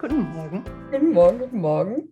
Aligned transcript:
Guten 0.00 0.32
Morgen. 0.32 0.64
Guten 0.92 1.10
Morgen, 1.10 1.38
guten 1.40 1.60
Morgen. 1.60 2.10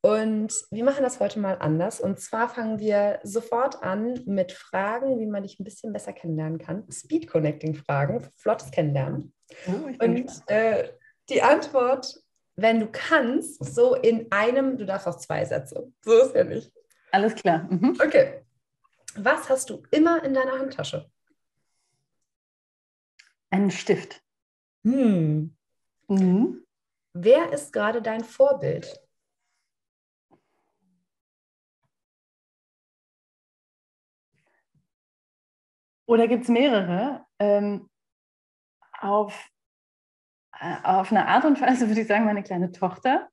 Und 0.00 0.52
wir 0.72 0.82
machen 0.82 1.04
das 1.04 1.20
heute 1.20 1.38
mal 1.38 1.58
anders. 1.60 2.00
Und 2.00 2.18
zwar 2.18 2.48
fangen 2.48 2.80
wir 2.80 3.20
sofort 3.22 3.84
an 3.84 4.20
mit 4.26 4.50
Fragen, 4.50 5.20
wie 5.20 5.26
man 5.26 5.44
dich 5.44 5.60
ein 5.60 5.64
bisschen 5.64 5.92
besser 5.92 6.12
kennenlernen 6.12 6.58
kann. 6.58 6.90
Speed 6.90 7.28
Connecting 7.28 7.76
Fragen, 7.76 8.28
flottes 8.36 8.72
Kennenlernen. 8.72 9.32
Oh, 9.68 10.04
Und 10.04 10.28
äh, 10.46 10.88
die 11.28 11.40
Antwort, 11.40 12.20
wenn 12.56 12.80
du 12.80 12.88
kannst, 12.90 13.64
so 13.64 13.94
in 13.94 14.26
einem, 14.32 14.76
du 14.76 14.84
darfst 14.84 15.06
auch 15.06 15.18
zwei 15.18 15.44
Sätze. 15.44 15.92
So 16.04 16.22
ist 16.22 16.34
ja 16.34 16.42
nicht. 16.42 16.72
Alles 17.12 17.36
klar. 17.36 17.68
Mhm. 17.70 17.96
Okay. 18.04 18.42
Was 19.14 19.48
hast 19.48 19.70
du 19.70 19.84
immer 19.92 20.24
in 20.24 20.34
deiner 20.34 20.58
Handtasche? 20.58 21.08
Einen 23.50 23.70
Stift. 23.70 24.20
Hm. 24.82 25.54
Mhm. 26.08 26.64
Wer 27.12 27.52
ist 27.52 27.72
gerade 27.72 28.02
dein 28.02 28.22
Vorbild? 28.24 29.00
Oder 36.06 36.28
gibt 36.28 36.44
es 36.44 36.48
mehrere? 36.48 37.24
Ähm, 37.38 37.88
auf, 39.00 39.48
äh, 40.58 40.76
auf 40.82 41.10
eine 41.10 41.26
Art 41.26 41.44
und 41.44 41.60
Weise 41.60 41.88
würde 41.88 42.00
ich 42.00 42.06
sagen, 42.08 42.24
meine 42.24 42.42
kleine 42.42 42.72
Tochter. 42.72 43.28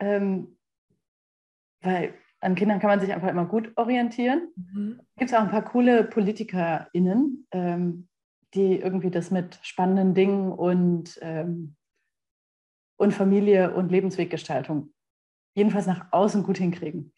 Ähm, 0.00 0.58
weil 1.82 2.14
an 2.40 2.54
Kindern 2.54 2.78
kann 2.78 2.90
man 2.90 3.00
sich 3.00 3.12
einfach 3.12 3.28
immer 3.28 3.46
gut 3.46 3.72
orientieren. 3.76 4.52
Mhm. 4.56 5.00
Gibt 5.16 5.30
es 5.30 5.36
auch 5.36 5.42
ein 5.42 5.50
paar 5.50 5.64
coole 5.64 6.04
PolitikerInnen, 6.04 7.46
ähm, 7.50 8.08
die 8.54 8.76
irgendwie 8.78 9.10
das 9.10 9.30
mit 9.30 9.58
spannenden 9.62 10.14
Dingen 10.14 10.52
und, 10.52 11.18
ähm, 11.22 11.74
und 12.98 13.12
Familie 13.12 13.74
und 13.74 13.90
Lebensweggestaltung 13.90 14.92
jedenfalls 15.54 15.86
nach 15.86 16.12
außen 16.12 16.42
gut 16.42 16.58
hinkriegen. 16.58 17.12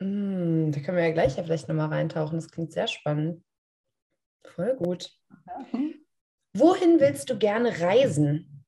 Mm, 0.00 0.70
da 0.70 0.80
können 0.80 0.96
wir 0.96 1.06
ja 1.06 1.12
gleich 1.12 1.36
ja 1.36 1.42
vielleicht 1.42 1.68
nochmal 1.68 1.88
reintauchen. 1.88 2.36
Das 2.36 2.50
klingt 2.50 2.72
sehr 2.72 2.86
spannend. 2.86 3.42
Voll 4.44 4.76
gut. 4.76 5.10
Mhm. 5.72 5.94
Wohin 6.54 7.00
willst 7.00 7.30
du 7.30 7.38
gerne 7.38 7.80
reisen? 7.80 8.64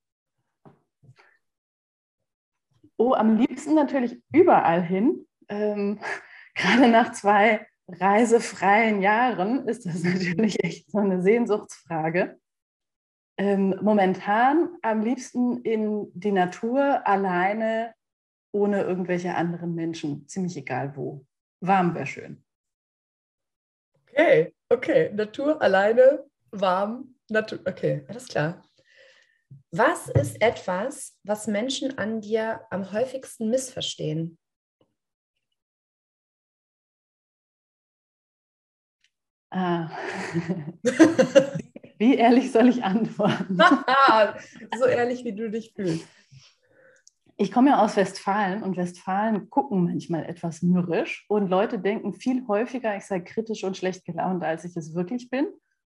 Oh, 2.96 3.14
am 3.14 3.38
liebsten 3.38 3.74
natürlich 3.74 4.22
überall 4.32 4.82
hin. 4.82 5.26
Ähm, 5.48 6.00
gerade 6.54 6.88
nach 6.88 7.12
zwei 7.12 7.66
reisefreien 7.88 9.00
Jahren 9.02 9.66
ist 9.68 9.86
das 9.86 10.02
natürlich 10.04 10.62
echt 10.62 10.90
so 10.90 10.98
eine 10.98 11.22
Sehnsuchtsfrage. 11.22 12.38
Ähm, 13.40 13.74
momentan 13.80 14.76
am 14.82 15.00
liebsten 15.00 15.62
in 15.62 16.10
die 16.12 16.30
Natur, 16.30 17.06
alleine, 17.06 17.94
ohne 18.52 18.82
irgendwelche 18.82 19.34
anderen 19.34 19.74
Menschen. 19.74 20.28
Ziemlich 20.28 20.58
egal 20.58 20.94
wo. 20.94 21.24
Warm 21.60 21.94
wäre 21.94 22.04
schön. 22.04 22.44
Okay, 24.02 24.54
okay. 24.68 25.10
Natur, 25.14 25.62
alleine, 25.62 26.26
warm, 26.50 27.14
Natur. 27.30 27.60
Okay, 27.64 28.04
alles 28.08 28.28
klar. 28.28 28.62
Was 29.70 30.10
ist 30.10 30.42
etwas, 30.42 31.16
was 31.22 31.46
Menschen 31.46 31.96
an 31.96 32.20
dir 32.20 32.60
am 32.68 32.92
häufigsten 32.92 33.48
missverstehen? 33.48 34.36
Ah. 39.50 39.88
wie 42.00 42.14
ehrlich 42.14 42.50
soll 42.50 42.68
ich 42.68 42.82
antworten? 42.82 43.58
so 44.78 44.86
ehrlich, 44.86 45.22
wie 45.22 45.34
du 45.34 45.50
dich 45.50 45.74
fühlst. 45.76 46.08
Ich 47.36 47.52
komme 47.52 47.70
ja 47.70 47.84
aus 47.84 47.96
Westfalen 47.96 48.62
und 48.62 48.78
Westfalen 48.78 49.50
gucken 49.50 49.84
manchmal 49.84 50.24
etwas 50.24 50.62
mürrisch 50.62 51.26
und 51.28 51.48
Leute 51.48 51.78
denken 51.78 52.14
viel 52.14 52.46
häufiger, 52.48 52.96
ich 52.96 53.04
sei 53.04 53.20
kritisch 53.20 53.64
und 53.64 53.76
schlecht 53.76 54.06
gelaunt, 54.06 54.42
als 54.42 54.64
ich 54.64 54.76
es 54.76 54.94
wirklich 54.94 55.28
bin. 55.28 55.46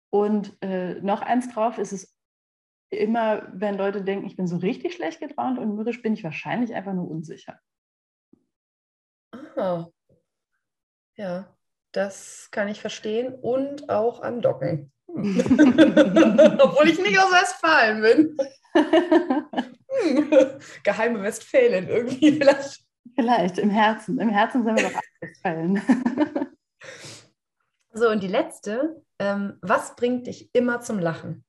Und 0.09 0.57
äh, 0.61 0.95
noch 0.95 1.21
eins 1.21 1.49
drauf 1.53 1.77
ist 1.77 1.93
es 1.93 2.13
immer, 2.89 3.47
wenn 3.53 3.77
Leute 3.77 4.03
denken, 4.03 4.25
ich 4.25 4.35
bin 4.35 4.47
so 4.47 4.57
richtig 4.57 4.93
schlecht 4.93 5.21
gelaunt 5.21 5.59
und 5.59 5.75
mürrisch, 5.75 6.01
bin 6.01 6.13
ich 6.13 6.25
wahrscheinlich 6.25 6.73
einfach 6.73 6.93
nur 6.93 7.09
unsicher. 7.09 7.57
Ah. 9.55 9.87
Ja, 11.15 11.55
das 11.93 12.49
kann 12.51 12.67
ich 12.67 12.81
verstehen 12.81 13.33
und 13.33 13.89
auch 13.89 14.21
andocken. 14.21 14.91
Obwohl 15.15 16.87
ich 16.87 16.99
nicht 16.99 17.19
aus 17.19 17.31
Westfalen 17.31 18.01
bin. 18.01 18.37
Geheime 20.83 21.21
Westfalen 21.21 21.87
irgendwie 21.87 22.33
vielleicht. 22.33 22.85
Vielleicht, 23.15 23.57
im 23.57 23.69
Herzen. 23.69 24.19
Im 24.19 24.29
Herzen 24.29 24.63
sind 24.63 24.77
wir 24.77 24.89
doch 24.89 25.01
Westfalen. 25.19 25.81
so, 27.93 28.09
und 28.09 28.23
die 28.23 28.27
letzte. 28.27 29.03
Ähm, 29.19 29.57
was 29.61 29.95
bringt 29.95 30.27
dich 30.27 30.49
immer 30.53 30.81
zum 30.81 30.99
Lachen? 30.99 31.43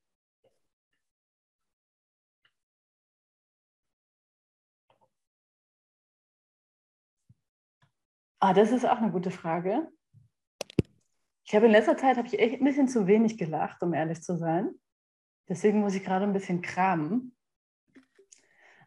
Ah, 8.39 8.53
das 8.53 8.71
ist 8.71 8.85
auch 8.85 8.97
eine 8.97 9.11
gute 9.11 9.31
Frage. 9.31 9.87
Ich 11.53 11.55
habe 11.55 11.67
in 11.67 11.71
letzter 11.71 11.95
Zeit 11.95 12.17
habe 12.17 12.27
ich 12.27 12.39
echt 12.39 12.59
ein 12.59 12.63
bisschen 12.63 12.87
zu 12.87 13.05
wenig 13.05 13.37
gelacht, 13.37 13.83
um 13.83 13.93
ehrlich 13.93 14.23
zu 14.23 14.35
sein. 14.37 14.71
Deswegen 15.47 15.81
muss 15.81 15.93
ich 15.93 16.03
gerade 16.03 16.25
ein 16.25 16.33
bisschen 16.33 16.63
kramen. 16.63 17.35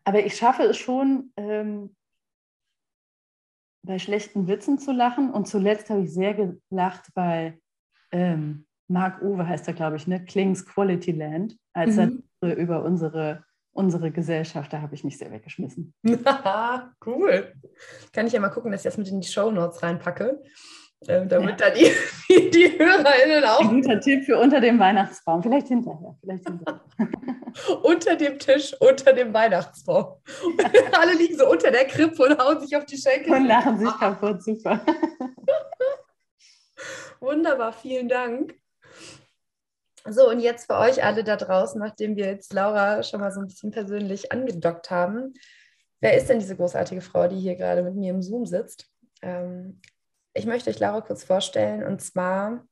Aber 0.03 0.27
ich 0.27 0.35
schaffe 0.35 0.65
es 0.65 0.77
schon, 0.77 1.33
ähm, 1.37 1.95
bei 3.83 4.01
schlechten 4.01 4.49
Witzen 4.49 4.81
zu 4.81 4.91
lachen. 4.91 5.31
Und 5.31 5.47
zuletzt 5.47 5.91
habe 5.91 6.03
ich 6.03 6.13
sehr 6.13 6.35
gelacht 6.35 7.15
bei 7.15 7.61
ähm, 8.11 8.67
Marc 8.89 9.23
Uwe, 9.23 9.47
heißt 9.47 9.69
er, 9.69 9.75
glaube 9.75 9.95
ich, 9.95 10.09
ne? 10.09 10.25
Klings 10.25 10.67
Quality 10.67 11.13
Land, 11.13 11.57
als 11.73 11.95
mhm. 11.95 12.25
er 12.41 12.57
über 12.57 12.83
unsere, 12.83 13.45
unsere 13.71 14.11
Gesellschaft, 14.11 14.73
da 14.73 14.81
habe 14.81 14.97
ich 14.97 15.05
mich 15.05 15.19
sehr 15.19 15.31
weggeschmissen. 15.31 15.95
cool. 17.07 17.53
Kann 18.13 18.27
ich 18.27 18.33
ja 18.33 18.41
mal 18.41 18.49
gucken, 18.49 18.73
dass 18.73 18.81
ich 18.81 18.91
das 18.91 18.99
mit 18.99 19.07
in 19.07 19.21
die 19.21 19.29
Show 19.29 19.53
Notes 19.53 19.85
reinpacke. 19.85 20.43
Ähm, 21.09 21.29
damit 21.29 21.61
ja. 21.61 21.69
dann 21.69 21.79
die, 21.79 22.51
die 22.51 22.79
HörerInnen 22.79 23.45
auch. 23.45 23.61
Ein 23.61 23.83
guter 23.83 24.01
Tipp 24.01 24.25
für 24.25 24.39
unter 24.39 24.61
dem 24.61 24.79
Weihnachtsbaum. 24.79 25.43
Vielleicht 25.43 25.69
hinterher. 25.69 26.17
Vielleicht 26.21 26.49
hinterher. 26.49 26.81
unter 27.83 28.17
dem 28.17 28.39
Tisch, 28.39 28.75
unter 28.81 29.13
dem 29.13 29.33
Weihnachtsbaum. 29.33 30.17
Alle 30.93 31.15
liegen 31.15 31.37
so 31.37 31.51
unter 31.51 31.71
der 31.71 31.85
Krippe 31.85 32.23
und 32.23 32.39
hauen 32.39 32.61
sich 32.61 32.75
auf 32.77 32.87
die 32.87 32.97
Schenkel. 32.97 33.35
Und 33.35 33.47
lachen 33.47 33.79
sich 33.79 33.91
kaputt. 33.99 34.43
Super. 34.43 34.81
Wunderbar, 37.21 37.73
vielen 37.73 38.09
Dank. 38.09 38.55
So, 40.09 40.31
und 40.31 40.41
jetzt 40.41 40.67
für 40.67 40.79
euch 40.79 41.03
alle 41.03 41.25
da 41.25 41.37
draußen, 41.37 41.81
nachdem 41.81 42.17
wir 42.17 42.27
jetzt 42.27 42.53
Laura 42.53 43.03
schon 43.03 43.21
mal 43.21 43.33
so 43.33 43.41
ein 43.41 43.49
bisschen 43.49 43.71
persönlich 43.71 44.33
angedockt 44.33 44.91
haben. 44.91 45.35
Wer 46.01 46.17
ist 46.17 46.29
denn 46.29 46.39
diese 46.39 46.57
großartige 46.57 47.01
Frau, 47.01 47.27
die 47.27 47.41
hier 47.41 47.57
gerade 47.57 47.83
mit 47.83 47.97
mir 47.97 48.11
im 48.11 48.23
Zoom 48.23 48.47
sitzt? 48.47 48.89
Ähm, 49.23 49.81
ich 50.37 50.47
möchte 50.47 50.71
euch 50.71 50.79
Laura 50.79 51.01
kurz 51.01 51.25
vorstellen 51.25 51.83
und 51.85 52.01
zwar 52.01 52.67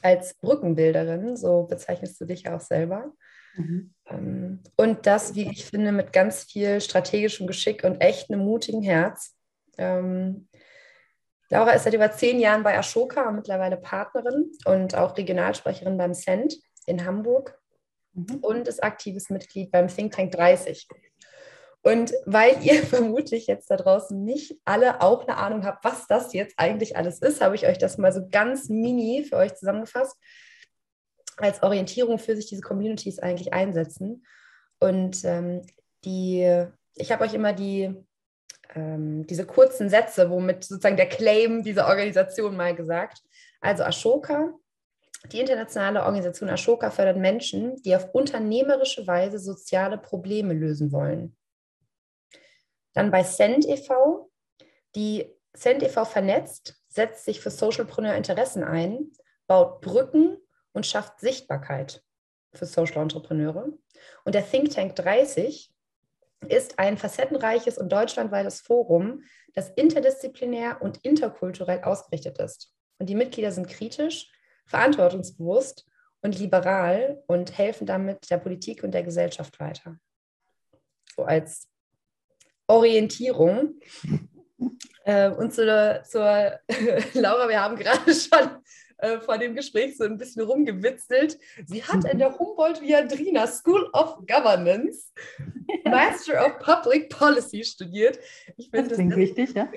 als 0.00 0.34
Brückenbilderin, 0.34 1.36
so 1.36 1.64
bezeichnest 1.64 2.20
du 2.20 2.24
dich 2.24 2.48
auch 2.48 2.60
selber. 2.60 3.12
Mhm. 3.54 3.94
Ähm, 4.06 4.62
und 4.76 5.06
das, 5.06 5.34
wie 5.34 5.50
ich 5.50 5.66
finde, 5.66 5.92
mit 5.92 6.12
ganz 6.12 6.44
viel 6.44 6.80
strategischem 6.80 7.46
Geschick 7.46 7.84
und 7.84 8.00
echt 8.00 8.30
einem 8.30 8.44
mutigen 8.44 8.82
Herz. 8.82 9.36
Ähm, 9.78 10.48
Laura 11.50 11.72
ist 11.72 11.84
seit 11.84 11.94
über 11.94 12.10
zehn 12.10 12.40
Jahren 12.40 12.62
bei 12.62 12.78
Ashoka, 12.78 13.30
mittlerweile 13.30 13.76
Partnerin 13.76 14.50
und 14.64 14.94
auch 14.94 15.16
Regionalsprecherin 15.16 15.98
beim 15.98 16.14
CENT 16.14 16.54
in 16.86 17.04
Hamburg 17.04 17.60
mhm. 18.14 18.38
und 18.40 18.68
ist 18.68 18.82
aktives 18.82 19.28
Mitglied 19.28 19.70
beim 19.70 19.88
Think 19.88 20.14
Tank 20.14 20.32
30. 20.32 20.88
Und 21.82 22.12
weil 22.24 22.62
ihr 22.64 22.82
vermutlich 22.84 23.46
jetzt 23.46 23.70
da 23.70 23.76
draußen 23.76 24.22
nicht 24.24 24.56
alle 24.64 25.00
auch 25.00 25.26
eine 25.26 25.36
Ahnung 25.36 25.64
habt, 25.64 25.84
was 25.84 26.06
das 26.06 26.32
jetzt 26.32 26.54
eigentlich 26.56 26.96
alles 26.96 27.18
ist, 27.18 27.40
habe 27.40 27.54
ich 27.54 27.66
euch 27.66 27.78
das 27.78 27.98
mal 27.98 28.12
so 28.12 28.26
ganz 28.30 28.68
mini 28.68 29.24
für 29.28 29.36
euch 29.36 29.54
zusammengefasst, 29.54 30.16
als 31.36 31.62
Orientierung 31.62 32.18
für 32.18 32.36
sich 32.36 32.46
diese 32.46 32.62
Communities 32.62 33.18
eigentlich 33.18 33.52
einsetzen. 33.52 34.24
Und 34.78 35.24
ähm, 35.24 35.62
die, 36.04 36.66
ich 36.94 37.12
habe 37.12 37.24
euch 37.24 37.34
immer 37.34 37.52
die, 37.52 37.94
ähm, 38.74 39.26
diese 39.26 39.46
kurzen 39.46 39.88
Sätze, 39.88 40.30
womit 40.30 40.64
sozusagen 40.64 40.96
der 40.96 41.08
Claim 41.08 41.62
dieser 41.62 41.88
Organisation 41.88 42.56
mal 42.56 42.74
gesagt. 42.74 43.22
Also 43.60 43.84
Ashoka, 43.84 44.52
die 45.30 45.40
internationale 45.40 46.02
Organisation 46.02 46.50
Ashoka 46.50 46.90
fördert 46.90 47.16
Menschen, 47.16 47.76
die 47.82 47.94
auf 47.94 48.12
unternehmerische 48.12 49.06
Weise 49.06 49.38
soziale 49.38 49.98
Probleme 49.98 50.52
lösen 50.52 50.90
wollen. 50.90 51.36
Dann 52.92 53.10
bei 53.10 53.22
Send 53.22 53.66
e.V., 53.66 54.30
die 54.94 55.34
Send 55.54 55.82
e.V. 55.82 56.04
vernetzt, 56.04 56.76
setzt 56.88 57.24
sich 57.24 57.40
für 57.40 57.50
Socialpreneur 57.50 58.14
Interessen 58.14 58.64
ein, 58.64 59.10
baut 59.46 59.80
Brücken 59.80 60.38
und 60.72 60.86
schafft 60.86 61.20
Sichtbarkeit 61.20 62.02
für 62.54 62.66
Social 62.66 63.02
Entrepreneure. 63.02 63.68
Und 64.24 64.34
der 64.34 64.48
Think 64.48 64.70
Tank 64.70 64.96
30 64.96 65.72
ist 66.48 66.78
ein 66.78 66.98
facettenreiches 66.98 67.78
und 67.78 67.90
deutschlandweites 67.92 68.60
Forum, 68.60 69.22
das 69.54 69.70
interdisziplinär 69.70 70.80
und 70.82 70.98
interkulturell 71.04 71.82
ausgerichtet 71.82 72.38
ist. 72.38 72.74
Und 72.98 73.08
die 73.08 73.14
Mitglieder 73.14 73.52
sind 73.52 73.68
kritisch, 73.68 74.30
verantwortungsbewusst 74.66 75.86
und 76.20 76.38
liberal 76.38 77.22
und 77.26 77.56
helfen 77.56 77.86
damit 77.86 78.30
der 78.30 78.38
Politik 78.38 78.82
und 78.82 78.92
der 78.92 79.02
Gesellschaft 79.02 79.58
weiter. 79.60 79.98
So 81.14 81.24
als 81.24 81.68
Orientierung. 82.66 83.80
Äh, 85.04 85.30
und 85.30 85.52
zur, 85.52 86.02
zur 86.04 86.52
Laura, 87.14 87.48
wir 87.48 87.60
haben 87.60 87.76
gerade 87.76 88.14
schon 88.14 88.62
äh, 88.98 89.18
vor 89.18 89.36
dem 89.36 89.54
Gespräch 89.54 89.96
so 89.96 90.04
ein 90.04 90.16
bisschen 90.16 90.42
rumgewitzelt. 90.42 91.38
Sie 91.66 91.82
hat 91.82 92.04
in 92.04 92.18
der 92.18 92.38
Humboldt-Viadrina 92.38 93.46
School 93.48 93.90
of 93.92 94.18
Governance 94.28 95.10
Master 95.84 96.46
of 96.46 96.58
Public 96.60 97.10
Policy 97.10 97.64
studiert. 97.64 98.18
Ich 98.56 98.70
das 98.70 98.92
klingt 98.92 99.16
wichtig, 99.16 99.54
ja? 99.54 99.68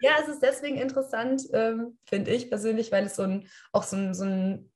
ja, 0.00 0.12
es 0.22 0.28
ist 0.28 0.42
deswegen 0.42 0.78
interessant, 0.78 1.42
ähm, 1.52 1.98
finde 2.06 2.30
ich 2.30 2.48
persönlich, 2.48 2.90
weil 2.92 3.06
es 3.06 3.16
so 3.16 3.22
ein, 3.22 3.46
auch 3.72 3.82
so 3.82 3.96
ein, 3.96 4.14
so 4.14 4.24
ein 4.24 4.70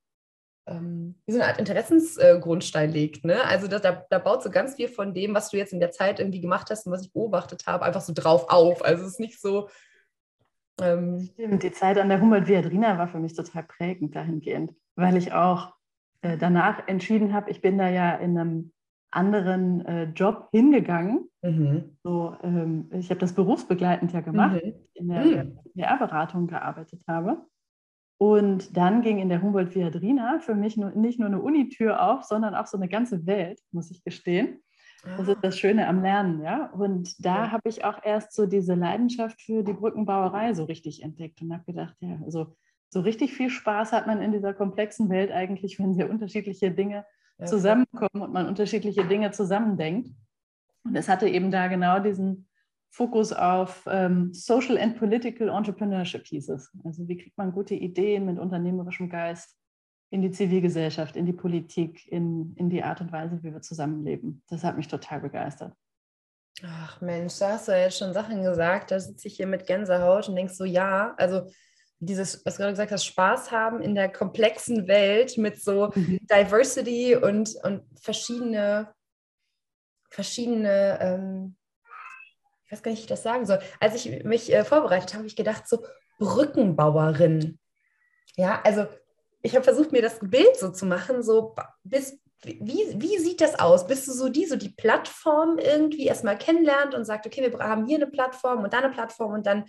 ähm, 0.66 1.16
wie 1.26 1.32
so 1.32 1.40
eine 1.40 1.48
Art 1.48 1.58
Interessensgrundstein 1.58 2.90
äh, 2.90 2.92
legt. 2.92 3.24
Ne? 3.24 3.42
Also 3.44 3.68
da, 3.68 3.78
da, 3.78 4.04
da, 4.08 4.18
baut 4.18 4.42
so 4.42 4.50
ganz 4.50 4.76
viel 4.76 4.88
von 4.88 5.12
dem, 5.14 5.34
was 5.34 5.50
du 5.50 5.56
jetzt 5.56 5.72
in 5.72 5.80
der 5.80 5.90
Zeit 5.90 6.20
irgendwie 6.20 6.40
gemacht 6.40 6.70
hast 6.70 6.86
und 6.86 6.92
was 6.92 7.02
ich 7.02 7.12
beobachtet 7.12 7.66
habe, 7.66 7.84
einfach 7.84 8.00
so 8.00 8.12
drauf 8.14 8.46
auf. 8.48 8.84
Also 8.84 9.02
es 9.04 9.12
ist 9.12 9.20
nicht 9.20 9.40
so. 9.40 9.68
Ähm 10.80 11.28
Stimmt, 11.32 11.62
die 11.62 11.72
Zeit 11.72 11.98
an 11.98 12.08
der 12.08 12.20
Humboldt-Viadrina 12.20 12.98
war 12.98 13.08
für 13.08 13.18
mich 13.18 13.34
total 13.34 13.64
prägend 13.64 14.14
dahingehend, 14.14 14.72
weil 14.94 15.16
ich 15.16 15.32
auch 15.32 15.72
äh, 16.22 16.38
danach 16.38 16.86
entschieden 16.86 17.32
habe, 17.32 17.50
ich 17.50 17.60
bin 17.60 17.78
da 17.78 17.88
ja 17.88 18.14
in 18.14 18.38
einem 18.38 18.72
anderen 19.10 19.84
äh, 19.84 20.04
Job 20.04 20.48
hingegangen. 20.52 21.28
Mhm. 21.42 21.96
So, 22.02 22.36
ähm, 22.42 22.88
ich 22.92 23.10
habe 23.10 23.20
das 23.20 23.34
berufsbegleitend 23.34 24.12
ja 24.12 24.20
gemacht, 24.20 24.62
mhm. 24.64 24.74
in 24.94 25.08
der 25.08 25.44
mhm. 25.44 25.58
PR-Beratung 25.74 26.46
gearbeitet 26.46 27.02
habe. 27.06 27.44
Und 28.22 28.76
dann 28.76 29.02
ging 29.02 29.18
in 29.18 29.28
der 29.28 29.42
Humboldt-Viadrina 29.42 30.38
für 30.38 30.54
mich 30.54 30.76
nur, 30.76 30.92
nicht 30.92 31.18
nur 31.18 31.26
eine 31.26 31.42
Unitür 31.42 32.00
auf, 32.00 32.22
sondern 32.22 32.54
auch 32.54 32.68
so 32.68 32.76
eine 32.76 32.86
ganze 32.86 33.26
Welt, 33.26 33.58
muss 33.72 33.90
ich 33.90 34.04
gestehen. 34.04 34.62
Das 35.16 35.26
ist 35.26 35.38
das 35.42 35.58
Schöne 35.58 35.88
am 35.88 36.02
Lernen, 36.02 36.40
ja. 36.40 36.66
Und 36.66 37.16
da 37.18 37.46
ja. 37.46 37.50
habe 37.50 37.68
ich 37.68 37.84
auch 37.84 37.98
erst 38.04 38.32
so 38.32 38.46
diese 38.46 38.74
Leidenschaft 38.74 39.42
für 39.42 39.64
die 39.64 39.72
Brückenbauerei 39.72 40.54
so 40.54 40.62
richtig 40.62 41.02
entdeckt 41.02 41.42
und 41.42 41.52
habe 41.52 41.64
gedacht, 41.64 41.96
ja, 41.98 42.20
also 42.24 42.54
so 42.90 43.00
richtig 43.00 43.32
viel 43.32 43.50
Spaß 43.50 43.90
hat 43.90 44.06
man 44.06 44.22
in 44.22 44.30
dieser 44.30 44.54
komplexen 44.54 45.10
Welt 45.10 45.32
eigentlich, 45.32 45.80
wenn 45.80 45.92
sehr 45.94 46.08
unterschiedliche 46.08 46.70
Dinge 46.70 47.04
ja. 47.40 47.46
zusammenkommen 47.46 48.22
und 48.22 48.32
man 48.32 48.46
unterschiedliche 48.46 49.04
Dinge 49.04 49.32
zusammendenkt. 49.32 50.10
Und 50.84 50.94
es 50.94 51.08
hatte 51.08 51.28
eben 51.28 51.50
da 51.50 51.66
genau 51.66 51.98
diesen 51.98 52.46
Fokus 52.92 53.32
auf 53.32 53.84
ähm, 53.90 54.34
Social 54.34 54.76
and 54.76 54.98
Political 54.98 55.48
Entrepreneurship 55.48 56.26
hieß 56.26 56.50
es. 56.50 56.70
Also 56.84 57.08
wie 57.08 57.16
kriegt 57.16 57.38
man 57.38 57.52
gute 57.52 57.74
Ideen 57.74 58.26
mit 58.26 58.38
unternehmerischem 58.38 59.08
Geist 59.08 59.56
in 60.10 60.20
die 60.20 60.30
Zivilgesellschaft, 60.30 61.16
in 61.16 61.24
die 61.24 61.32
Politik, 61.32 62.06
in, 62.12 62.54
in 62.56 62.68
die 62.68 62.82
Art 62.82 63.00
und 63.00 63.10
Weise, 63.10 63.42
wie 63.42 63.50
wir 63.50 63.62
zusammenleben. 63.62 64.42
Das 64.50 64.62
hat 64.62 64.76
mich 64.76 64.88
total 64.88 65.20
begeistert. 65.20 65.72
Ach 66.62 67.00
Mensch, 67.00 67.38
da 67.38 67.52
hast 67.52 67.68
du 67.68 67.72
ja 67.72 67.78
jetzt 67.78 67.96
schon 67.96 68.12
Sachen 68.12 68.42
gesagt, 68.42 68.90
da 68.90 69.00
sitze 69.00 69.26
ich 69.26 69.36
hier 69.36 69.46
mit 69.46 69.66
Gänsehaut 69.66 70.28
und 70.28 70.36
denkst 70.36 70.52
so, 70.52 70.66
ja, 70.66 71.14
also 71.16 71.50
dieses, 71.98 72.44
was 72.44 72.56
du 72.56 72.58
gerade 72.58 72.74
gesagt 72.74 72.92
hast, 72.92 73.06
Spaß 73.06 73.50
haben 73.50 73.80
in 73.80 73.94
der 73.94 74.12
komplexen 74.12 74.86
Welt 74.86 75.38
mit 75.38 75.62
so 75.62 75.90
mhm. 75.94 76.18
Diversity 76.30 77.16
und, 77.16 77.56
und 77.62 77.82
verschiedene, 77.98 78.92
verschiedene 80.10 80.98
ähm, 81.00 81.56
ich 82.72 82.78
weiß 82.78 82.82
gar 82.84 82.90
nicht, 82.92 83.00
wie 83.00 83.02
ich 83.02 83.08
das 83.08 83.22
sagen 83.22 83.44
soll. 83.44 83.58
Als 83.80 83.94
ich 83.94 84.24
mich 84.24 84.50
äh, 84.50 84.64
vorbereitet 84.64 85.10
habe, 85.10 85.18
habe 85.18 85.26
ich 85.26 85.36
gedacht, 85.36 85.68
so 85.68 85.84
Brückenbauerin. 86.18 87.58
Ja, 88.36 88.62
also 88.64 88.86
ich 89.42 89.54
habe 89.54 89.62
versucht, 89.62 89.92
mir 89.92 90.00
das 90.00 90.20
Bild 90.22 90.56
so 90.56 90.70
zu 90.70 90.86
machen, 90.86 91.22
so 91.22 91.54
bis, 91.84 92.18
wie, 92.42 92.94
wie 92.96 93.18
sieht 93.18 93.42
das 93.42 93.58
aus? 93.58 93.86
Bist 93.86 94.08
du 94.08 94.12
so 94.12 94.30
die, 94.30 94.46
so 94.46 94.56
die 94.56 94.70
Plattform 94.70 95.58
irgendwie 95.58 96.06
erstmal 96.06 96.38
kennenlernt 96.38 96.94
und 96.94 97.04
sagt, 97.04 97.26
okay, 97.26 97.42
wir 97.42 97.58
haben 97.58 97.84
hier 97.84 97.96
eine 97.96 98.06
Plattform 98.06 98.64
und 98.64 98.72
da 98.72 98.78
eine 98.78 98.88
Plattform 98.88 99.34
und 99.34 99.46
dann 99.46 99.66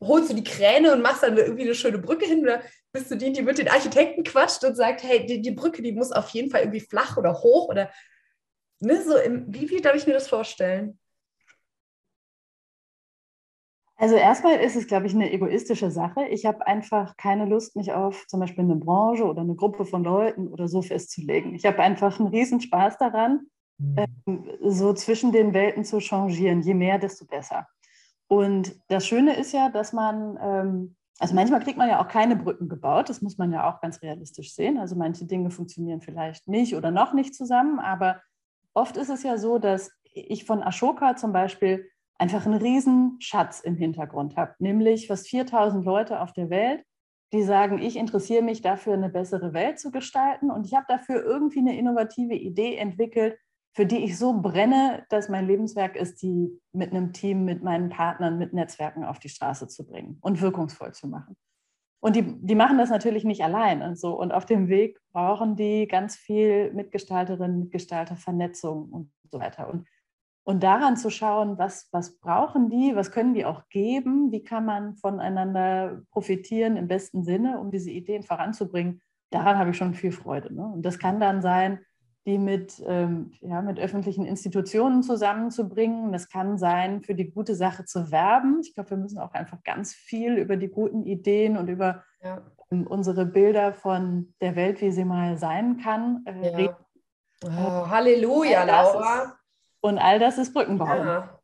holst 0.00 0.30
du 0.30 0.34
die 0.34 0.44
Kräne 0.44 0.94
und 0.94 1.02
machst 1.02 1.22
dann 1.22 1.36
irgendwie 1.36 1.64
eine 1.64 1.74
schöne 1.74 1.98
Brücke 1.98 2.24
hin 2.24 2.40
oder 2.40 2.62
bist 2.90 3.10
du 3.10 3.16
die, 3.16 3.32
die 3.32 3.42
mit 3.42 3.58
den 3.58 3.68
Architekten 3.68 4.24
quatscht 4.24 4.64
und 4.64 4.76
sagt, 4.76 5.02
hey, 5.02 5.26
die, 5.26 5.42
die 5.42 5.50
Brücke, 5.50 5.82
die 5.82 5.92
muss 5.92 6.12
auf 6.12 6.30
jeden 6.30 6.50
Fall 6.50 6.62
irgendwie 6.62 6.80
flach 6.80 7.18
oder 7.18 7.34
hoch 7.42 7.68
oder 7.68 7.90
ne, 8.80 9.04
so 9.04 9.18
im, 9.18 9.44
wie, 9.52 9.68
wie 9.68 9.82
darf 9.82 9.94
ich 9.94 10.06
mir 10.06 10.14
das 10.14 10.28
vorstellen? 10.28 10.98
Also 14.00 14.14
erstmal 14.14 14.60
ist 14.60 14.76
es, 14.76 14.86
glaube 14.86 15.06
ich, 15.06 15.14
eine 15.14 15.32
egoistische 15.32 15.90
Sache. 15.90 16.24
Ich 16.28 16.46
habe 16.46 16.64
einfach 16.68 17.16
keine 17.16 17.46
Lust, 17.46 17.74
mich 17.74 17.92
auf 17.92 18.28
zum 18.28 18.38
Beispiel 18.38 18.62
eine 18.62 18.76
Branche 18.76 19.24
oder 19.24 19.40
eine 19.40 19.56
Gruppe 19.56 19.84
von 19.84 20.04
Leuten 20.04 20.46
oder 20.46 20.68
so 20.68 20.82
festzulegen. 20.82 21.56
Ich 21.56 21.66
habe 21.66 21.80
einfach 21.80 22.20
einen 22.20 22.28
Riesenspaß 22.28 22.96
daran, 22.98 23.48
mhm. 23.78 24.06
ähm, 24.26 24.44
so 24.62 24.92
zwischen 24.92 25.32
den 25.32 25.52
Welten 25.52 25.84
zu 25.84 25.98
changieren. 25.98 26.62
Je 26.62 26.74
mehr, 26.74 27.00
desto 27.00 27.26
besser. 27.26 27.66
Und 28.28 28.80
das 28.86 29.04
Schöne 29.04 29.34
ist 29.34 29.52
ja, 29.52 29.68
dass 29.68 29.92
man, 29.92 30.38
ähm, 30.40 30.96
also 31.18 31.34
manchmal 31.34 31.60
kriegt 31.60 31.76
man 31.76 31.88
ja 31.88 32.00
auch 32.00 32.06
keine 32.06 32.36
Brücken 32.36 32.68
gebaut. 32.68 33.08
Das 33.08 33.20
muss 33.20 33.36
man 33.36 33.52
ja 33.52 33.68
auch 33.68 33.80
ganz 33.80 34.00
realistisch 34.00 34.54
sehen. 34.54 34.78
Also 34.78 34.94
manche 34.94 35.24
Dinge 35.24 35.50
funktionieren 35.50 36.02
vielleicht 36.02 36.46
nicht 36.46 36.76
oder 36.76 36.92
noch 36.92 37.14
nicht 37.14 37.34
zusammen. 37.34 37.80
Aber 37.80 38.22
oft 38.74 38.96
ist 38.96 39.10
es 39.10 39.24
ja 39.24 39.38
so, 39.38 39.58
dass 39.58 39.90
ich 40.04 40.44
von 40.44 40.62
Ashoka 40.62 41.16
zum 41.16 41.32
Beispiel 41.32 41.90
einfach 42.18 42.46
einen 42.46 42.60
riesen 42.60 43.16
Schatz 43.20 43.60
im 43.60 43.76
Hintergrund 43.76 44.36
habe, 44.36 44.54
nämlich 44.58 45.06
fast 45.06 45.28
4000 45.28 45.84
Leute 45.84 46.20
auf 46.20 46.32
der 46.32 46.50
Welt, 46.50 46.84
die 47.32 47.42
sagen, 47.42 47.78
ich 47.78 47.96
interessiere 47.96 48.42
mich 48.42 48.62
dafür, 48.62 48.94
eine 48.94 49.10
bessere 49.10 49.52
Welt 49.52 49.78
zu 49.78 49.90
gestalten 49.90 50.50
und 50.50 50.66
ich 50.66 50.74
habe 50.74 50.86
dafür 50.88 51.22
irgendwie 51.24 51.60
eine 51.60 51.78
innovative 51.78 52.34
Idee 52.34 52.76
entwickelt, 52.76 53.38
für 53.74 53.86
die 53.86 53.98
ich 53.98 54.18
so 54.18 54.40
brenne, 54.40 55.04
dass 55.10 55.28
mein 55.28 55.46
Lebenswerk 55.46 55.94
ist, 55.94 56.22
die 56.22 56.50
mit 56.72 56.90
einem 56.90 57.12
Team, 57.12 57.44
mit 57.44 57.62
meinen 57.62 57.90
Partnern, 57.90 58.38
mit 58.38 58.52
Netzwerken 58.52 59.04
auf 59.04 59.18
die 59.18 59.28
Straße 59.28 59.68
zu 59.68 59.86
bringen 59.86 60.18
und 60.20 60.40
wirkungsvoll 60.40 60.92
zu 60.94 61.06
machen. 61.06 61.36
Und 62.00 62.16
die, 62.16 62.34
die 62.40 62.54
machen 62.54 62.78
das 62.78 62.90
natürlich 62.90 63.24
nicht 63.24 63.42
allein 63.42 63.82
und 63.82 63.98
so. 63.98 64.18
Und 64.18 64.32
auf 64.32 64.46
dem 64.46 64.68
Weg 64.68 64.98
brauchen 65.12 65.56
die 65.56 65.86
ganz 65.86 66.16
viel 66.16 66.72
Mitgestalterinnen, 66.72 67.58
Mitgestalter, 67.58 68.16
Vernetzung 68.16 68.88
und 68.88 69.12
so 69.30 69.40
weiter. 69.40 69.68
Und 69.68 69.86
und 70.48 70.62
daran 70.62 70.96
zu 70.96 71.10
schauen, 71.10 71.58
was, 71.58 71.90
was 71.92 72.18
brauchen 72.20 72.70
die, 72.70 72.96
was 72.96 73.10
können 73.10 73.34
die 73.34 73.44
auch 73.44 73.68
geben, 73.68 74.32
wie 74.32 74.42
kann 74.42 74.64
man 74.64 74.94
voneinander 74.94 76.00
profitieren 76.10 76.78
im 76.78 76.88
besten 76.88 77.22
Sinne, 77.22 77.58
um 77.58 77.70
diese 77.70 77.90
Ideen 77.90 78.22
voranzubringen, 78.22 79.02
daran 79.28 79.58
habe 79.58 79.72
ich 79.72 79.76
schon 79.76 79.92
viel 79.92 80.10
Freude. 80.10 80.54
Ne? 80.54 80.64
Und 80.64 80.86
das 80.86 80.98
kann 80.98 81.20
dann 81.20 81.42
sein, 81.42 81.80
die 82.24 82.38
mit, 82.38 82.82
ähm, 82.86 83.32
ja, 83.42 83.60
mit 83.60 83.78
öffentlichen 83.78 84.24
Institutionen 84.24 85.02
zusammenzubringen. 85.02 86.12
Das 86.12 86.30
kann 86.30 86.56
sein, 86.56 87.02
für 87.02 87.14
die 87.14 87.30
gute 87.30 87.54
Sache 87.54 87.84
zu 87.84 88.10
werben. 88.10 88.60
Ich 88.62 88.72
glaube, 88.72 88.88
wir 88.88 88.96
müssen 88.96 89.18
auch 89.18 89.34
einfach 89.34 89.62
ganz 89.64 89.92
viel 89.92 90.38
über 90.38 90.56
die 90.56 90.68
guten 90.68 91.04
Ideen 91.04 91.58
und 91.58 91.68
über 91.68 92.04
ja. 92.22 92.40
ähm, 92.70 92.86
unsere 92.86 93.26
Bilder 93.26 93.74
von 93.74 94.32
der 94.40 94.56
Welt, 94.56 94.80
wie 94.80 94.92
sie 94.92 95.04
mal 95.04 95.36
sein 95.36 95.76
kann, 95.76 96.24
äh, 96.24 96.50
ja. 96.50 96.56
reden. 96.56 96.76
Oh, 97.44 97.86
Halleluja, 97.90 98.64
Laura. 98.64 99.37
Und 99.80 99.98
all 99.98 100.18
das 100.18 100.38
ist 100.38 100.52
Brückenbau. 100.52 100.86
Ja, 100.86 101.40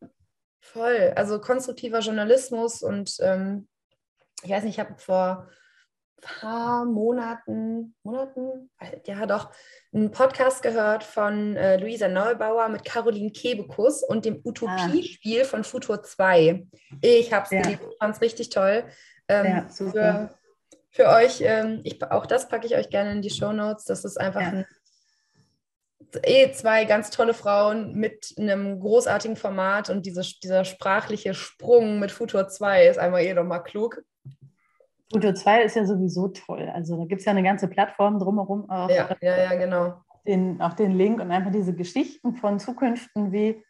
voll. 0.60 1.12
Also 1.16 1.40
konstruktiver 1.40 2.00
Journalismus 2.00 2.82
und 2.82 3.16
ähm, 3.20 3.68
ich 4.42 4.50
weiß 4.50 4.64
nicht, 4.64 4.78
ich 4.78 4.80
habe 4.80 4.98
vor 4.98 5.48
ein 6.18 6.40
paar 6.42 6.84
Monaten, 6.84 7.94
Monaten, 8.02 8.70
ja 9.06 9.26
doch, 9.26 9.50
einen 9.92 10.10
Podcast 10.10 10.62
gehört 10.62 11.04
von 11.04 11.56
äh, 11.56 11.76
Luisa 11.76 12.08
Neubauer 12.08 12.68
mit 12.68 12.84
Caroline 12.84 13.30
Kebekus 13.30 14.02
und 14.02 14.24
dem 14.24 14.40
Utopiespiel 14.44 15.42
ah. 15.42 15.44
von 15.44 15.64
Futur 15.64 16.02
2. 16.02 16.66
Ich 17.02 17.32
habe 17.32 17.44
es 17.44 17.50
ja. 17.50 17.62
geliebt, 17.62 17.84
fand 17.98 18.16
es 18.16 18.20
richtig 18.20 18.50
toll. 18.50 18.84
Ähm, 19.28 19.46
ja, 19.46 19.68
für, 19.68 20.34
für 20.90 21.08
euch, 21.08 21.40
ähm, 21.40 21.80
ich, 21.84 22.02
auch 22.02 22.26
das 22.26 22.48
packe 22.48 22.66
ich 22.66 22.74
euch 22.74 22.90
gerne 22.90 23.12
in 23.12 23.22
die 23.22 23.30
Show 23.30 23.52
Notes. 23.52 23.84
Das 23.84 24.04
ist 24.04 24.18
einfach 24.18 24.40
ja. 24.40 24.48
ein 24.48 24.66
eh 26.22 26.52
zwei 26.52 26.84
ganz 26.84 27.10
tolle 27.10 27.34
Frauen 27.34 27.94
mit 27.94 28.34
einem 28.38 28.80
großartigen 28.80 29.36
Format 29.36 29.90
und 29.90 30.06
diese, 30.06 30.22
dieser 30.42 30.64
sprachliche 30.64 31.34
Sprung 31.34 31.98
mit 31.98 32.12
Futur 32.12 32.48
2 32.48 32.86
ist 32.86 32.98
einmal 32.98 33.22
eh 33.22 33.34
nochmal 33.34 33.62
klug. 33.62 34.02
Futur 35.12 35.34
2 35.34 35.62
ist 35.62 35.76
ja 35.76 35.84
sowieso 35.84 36.28
toll. 36.28 36.70
Also 36.72 36.96
da 36.96 37.04
gibt 37.04 37.20
es 37.20 37.24
ja 37.24 37.32
eine 37.32 37.42
ganze 37.42 37.68
Plattform 37.68 38.18
drumherum. 38.18 38.68
Auch, 38.70 38.90
ja, 38.90 39.08
ja, 39.20 39.36
ja, 39.36 39.54
genau. 39.54 40.00
Den, 40.26 40.60
auch 40.60 40.74
den 40.74 40.92
Link 40.92 41.20
und 41.20 41.30
einfach 41.30 41.52
diese 41.52 41.74
Geschichten 41.74 42.34
von 42.34 42.58
Zukünften, 42.58 43.30
wie, 43.30 43.62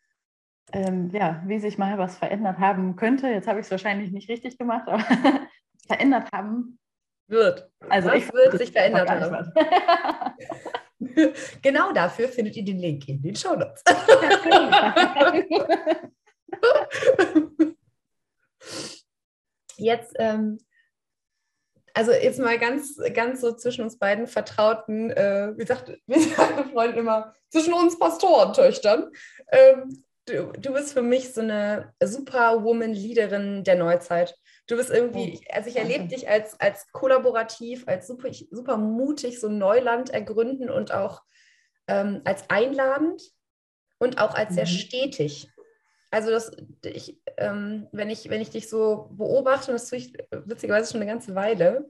ähm, 0.73 1.11
ja, 1.11 1.43
wie 1.47 1.59
sich 1.59 1.79
mal 1.79 1.99
was 1.99 2.17
verändert 2.17 2.59
haben 2.59 2.97
könnte. 2.97 3.29
Jetzt 3.29 3.49
habe 3.49 3.59
ich 3.59 3.67
es 3.67 3.71
wahrscheinlich 3.71 4.13
nicht 4.13 4.29
richtig 4.29 4.57
gemacht, 4.57 4.89
aber 4.89 5.03
verändert 5.87 6.29
haben 6.33 6.79
wird. 7.27 7.69
Also 7.89 8.09
was 8.09 8.17
ich 8.17 8.33
wird 8.33 8.59
sich 8.59 8.73
verändert 8.73 9.11
haben. 9.11 9.53
genau 11.63 11.93
dafür 11.93 12.29
findet 12.29 12.57
ihr 12.57 12.65
den 12.65 12.79
Link 12.79 13.09
in 13.09 13.21
den 13.23 13.37
Show 13.37 13.55
Notes. 13.55 13.83
jetzt, 19.77 20.15
ähm, 20.19 20.59
also 21.95 22.13
jetzt 22.13 22.39
mal 22.41 22.59
ganz, 22.59 22.99
ganz 23.13 23.41
so 23.41 23.53
zwischen 23.53 23.85
uns 23.85 23.99
beiden 23.99 24.27
vertrauten, 24.27 25.11
äh, 25.11 25.53
wie 25.57 25.67
sagt, 25.67 25.97
wie 26.07 26.21
sagt 26.21 26.59
eine 26.59 26.69
Freundin 26.71 27.01
immer, 27.01 27.35
zwischen 27.51 27.73
uns 27.73 27.99
Pastorentöchtern. 27.99 29.11
Ähm, 29.53 30.05
du, 30.27 30.53
du 30.53 30.73
bist 30.73 30.93
für 30.93 31.03
mich 31.03 31.33
so 31.33 31.41
eine 31.41 31.93
Superwoman-Leaderin 32.03 33.65
der 33.65 33.77
Neuzeit. 33.77 34.37
Du 34.67 34.77
bist 34.77 34.91
irgendwie, 34.91 35.41
also 35.53 35.69
ich 35.69 35.77
erlebe 35.77 36.07
dich 36.07 36.29
als, 36.29 36.59
als 36.59 36.91
kollaborativ, 36.93 37.87
als 37.87 38.07
super, 38.07 38.31
super 38.51 38.79
mutig, 38.79 39.39
so 39.39 39.49
Neuland 39.49 40.11
ergründen 40.11 40.71
und 40.71 40.93
auch 40.93 41.23
ähm, 41.87 42.23
als 42.25 42.49
einladend 42.49 43.23
und 43.99 44.19
auch 44.19 44.35
als 44.35 44.55
sehr 44.55 44.65
mhm. 44.65 44.69
stetig. 44.69 45.51
Also 46.11 46.31
das, 46.31 46.57
ich, 46.85 47.21
ähm, 47.37 47.89
wenn, 47.93 48.09
ich, 48.09 48.31
wenn 48.31 48.41
ich 48.41 48.51
dich 48.51 48.69
so 48.71 49.11
beobachte, 49.13 49.71
und 49.71 49.75
das 49.75 49.89
tue 49.89 49.99
ich 49.99 50.15
witzigerweise 50.31 50.93
schon 50.93 51.03
eine 51.03 51.11
ganze 51.11 51.35
Weile, 51.35 51.89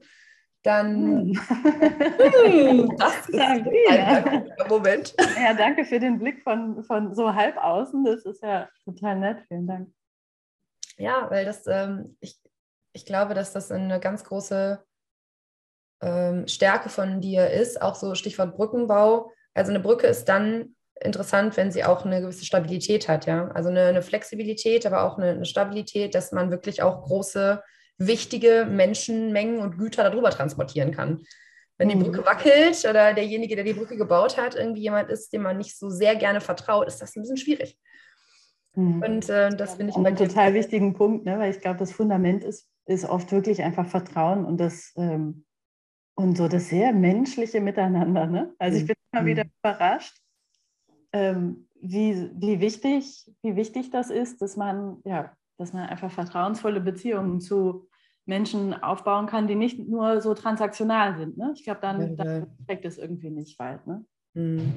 dann 0.63 1.33
hm 1.35 2.95
das 2.97 3.29
ist 3.29 3.39
ein 3.39 3.69
ja. 3.87 4.45
Moment. 4.67 5.15
Ja, 5.39 5.53
danke 5.53 5.85
für 5.85 5.99
den 5.99 6.19
Blick 6.19 6.41
von, 6.41 6.83
von 6.83 7.13
so 7.13 7.33
halb 7.33 7.57
außen. 7.57 8.03
Das 8.03 8.25
ist 8.25 8.41
ja 8.41 8.67
total 8.83 9.19
nett. 9.19 9.43
Vielen 9.47 9.67
Dank. 9.67 9.89
Ja, 10.97 11.29
weil 11.29 11.45
das, 11.45 11.67
ähm, 11.67 12.17
ich, 12.19 12.39
ich 12.95 13.05
glaube, 13.05 13.33
dass 13.33 13.53
das 13.53 13.71
eine 13.71 13.99
ganz 13.99 14.23
große 14.23 14.83
ähm, 16.01 16.47
Stärke 16.47 16.89
von 16.89 17.21
dir 17.21 17.49
ist, 17.49 17.81
auch 17.81 17.95
so 17.95 18.15
Stichwort 18.15 18.55
Brückenbau. 18.55 19.31
Also 19.53 19.71
eine 19.71 19.81
Brücke 19.81 20.07
ist 20.07 20.25
dann 20.25 20.75
interessant, 21.01 21.57
wenn 21.57 21.71
sie 21.71 21.83
auch 21.83 22.05
eine 22.05 22.21
gewisse 22.21 22.45
Stabilität 22.45 23.09
hat, 23.09 23.25
ja. 23.25 23.49
Also 23.49 23.69
eine, 23.69 23.87
eine 23.87 24.01
Flexibilität, 24.01 24.85
aber 24.85 25.03
auch 25.03 25.17
eine, 25.17 25.31
eine, 25.31 25.45
Stabilität, 25.45 26.15
dass 26.15 26.31
man 26.31 26.51
wirklich 26.51 26.81
auch 26.81 27.03
große, 27.03 27.61
wichtige 27.97 28.65
Menschenmengen 28.69 29.59
und 29.59 29.77
Güter 29.77 30.03
darüber 30.03 30.29
transportieren 30.29 30.91
kann. 30.91 31.23
Wenn 31.77 31.89
die 31.89 31.95
mhm. 31.95 32.03
Brücke 32.03 32.25
wackelt 32.25 32.85
oder 32.89 33.13
derjenige, 33.13 33.55
der 33.55 33.65
die 33.65 33.73
Brücke 33.73 33.97
gebaut 33.97 34.37
hat, 34.37 34.55
irgendwie 34.55 34.83
jemand 34.83 35.09
ist, 35.09 35.33
dem 35.33 35.41
man 35.41 35.57
nicht 35.57 35.77
so 35.77 35.89
sehr 35.89 36.15
gerne 36.15 36.39
vertraut, 36.39 36.87
ist 36.87 37.01
das 37.01 37.15
ein 37.15 37.21
bisschen 37.21 37.37
schwierig. 37.37 37.77
Mhm. 38.75 39.01
Und 39.01 39.29
äh, 39.29 39.49
das 39.49 39.75
finde 39.75 39.91
ich 39.91 39.97
einen 39.97 40.15
total 40.15 40.53
wichtigen 40.53 40.93
Punkt, 40.93 41.25
ne? 41.25 41.39
weil 41.39 41.51
ich 41.51 41.59
glaube, 41.59 41.79
das 41.79 41.91
Fundament 41.91 42.43
ist, 42.43 42.69
ist 42.85 43.05
oft 43.05 43.31
wirklich 43.31 43.63
einfach 43.63 43.87
Vertrauen 43.87 44.45
und 44.45 44.57
das 44.59 44.93
ähm, 44.97 45.45
und 46.15 46.37
so 46.37 46.47
das 46.47 46.69
sehr 46.69 46.93
menschliche 46.93 47.61
Miteinander. 47.61 48.25
Ne? 48.25 48.53
Also 48.57 48.77
ich 48.77 48.87
bin 48.87 48.95
immer 49.11 49.23
mhm. 49.23 49.27
wieder 49.27 49.43
überrascht, 49.61 50.17
ähm, 51.11 51.67
wie, 51.81 52.31
wie, 52.35 52.59
wichtig, 52.59 53.29
wie 53.41 53.55
wichtig 53.55 53.91
das 53.91 54.09
ist, 54.09 54.41
dass 54.41 54.55
man, 54.55 55.01
ja, 55.03 55.33
dass 55.57 55.73
man 55.73 55.87
einfach 55.87 56.11
vertrauensvolle 56.11 56.81
Beziehungen 56.81 57.41
zu 57.41 57.87
Menschen 58.25 58.73
aufbauen 58.73 59.27
kann, 59.27 59.47
die 59.47 59.55
nicht 59.55 59.77
nur 59.77 60.21
so 60.21 60.33
transaktional 60.33 61.15
sind. 61.17 61.37
Ne? 61.37 61.51
Ich 61.55 61.63
glaube, 61.63 61.81
dann, 61.81 62.15
dann 62.15 62.47
steckt 62.63 62.85
es 62.85 62.97
irgendwie 62.97 63.29
nicht 63.29 63.59
weit. 63.59 63.85
Ne? 63.85 64.03
Mhm. 64.33 64.73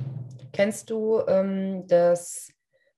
Kennst 0.53 0.91
du 0.91 1.21
ähm, 1.27 1.87
das 1.87 2.50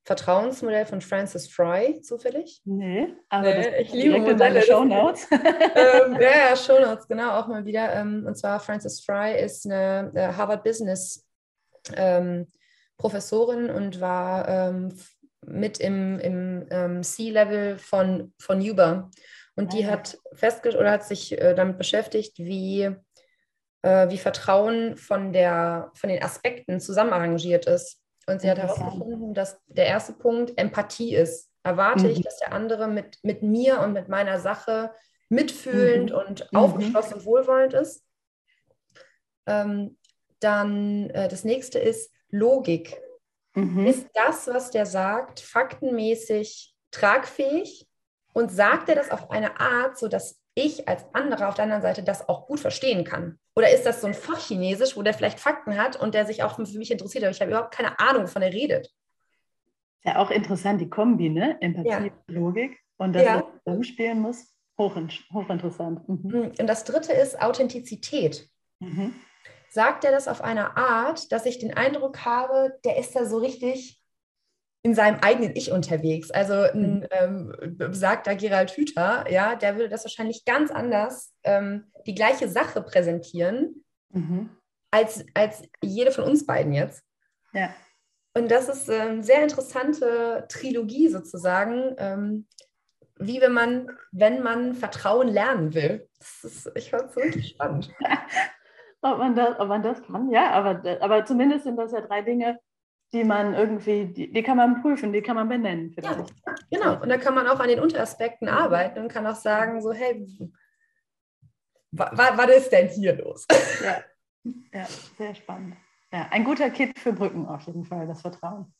Vertrauensmodell 0.03 0.85
von 0.85 0.99
Francis 1.01 1.47
Fry 1.47 2.01
zufällig? 2.01 2.61
Nee, 2.65 3.13
aber 3.29 3.53
nee, 3.53 3.81
ich 3.81 3.93
liebe 3.93 4.19
Modelle. 4.19 4.61
Shownotes. 4.63 5.27
ähm, 5.31 6.17
ja, 6.19 6.49
ja, 6.49 6.55
Shownotes, 6.55 7.07
genau, 7.07 7.39
auch 7.39 7.47
mal 7.47 7.65
wieder. 7.65 7.93
Ähm, 7.93 8.25
und 8.25 8.35
zwar 8.35 8.59
Francis 8.59 9.03
Fry 9.05 9.39
ist 9.39 9.65
eine, 9.65 10.11
eine 10.13 10.35
Harvard 10.35 10.63
Business 10.63 11.27
ähm, 11.95 12.47
Professorin 12.97 13.69
und 13.69 14.01
war 14.01 14.47
ähm, 14.47 14.97
mit 15.45 15.79
im, 15.79 16.19
im 16.19 16.67
ähm, 16.69 17.03
C-Level 17.03 17.77
von, 17.77 18.33
von 18.39 18.59
Uber. 18.61 19.09
Und 19.55 19.73
die 19.73 19.85
ah, 19.85 19.91
hat 19.91 20.17
festgestellt 20.33 20.81
oder 20.81 20.91
hat 20.91 21.03
sich 21.03 21.39
äh, 21.39 21.53
damit 21.53 21.77
beschäftigt, 21.77 22.37
wie, 22.37 22.89
äh, 23.81 24.09
wie 24.09 24.17
Vertrauen 24.17 24.97
von, 24.97 25.33
der, 25.33 25.91
von 25.93 26.09
den 26.09 26.23
Aspekten 26.23 26.79
zusammenarrangiert 26.79 27.65
ist. 27.65 28.01
Und 28.27 28.41
sie 28.41 28.49
hat 28.49 28.59
herausgefunden, 28.59 29.33
dass 29.33 29.59
der 29.67 29.87
erste 29.87 30.13
Punkt 30.13 30.57
Empathie 30.57 31.15
ist. 31.15 31.49
Erwarte 31.63 32.05
mhm. 32.05 32.11
ich, 32.11 32.21
dass 32.21 32.37
der 32.37 32.53
andere 32.53 32.87
mit, 32.87 33.19
mit 33.23 33.43
mir 33.43 33.79
und 33.81 33.93
mit 33.93 34.09
meiner 34.09 34.39
Sache 34.39 34.91
mitfühlend 35.29 36.11
mhm. 36.11 36.17
und 36.17 36.55
aufgeschlossen 36.55 37.15
und 37.15 37.25
wohlwollend 37.25 37.73
ist. 37.73 38.03
Ähm, 39.47 39.97
dann 40.39 41.09
äh, 41.11 41.27
das 41.27 41.43
nächste 41.43 41.79
ist, 41.79 42.11
Logik. 42.29 43.01
Mhm. 43.53 43.85
Ist 43.85 44.07
das, 44.13 44.47
was 44.47 44.71
der 44.71 44.85
sagt, 44.85 45.39
faktenmäßig 45.39 46.75
tragfähig? 46.91 47.87
Und 48.33 48.49
sagt 48.49 48.87
er 48.87 48.95
das 48.95 49.11
auf 49.11 49.29
eine 49.29 49.59
Art, 49.59 49.97
sodass 49.97 50.40
ich 50.61 50.87
als 50.87 51.05
andere 51.13 51.47
auf 51.47 51.55
der 51.55 51.63
anderen 51.63 51.81
Seite 51.81 52.03
das 52.03 52.27
auch 52.27 52.47
gut 52.47 52.59
verstehen 52.59 53.03
kann? 53.03 53.39
Oder 53.55 53.71
ist 53.71 53.85
das 53.85 54.01
so 54.01 54.07
ein 54.07 54.13
Fachchinesisch, 54.13 54.95
wo 54.95 55.01
der 55.01 55.13
vielleicht 55.13 55.39
Fakten 55.39 55.77
hat 55.77 55.99
und 55.99 56.13
der 56.13 56.25
sich 56.25 56.43
auch 56.43 56.55
für 56.55 56.77
mich 56.77 56.91
interessiert, 56.91 57.23
aber 57.23 57.31
ich 57.31 57.41
habe 57.41 57.51
überhaupt 57.51 57.73
keine 57.73 57.99
Ahnung, 57.99 58.23
wovon 58.23 58.41
er 58.41 58.53
redet? 58.53 58.89
Ja, 60.03 60.17
auch 60.17 60.31
interessant, 60.31 60.81
die 60.81 60.89
Kombi, 60.89 61.29
ne? 61.29 61.57
Empathie 61.61 61.89
ja. 61.89 61.97
und 61.99 62.13
Logik. 62.27 62.79
Und 62.97 63.13
dass 63.13 63.23
ja. 63.23 63.43
er 63.65 63.73
umspielen 63.73 64.19
muss, 64.19 64.55
hochinteressant. 64.77 66.07
Mhm. 66.07 66.31
Hm, 66.31 66.51
und 66.59 66.67
das 66.67 66.83
dritte 66.83 67.13
ist 67.13 67.41
Authentizität. 67.41 68.47
Mhm 68.79 69.13
sagt 69.71 70.03
er 70.03 70.11
das 70.11 70.27
auf 70.27 70.41
eine 70.41 70.75
Art, 70.75 71.31
dass 71.31 71.45
ich 71.45 71.57
den 71.57 71.73
Eindruck 71.73 72.25
habe, 72.25 72.77
der 72.83 72.97
ist 72.97 73.15
da 73.15 73.25
so 73.25 73.37
richtig 73.37 74.00
in 74.83 74.95
seinem 74.95 75.19
eigenen 75.21 75.55
Ich 75.55 75.71
unterwegs. 75.71 76.31
Also 76.31 76.53
ein 76.53 76.99
mhm. 76.99 77.07
ähm, 77.11 77.77
besagter 77.77 78.35
Gerald 78.35 78.71
Hüther, 78.71 79.25
ja, 79.29 79.55
der 79.55 79.75
würde 79.75 79.89
das 79.89 80.03
wahrscheinlich 80.03 80.43
ganz 80.45 80.71
anders 80.71 81.33
ähm, 81.43 81.91
die 82.07 82.15
gleiche 82.15 82.49
Sache 82.49 82.81
präsentieren, 82.81 83.83
mhm. 84.09 84.49
als, 84.89 85.23
als 85.33 85.61
jede 85.83 86.11
von 86.11 86.23
uns 86.23 86.45
beiden 86.45 86.73
jetzt. 86.73 87.03
Ja. 87.53 87.73
Und 88.33 88.49
das 88.49 88.69
ist 88.69 88.89
eine 88.89 89.11
ähm, 89.11 89.23
sehr 89.23 89.43
interessante 89.43 90.45
Trilogie 90.49 91.09
sozusagen, 91.09 91.95
ähm, 91.97 92.47
wie 93.19 93.41
wenn 93.41 93.53
man, 93.53 93.91
wenn 94.11 94.41
man 94.41 94.73
Vertrauen 94.73 95.27
lernen 95.27 95.73
will. 95.73 96.07
Ist, 96.41 96.71
ich 96.75 96.89
fand 96.89 97.09
es 97.09 97.15
wirklich 97.15 97.49
spannend. 97.49 97.93
ob 99.01 99.17
man 99.17 99.35
das, 99.35 99.59
ob 99.59 99.67
man 99.67 99.83
das 99.83 100.01
kann. 100.03 100.31
Ja, 100.31 100.51
aber, 100.51 100.81
aber 101.01 101.25
zumindest 101.25 101.65
sind 101.65 101.75
das 101.77 101.91
ja 101.91 102.01
drei 102.01 102.21
Dinge, 102.21 102.57
die 103.13 103.23
man 103.23 103.53
irgendwie, 103.53 104.05
die, 104.05 104.31
die 104.31 104.43
kann 104.43 104.57
man 104.57 104.81
prüfen, 104.81 105.11
die 105.11 105.21
kann 105.21 105.35
man 105.35 105.49
benennen. 105.49 105.93
Ja, 106.01 106.25
genau. 106.69 107.01
Und 107.01 107.09
da 107.09 107.17
kann 107.17 107.35
man 107.35 107.47
auch 107.47 107.59
an 107.59 107.67
den 107.67 107.79
Unteraspekten 107.79 108.47
arbeiten 108.47 108.99
und 108.99 109.09
kann 109.09 109.27
auch 109.27 109.35
sagen, 109.35 109.81
so, 109.81 109.91
hey, 109.91 110.25
was, 111.91 112.55
ist 112.55 112.71
denn 112.71 112.87
hier 112.87 113.15
los? 113.15 113.45
Ja. 113.83 114.03
ja, 114.73 114.85
sehr 115.17 115.35
spannend. 115.35 115.75
Ja, 116.11 116.27
ein 116.31 116.43
guter 116.43 116.69
Kit 116.69 116.97
für 116.97 117.13
Brücken 117.13 117.45
auf 117.45 117.65
jeden 117.67 117.83
Fall, 117.83 118.07
das 118.07 118.21
Vertrauen. 118.21 118.73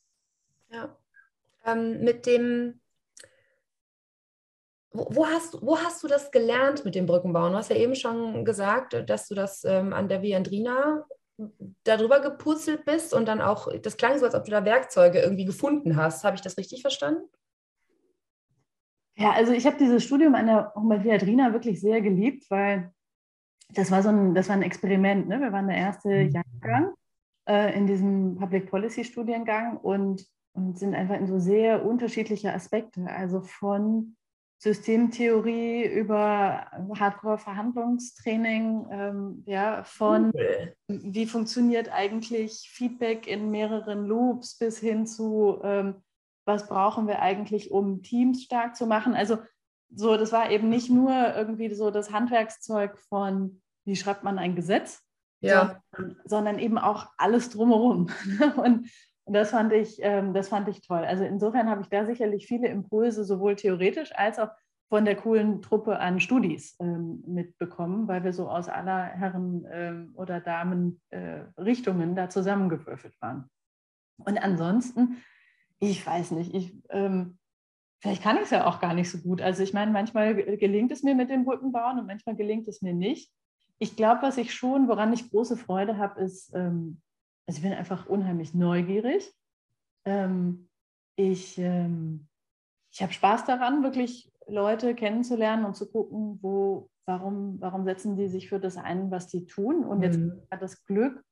Ja. 0.70 0.96
Ähm, 1.66 2.04
mit 2.04 2.26
dem 2.26 2.82
wo, 4.94 5.26
hast, 5.26 5.62
wo 5.62 5.78
hast 5.78 6.04
du 6.04 6.08
das 6.08 6.32
gelernt 6.32 6.84
mit 6.84 6.96
dem 6.96 7.06
Brückenbauen? 7.06 7.54
Du 7.54 7.58
hast 7.58 7.70
ja 7.70 7.78
eben 7.78 7.96
schon 7.96 8.44
gesagt, 8.44 9.10
dass 9.10 9.28
du 9.28 9.36
das 9.36 9.64
ähm, 9.64 9.94
an 9.94 10.10
der 10.10 10.22
Viandrina 10.22 11.06
darüber 11.84 12.20
gepuzzelt 12.20 12.86
bist 12.86 13.14
und 13.14 13.28
dann 13.28 13.42
auch, 13.42 13.68
das 13.82 13.98
klang 13.98 14.18
so, 14.18 14.26
als 14.26 14.36
ob 14.36 14.46
du 14.46 14.52
da 14.52 14.66
Werkzeuge 14.66 15.20
irgendwie 15.20 15.46
gefunden 15.46 15.96
hast. 15.96 16.24
Habe 16.24 16.36
ich 16.36 16.42
das 16.42 16.58
richtig 16.58 16.82
verstanden? 16.82 17.24
Ja, 19.18 19.32
also 19.32 19.52
ich 19.52 19.66
habe 19.66 19.78
dieses 19.78 20.04
Studium 20.04 20.36
an 20.36 20.48
der 20.48 20.74
Viandrina 20.76 21.54
wirklich 21.54 21.80
sehr 21.80 22.02
geliebt, 22.02 22.50
weil 22.50 22.92
das 23.70 23.92
war 23.92 24.02
so 24.04 24.10
ein, 24.10 24.34
das 24.34 24.50
war 24.50 24.56
ein 24.56 24.64
Experiment. 24.64 25.28
Ne? 25.28 25.40
Wir 25.40 25.52
waren 25.52 25.68
der 25.68 25.78
erste 25.78 26.10
mhm. 26.10 26.32
Jahrgang 26.32 26.94
äh, 27.48 27.78
in 27.78 27.88
diesem 27.88 28.36
Public 28.36 28.70
Policy 28.70 29.04
Studiengang 29.04 29.78
und, 29.78 30.26
und 30.54 30.78
sind 30.78 30.96
einfach 30.96 31.16
in 31.16 31.28
so 31.28 31.40
sehr 31.40 31.86
unterschiedliche 31.86 32.54
Aspekte, 32.54 33.06
also 33.08 33.42
von 33.42 34.16
Systemtheorie 34.62 35.84
über 35.88 36.68
Hardcore-Verhandlungstraining, 36.96 38.86
ähm, 38.92 39.44
ja, 39.48 39.84
von 39.84 40.32
wie 40.88 41.26
funktioniert 41.26 41.92
eigentlich 41.92 42.70
Feedback 42.72 43.26
in 43.26 43.50
mehreren 43.50 44.06
Loops 44.06 44.60
bis 44.60 44.78
hin 44.78 45.08
zu, 45.08 45.60
ähm, 45.64 45.96
was 46.46 46.68
brauchen 46.68 47.08
wir 47.08 47.24
eigentlich, 47.24 47.72
um 47.72 48.04
Teams 48.04 48.44
stark 48.44 48.76
zu 48.76 48.86
machen. 48.86 49.16
Also 49.16 49.40
so, 49.96 50.16
das 50.16 50.32
war 50.32 50.52
eben 50.52 50.70
nicht 50.70 50.92
nur 50.92 51.12
irgendwie 51.36 51.74
so 51.74 51.90
das 51.90 52.12
Handwerkszeug 52.12 53.00
von, 53.10 53.64
wie 53.86 53.96
schreibt 53.96 54.24
man 54.24 54.38
ein 54.38 54.56
Gesetz, 54.56 55.02
ja. 55.40 55.82
sondern, 55.92 56.22
sondern 56.26 56.60
eben 56.60 56.78
auch 56.78 57.08
alles 57.18 57.50
drumherum. 57.50 58.12
Und 58.58 58.62
und 58.64 58.90
das 59.26 59.52
fand 59.52 59.74
ich, 59.74 60.00
ähm, 60.02 60.34
das 60.34 60.50
fand 60.50 60.68
ich 60.68 60.82
toll. 60.82 61.04
Also 61.06 61.24
insofern 61.24 61.70
habe 61.70 61.82
ich 61.82 61.90
da 61.90 62.06
sicherlich 62.06 62.48
viele 62.48 62.68
Impulse, 62.68 63.24
sowohl 63.24 63.56
theoretisch 63.56 64.12
als 64.16 64.40
auch 64.40 64.50
von 64.90 65.06
der 65.06 65.16
coolen 65.16 65.62
Truppe 65.62 66.00
an 66.00 66.20
Studis 66.20 66.76
ähm, 66.80 67.24
mitbekommen, 67.26 68.08
weil 68.08 68.24
wir 68.24 68.34
so 68.34 68.50
aus 68.50 68.68
aller 68.68 69.04
Herren 69.06 69.66
ähm, 69.72 70.12
oder 70.16 70.42
Damen 70.42 71.02
äh, 71.12 71.44
Richtungen 71.58 72.16
da 72.16 72.30
zusammengewürfelt 72.30 73.20
waren. 73.22 73.50
Und 74.18 74.38
ansonsten, 74.38 75.18
ich 75.80 76.06
weiß 76.06 76.32
nicht, 76.32 76.54
ich, 76.54 76.78
vielleicht 78.02 78.22
kann 78.22 78.36
ich 78.36 78.44
es 78.44 78.50
ja 78.52 78.68
auch 78.68 78.80
gar 78.80 78.94
nicht 78.94 79.10
so 79.10 79.18
gut. 79.18 79.42
Also 79.42 79.64
ich 79.64 79.74
meine, 79.74 79.92
manchmal 79.92 80.36
gelingt 80.36 80.92
es 80.92 81.02
mir 81.02 81.16
mit 81.16 81.32
dem 81.32 81.44
Brückenbauen 81.44 81.98
und 81.98 82.06
manchmal 82.06 82.36
gelingt 82.36 82.68
es 82.68 82.84
mir 82.84 82.94
nicht. 82.94 83.32
Ich 83.80 83.96
glaube, 83.96 84.22
was 84.22 84.38
ich 84.38 84.54
schon, 84.54 84.88
woran 84.88 85.12
ich 85.12 85.32
große 85.32 85.58
Freude 85.58 85.98
habe, 85.98 86.22
ist, 86.22 86.54
ähm, 86.54 87.02
also 87.48 87.58
ich 87.58 87.64
bin 87.64 87.74
einfach 87.74 88.06
unheimlich 88.08 88.54
neugierig. 88.54 89.34
Ähm, 90.06 90.70
ich 91.16 91.58
ähm, 91.58 92.28
ich 92.92 93.02
habe 93.02 93.14
Spaß 93.14 93.46
daran, 93.46 93.84
wirklich 93.84 94.32
Leute 94.48 94.94
kennenzulernen 94.96 95.66
und 95.66 95.76
zu 95.76 95.90
gucken, 95.90 96.40
wo, 96.42 96.90
warum, 97.06 97.60
warum 97.62 97.86
setzen 97.86 98.18
die 98.18 98.28
sich 98.28 98.50
für 98.50 98.60
das 98.60 98.78
ein, 98.78 99.10
was 99.12 99.28
die 99.28 99.46
tun. 99.46 99.86
Und 99.86 100.02
jetzt 100.02 100.20
mhm. 100.20 100.42
hat 100.52 100.62
das 100.62 100.84
Glück, 100.84 101.24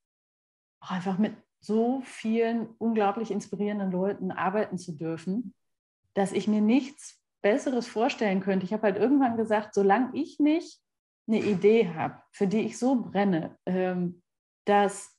auch 0.81 0.91
einfach 0.91 1.17
mit 1.17 1.33
so 1.59 2.01
vielen 2.05 2.67
unglaublich 2.77 3.31
inspirierenden 3.31 3.91
Leuten 3.91 4.31
arbeiten 4.31 4.77
zu 4.77 4.93
dürfen, 4.93 5.53
dass 6.13 6.31
ich 6.31 6.47
mir 6.47 6.61
nichts 6.61 7.21
Besseres 7.41 7.87
vorstellen 7.87 8.39
könnte. 8.39 8.65
Ich 8.65 8.71
habe 8.71 8.83
halt 8.83 8.97
irgendwann 8.97 9.35
gesagt, 9.35 9.73
solange 9.73 10.11
ich 10.13 10.39
nicht 10.39 10.81
eine 11.27 11.41
Idee 11.41 11.89
habe, 11.93 12.21
für 12.31 12.47
die 12.47 12.61
ich 12.61 12.79
so 12.79 13.01
brenne, 13.01 13.57
ähm, 13.65 14.21
dass, 14.65 15.18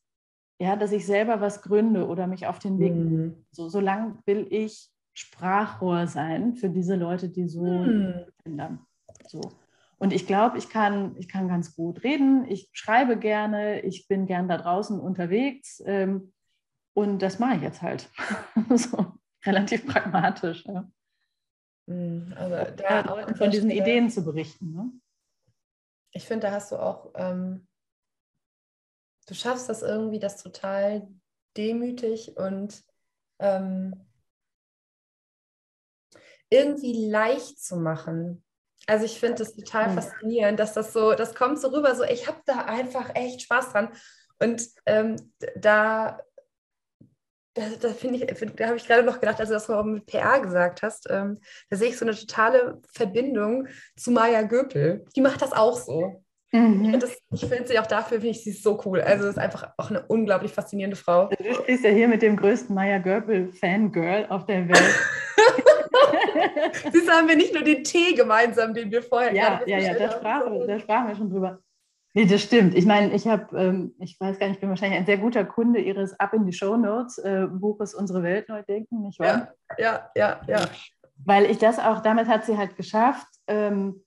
ja, 0.61 0.77
dass 0.77 0.93
ich 0.93 1.07
selber 1.07 1.41
was 1.41 1.63
gründe 1.63 2.07
oder 2.07 2.27
mich 2.27 2.47
auf 2.47 2.59
den 2.59 2.79
Weg, 2.79 2.95
mhm. 2.95 3.47
so, 3.51 3.71
solange 3.71 4.19
will 4.27 4.47
ich 4.51 4.91
Sprachrohr 5.15 6.07
sein 6.07 6.55
für 6.55 6.69
diese 6.69 6.97
Leute, 6.97 7.31
die 7.31 7.49
so 7.49 7.65
ändern. 8.45 8.87
So. 9.27 9.41
Und 9.97 10.13
ich 10.13 10.27
glaube, 10.27 10.59
ich 10.59 10.69
kann, 10.69 11.17
ich 11.17 11.29
kann 11.29 11.49
ganz 11.49 11.75
gut 11.75 12.05
reden, 12.05 12.45
ich 12.47 12.69
schreibe 12.73 13.19
gerne, 13.19 13.81
ich 13.81 14.07
bin 14.07 14.27
gern 14.27 14.49
da 14.49 14.59
draußen 14.59 15.01
unterwegs 15.01 15.83
ähm, 15.87 16.33
und 16.93 17.23
das 17.23 17.39
mache 17.39 17.57
ich 17.57 17.63
jetzt 17.63 17.81
halt. 17.81 18.11
so, 18.75 19.15
relativ 19.45 19.87
pragmatisch. 19.87 20.67
Ja. 20.67 20.91
Also 22.37 22.73
da 22.77 23.03
ja, 23.03 23.35
von 23.35 23.51
diesen 23.51 23.71
Ideen 23.71 24.11
zu 24.11 24.25
berichten. 24.25 24.73
Ne? 24.73 24.93
Ich 26.13 26.27
finde, 26.27 26.49
da 26.49 26.53
hast 26.53 26.71
du 26.73 26.77
auch, 26.77 27.13
ähm, 27.15 27.67
du 29.31 29.35
schaffst 29.37 29.69
das 29.69 29.83
irgendwie, 29.83 30.19
das 30.19 30.43
total 30.43 31.07
demütig 31.57 32.37
und 32.37 32.83
ähm, 33.39 33.95
irgendwie 36.51 37.09
leicht 37.09 37.63
zu 37.63 37.77
machen. 37.77 38.45
Also 38.89 39.05
ich 39.05 39.21
finde 39.21 39.37
das 39.37 39.55
total 39.55 39.91
mhm. 39.91 39.95
faszinierend, 39.95 40.59
dass 40.59 40.75
das 40.75 40.93
so, 40.93 41.15
das 41.15 41.37
kommt 41.37 41.61
so 41.61 41.69
rüber, 41.69 41.95
so 41.95 42.03
ich 42.03 42.27
habe 42.27 42.41
da 42.45 42.65
einfach 42.65 43.15
echt 43.15 43.43
Spaß 43.43 43.71
dran. 43.71 43.93
Und 44.41 44.67
ähm, 44.85 45.15
da, 45.55 46.21
da, 47.55 47.69
da 47.81 47.89
finde 47.91 48.25
ich, 48.25 48.55
da 48.57 48.67
habe 48.67 48.79
ich 48.79 48.87
gerade 48.87 49.05
noch 49.05 49.21
gedacht, 49.21 49.39
als 49.39 49.49
du 49.49 49.55
das 49.55 49.69
mal 49.69 49.85
mit 49.85 50.07
PR 50.07 50.41
gesagt 50.41 50.83
hast, 50.83 51.09
ähm, 51.09 51.41
da 51.69 51.77
sehe 51.77 51.91
ich 51.91 51.99
so 51.99 52.05
eine 52.05 52.17
totale 52.17 52.83
Verbindung 52.93 53.69
zu 53.97 54.11
Maya 54.11 54.43
Göpel. 54.43 55.05
Die 55.15 55.21
macht 55.21 55.41
das 55.41 55.53
auch 55.53 55.79
so. 55.79 56.25
Mhm. 56.53 57.01
Ich 57.33 57.47
finde 57.47 57.69
sie 57.69 57.79
auch 57.79 57.87
dafür, 57.87 58.19
finde 58.19 58.31
ich 58.31 58.43
sie 58.43 58.51
so 58.53 58.81
cool. 58.85 59.01
Also 59.01 59.29
ist 59.29 59.39
einfach 59.39 59.73
auch 59.77 59.91
eine 59.91 60.05
unglaublich 60.07 60.53
faszinierende 60.53 60.97
Frau. 60.97 61.29
Du 61.29 61.55
stehst 61.63 61.85
ja 61.85 61.91
hier 61.91 62.09
mit 62.09 62.23
dem 62.23 62.37
größten 62.37 62.75
Maya 62.75 62.99
Göpel 62.99 63.53
Fangirl 63.53 64.27
auf 64.29 64.47
der 64.47 64.69
Welt. 64.69 64.95
Siehst 66.93 67.09
du, 67.09 67.13
haben 67.13 67.29
wir 67.29 67.37
nicht 67.37 67.55
nur 67.55 67.63
den 67.63 67.85
Tee 67.85 68.15
gemeinsam, 68.15 68.75
den 68.75 68.91
wir 68.91 69.03
vorher 69.03 69.33
Ja, 69.33 69.61
ja, 69.67 69.79
ja, 69.79 69.95
da 69.95 70.11
sprachen, 70.11 70.67
da 70.67 70.79
sprachen 70.79 71.09
wir 71.09 71.17
schon 71.17 71.31
drüber. 71.31 71.61
Nee, 72.13 72.27
das 72.27 72.43
stimmt. 72.43 72.75
Ich 72.75 72.87
meine, 72.87 73.15
ich 73.15 73.29
habe, 73.29 73.57
ähm, 73.57 73.95
ich 74.01 74.19
weiß 74.19 74.39
gar 74.39 74.49
nicht, 74.49 74.57
ich 74.57 74.61
bin 74.61 74.69
wahrscheinlich 74.69 74.99
ein 74.99 75.07
sehr 75.07 75.19
guter 75.19 75.45
Kunde 75.45 75.81
Ihres 75.81 76.19
Up 76.19 76.35
in 76.35 76.45
die 76.45 76.53
Show 76.53 76.77
Notes 76.77 77.19
äh, 77.19 77.47
Buches 77.49 77.95
Unsere 77.95 78.25
Welt 78.25 78.49
neu 78.49 78.63
denken, 78.65 79.03
nicht 79.03 79.21
wahr? 79.21 79.55
Ja, 79.79 79.79
ja, 79.79 80.11
ja, 80.17 80.41
ja. 80.49 80.69
Weil 81.25 81.49
ich 81.49 81.59
das 81.59 81.79
auch, 81.79 82.01
damit 82.01 82.27
hat 82.27 82.45
sie 82.45 82.57
halt 82.57 82.77
geschafft, 82.77 83.29
ähm, 83.47 84.03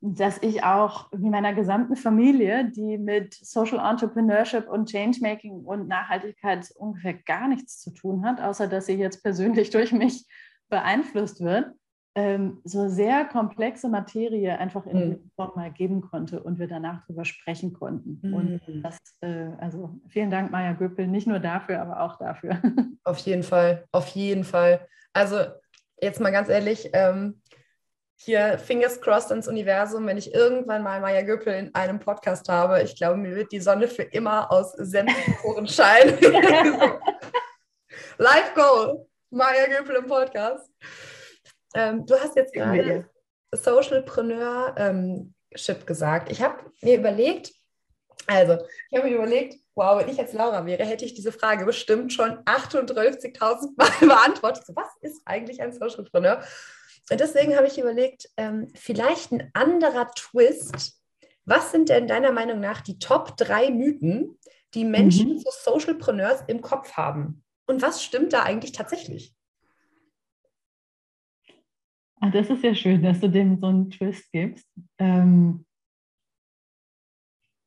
dass 0.00 0.40
ich 0.42 0.62
auch 0.62 1.08
wie 1.12 1.28
meiner 1.28 1.54
gesamten 1.54 1.96
Familie, 1.96 2.70
die 2.70 2.98
mit 2.98 3.34
Social 3.34 3.78
Entrepreneurship 3.78 4.68
und 4.68 4.90
Changemaking 4.90 5.64
und 5.64 5.88
Nachhaltigkeit 5.88 6.70
ungefähr 6.76 7.14
gar 7.14 7.48
nichts 7.48 7.80
zu 7.80 7.92
tun 7.92 8.24
hat, 8.24 8.40
außer 8.40 8.68
dass 8.68 8.86
sie 8.86 8.94
jetzt 8.94 9.22
persönlich 9.22 9.70
durch 9.70 9.92
mich 9.92 10.26
beeinflusst 10.68 11.40
wird, 11.40 11.72
ähm, 12.14 12.60
so 12.64 12.88
sehr 12.88 13.24
komplexe 13.24 13.88
Materie 13.88 14.58
einfach 14.58 14.86
in 14.86 15.08
mhm. 15.08 15.30
Form 15.34 15.52
mal 15.56 15.72
geben 15.72 16.00
konnte 16.00 16.42
und 16.42 16.58
wir 16.58 16.68
danach 16.68 17.02
darüber 17.06 17.24
sprechen 17.24 17.72
konnten. 17.72 18.20
Mhm. 18.22 18.34
Und 18.34 18.60
das, 18.82 18.98
äh, 19.20 19.50
also 19.58 19.98
vielen 20.08 20.30
Dank, 20.30 20.50
Maja 20.50 20.72
Göppel, 20.72 21.08
nicht 21.08 21.26
nur 21.26 21.38
dafür, 21.38 21.80
aber 21.80 22.02
auch 22.02 22.18
dafür. 22.18 22.60
Auf 23.04 23.18
jeden 23.18 23.42
Fall, 23.42 23.86
auf 23.90 24.08
jeden 24.08 24.44
Fall. 24.44 24.86
Also 25.14 25.36
jetzt 26.02 26.20
mal 26.20 26.30
ganz 26.30 26.50
ehrlich, 26.50 26.90
ähm, 26.92 27.40
hier 28.20 28.58
fingers 28.58 29.00
crossed 29.00 29.30
ins 29.30 29.46
Universum, 29.46 30.06
wenn 30.06 30.18
ich 30.18 30.34
irgendwann 30.34 30.82
mal 30.82 31.00
Maya 31.00 31.22
Göppel 31.22 31.54
in 31.54 31.74
einem 31.74 32.00
Podcast 32.00 32.48
habe. 32.48 32.82
Ich 32.82 32.96
glaube, 32.96 33.16
mir 33.16 33.34
wird 33.36 33.52
die 33.52 33.60
Sonne 33.60 33.86
für 33.86 34.02
immer 34.02 34.50
aus 34.50 34.72
sämtlichen 34.72 35.36
Poren 35.36 35.68
scheinen. 35.68 36.18
Life 38.18 38.52
Goal. 38.54 39.06
Maya 39.30 39.66
Göpel 39.66 39.96
im 39.96 40.06
Podcast. 40.06 40.68
Ähm, 41.74 42.04
du 42.06 42.14
hast 42.18 42.34
jetzt 42.34 42.52
gerade 42.52 43.08
Socialpreneur 43.52 44.74
ähm, 44.76 45.34
gesagt. 45.86 46.32
Ich 46.32 46.42
habe 46.42 46.58
mir 46.82 46.98
überlegt, 46.98 47.52
also 48.26 48.58
ich 48.90 48.98
habe 48.98 49.08
mir 49.08 49.16
überlegt, 49.16 49.54
wow, 49.74 50.00
wenn 50.00 50.08
ich 50.08 50.16
jetzt 50.16 50.34
Laura 50.34 50.66
wäre, 50.66 50.84
hätte 50.84 51.04
ich 51.04 51.14
diese 51.14 51.30
Frage 51.30 51.64
bestimmt 51.64 52.12
schon 52.12 52.38
38.000 52.44 53.74
Mal 53.76 53.90
beantwortet. 54.00 54.66
So, 54.66 54.74
was 54.74 54.88
ist 55.02 55.22
eigentlich 55.24 55.62
ein 55.62 55.72
Socialpreneur? 55.72 56.42
Und 57.10 57.20
deswegen 57.20 57.56
habe 57.56 57.66
ich 57.66 57.78
überlegt, 57.78 58.28
ähm, 58.36 58.68
vielleicht 58.74 59.32
ein 59.32 59.50
anderer 59.54 60.10
Twist. 60.12 61.00
Was 61.44 61.72
sind 61.72 61.88
denn 61.88 62.06
deiner 62.06 62.32
Meinung 62.32 62.60
nach 62.60 62.82
die 62.82 62.98
Top 62.98 63.36
drei 63.36 63.70
Mythen, 63.70 64.38
die 64.74 64.84
Menschen 64.84 65.34
mhm. 65.34 65.38
zu 65.38 65.50
Socialpreneurs 65.50 66.42
im 66.46 66.60
Kopf 66.60 66.92
haben? 66.92 67.44
Und 67.66 67.82
was 67.82 68.04
stimmt 68.04 68.32
da 68.32 68.42
eigentlich 68.42 68.72
tatsächlich? 68.72 69.34
Ach, 72.20 72.32
das 72.32 72.50
ist 72.50 72.64
ja 72.64 72.74
schön, 72.74 73.02
dass 73.02 73.20
du 73.20 73.28
dem 73.28 73.60
so 73.60 73.66
einen 73.68 73.90
Twist 73.90 74.30
gibst. 74.32 74.66
Ähm, 74.98 75.64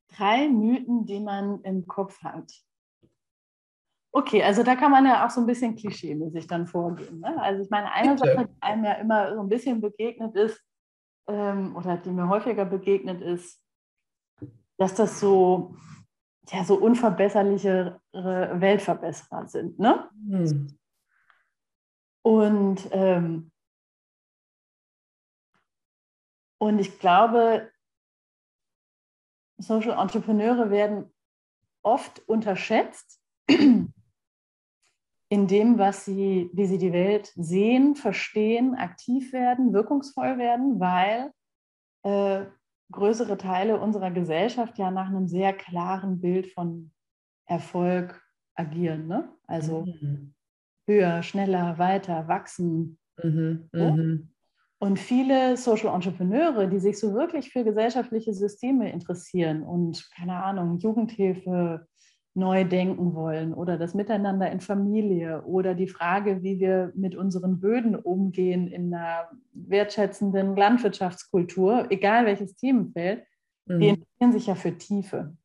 drei 0.09 0.49
Mythen, 0.49 1.05
die 1.05 1.19
man 1.19 1.61
im 1.61 1.87
Kopf 1.87 2.21
hat. 2.21 2.51
Okay, 4.13 4.43
also 4.43 4.63
da 4.63 4.75
kann 4.75 4.91
man 4.91 5.05
ja 5.05 5.25
auch 5.25 5.29
so 5.29 5.39
ein 5.39 5.47
bisschen 5.47 5.75
klischeemäßig 5.75 6.45
dann 6.47 6.67
vorgehen. 6.67 7.21
Ne? 7.21 7.41
Also 7.41 7.63
ich 7.63 7.69
meine, 7.69 7.91
eine 7.93 8.15
Bitte. 8.15 8.27
Sache, 8.27 8.47
die 8.47 8.61
einem 8.61 8.83
ja 8.83 8.93
immer 8.93 9.33
so 9.33 9.41
ein 9.41 9.49
bisschen 9.49 9.79
begegnet 9.79 10.35
ist, 10.35 10.61
ähm, 11.27 11.75
oder 11.75 11.97
die 11.97 12.09
mir 12.11 12.27
häufiger 12.27 12.65
begegnet 12.65 13.21
ist, 13.21 13.63
dass 14.77 14.95
das 14.95 15.19
so 15.19 15.75
ja, 16.49 16.63
so 16.63 16.75
unverbesserlichere 16.75 18.01
Weltverbesserer 18.13 19.47
sind. 19.47 19.79
Ne? 19.79 20.09
Hm. 20.27 20.77
Und, 22.23 22.89
ähm, 22.91 23.51
und 26.59 26.79
ich 26.79 26.99
glaube, 26.99 27.71
Social 29.57 29.97
Entrepreneure 29.99 30.69
werden 30.69 31.13
oft 31.83 32.27
unterschätzt 32.27 33.21
in 35.31 35.47
dem, 35.47 35.79
was 35.79 36.03
sie, 36.03 36.49
wie 36.51 36.65
sie 36.65 36.77
die 36.77 36.91
Welt 36.91 37.31
sehen, 37.37 37.95
verstehen, 37.95 38.75
aktiv 38.75 39.31
werden, 39.31 39.71
wirkungsvoll 39.71 40.37
werden, 40.37 40.81
weil 40.81 41.31
äh, 42.03 42.47
größere 42.91 43.37
Teile 43.37 43.79
unserer 43.79 44.11
Gesellschaft 44.11 44.77
ja 44.77 44.91
nach 44.91 45.07
einem 45.07 45.29
sehr 45.29 45.53
klaren 45.53 46.19
Bild 46.19 46.47
von 46.47 46.91
Erfolg 47.45 48.21
agieren. 48.55 49.07
Ne? 49.07 49.29
Also 49.47 49.85
mhm. 49.85 50.33
höher, 50.85 51.23
schneller, 51.23 51.77
weiter, 51.77 52.27
wachsen. 52.27 52.99
Mhm. 53.23 53.69
So. 53.71 53.85
Mhm. 53.85 54.33
Und 54.79 54.99
viele 54.99 55.55
Social 55.55 55.95
Entrepreneure, 55.95 56.67
die 56.67 56.79
sich 56.79 56.99
so 56.99 57.13
wirklich 57.13 57.53
für 57.53 57.63
gesellschaftliche 57.63 58.33
Systeme 58.33 58.91
interessieren 58.91 59.63
und 59.63 60.11
keine 60.13 60.43
Ahnung, 60.43 60.79
Jugendhilfe, 60.79 61.87
neu 62.33 62.63
denken 62.63 63.13
wollen 63.13 63.53
oder 63.53 63.77
das 63.77 63.93
Miteinander 63.93 64.49
in 64.51 64.61
Familie 64.61 65.43
oder 65.43 65.75
die 65.75 65.87
Frage, 65.87 66.43
wie 66.43 66.59
wir 66.59 66.93
mit 66.95 67.15
unseren 67.15 67.59
Böden 67.59 67.95
umgehen 67.95 68.67
in 68.67 68.93
einer 68.93 69.29
wertschätzenden 69.53 70.55
Landwirtschaftskultur, 70.55 71.87
egal 71.89 72.25
welches 72.25 72.55
Themenfeld, 72.55 73.25
mhm. 73.65 73.79
die 73.79 73.87
interessieren 73.89 74.31
sich 74.31 74.47
ja 74.47 74.55
für 74.55 74.77
Tiefe. 74.77 75.35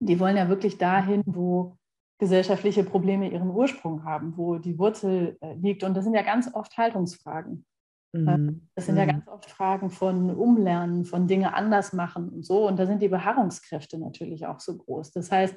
Die 0.00 0.18
wollen 0.18 0.36
ja 0.36 0.48
wirklich 0.48 0.78
dahin, 0.78 1.22
wo 1.26 1.76
gesellschaftliche 2.18 2.84
Probleme 2.84 3.30
ihren 3.30 3.50
Ursprung 3.50 4.04
haben, 4.04 4.36
wo 4.36 4.58
die 4.58 4.78
Wurzel 4.78 5.38
äh, 5.40 5.54
liegt. 5.54 5.84
Und 5.84 5.96
das 5.96 6.04
sind 6.04 6.14
ja 6.14 6.22
ganz 6.22 6.52
oft 6.54 6.76
Haltungsfragen. 6.76 7.64
Mhm. 8.12 8.68
Das 8.74 8.86
sind 8.86 8.96
ja 8.96 9.04
mhm. 9.04 9.10
ganz 9.10 9.28
oft 9.28 9.48
Fragen 9.48 9.90
von 9.90 10.34
Umlernen, 10.34 11.04
von 11.04 11.28
Dinge 11.28 11.54
anders 11.54 11.92
machen 11.92 12.28
und 12.28 12.44
so. 12.44 12.66
Und 12.66 12.78
da 12.78 12.86
sind 12.86 13.00
die 13.00 13.08
Beharrungskräfte 13.08 13.98
natürlich 13.98 14.46
auch 14.46 14.60
so 14.60 14.76
groß. 14.76 15.12
Das 15.12 15.30
heißt, 15.30 15.56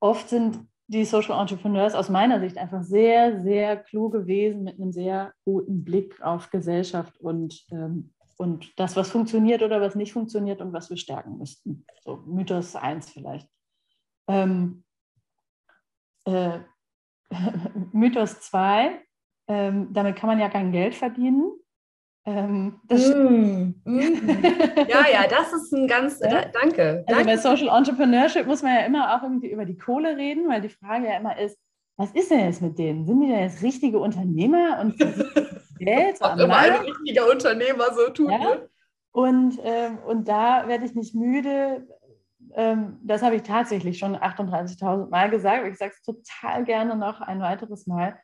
oft 0.00 0.28
sind 0.28 0.66
die 0.88 1.04
Social 1.04 1.40
Entrepreneurs 1.40 1.94
aus 1.94 2.08
meiner 2.08 2.40
Sicht 2.40 2.58
einfach 2.58 2.82
sehr, 2.82 3.40
sehr 3.40 3.76
kluge 3.76 4.26
Wesen 4.26 4.64
mit 4.64 4.76
einem 4.76 4.92
sehr 4.92 5.32
guten 5.44 5.84
Blick 5.84 6.20
auf 6.22 6.50
Gesellschaft 6.50 7.18
und, 7.20 7.66
ähm, 7.72 8.12
und 8.36 8.78
das, 8.78 8.94
was 8.96 9.10
funktioniert 9.10 9.62
oder 9.62 9.80
was 9.80 9.96
nicht 9.96 10.12
funktioniert 10.12 10.60
und 10.60 10.72
was 10.72 10.88
wir 10.90 10.96
stärken 10.96 11.38
müssten. 11.38 11.84
So 12.04 12.22
Mythos 12.26 12.76
1 12.76 13.10
vielleicht. 13.10 13.48
Ähm, 14.28 14.84
äh, 16.24 16.60
Mythos 17.92 18.40
2, 18.40 19.00
ähm, 19.48 19.92
damit 19.92 20.16
kann 20.16 20.28
man 20.28 20.38
ja 20.38 20.48
kein 20.48 20.70
Geld 20.70 20.94
verdienen. 20.94 21.52
Ähm, 22.28 22.80
mm, 22.90 23.74
mm. 23.84 24.28
ja, 24.88 25.06
ja, 25.12 25.28
das 25.28 25.52
ist 25.52 25.72
ein 25.72 25.86
ganz, 25.86 26.18
ja? 26.18 26.28
da, 26.28 26.44
danke. 26.46 27.04
Also 27.06 27.20
danke. 27.20 27.24
bei 27.24 27.36
Social 27.36 27.68
Entrepreneurship 27.68 28.46
muss 28.46 28.62
man 28.64 28.74
ja 28.74 28.80
immer 28.80 29.16
auch 29.16 29.22
irgendwie 29.22 29.52
über 29.52 29.64
die 29.64 29.78
Kohle 29.78 30.16
reden, 30.16 30.48
weil 30.48 30.60
die 30.60 30.68
Frage 30.68 31.06
ja 31.06 31.18
immer 31.18 31.38
ist, 31.38 31.56
was 31.96 32.10
ist 32.10 32.30
denn 32.30 32.40
jetzt 32.40 32.60
mit 32.60 32.78
denen? 32.78 33.06
Sind 33.06 33.20
die 33.20 33.28
denn 33.28 33.40
jetzt 33.40 33.62
richtige 33.62 34.00
Unternehmer 34.00 34.80
und 34.80 34.98
Geld? 35.78 36.20
auch 36.20 36.36
immer 36.36 36.56
ein 36.56 36.72
richtiger 36.72 37.30
Unternehmer 37.30 37.94
so 37.94 38.10
tun. 38.10 38.30
Ja? 38.30 38.38
Ne? 38.38 38.68
Und, 39.12 39.58
ähm, 39.62 39.98
und 40.06 40.28
da 40.28 40.66
werde 40.66 40.84
ich 40.84 40.94
nicht 40.94 41.14
müde. 41.14 41.86
Ähm, 42.54 42.98
das 43.02 43.22
habe 43.22 43.36
ich 43.36 43.42
tatsächlich 43.44 43.98
schon 43.98 44.16
38.000 44.16 45.08
Mal 45.08 45.30
gesagt, 45.30 45.66
ich 45.66 45.78
sage 45.78 45.92
es 45.94 46.02
total 46.02 46.64
gerne 46.64 46.96
noch 46.96 47.20
ein 47.20 47.40
weiteres 47.40 47.86
Mal, 47.86 48.18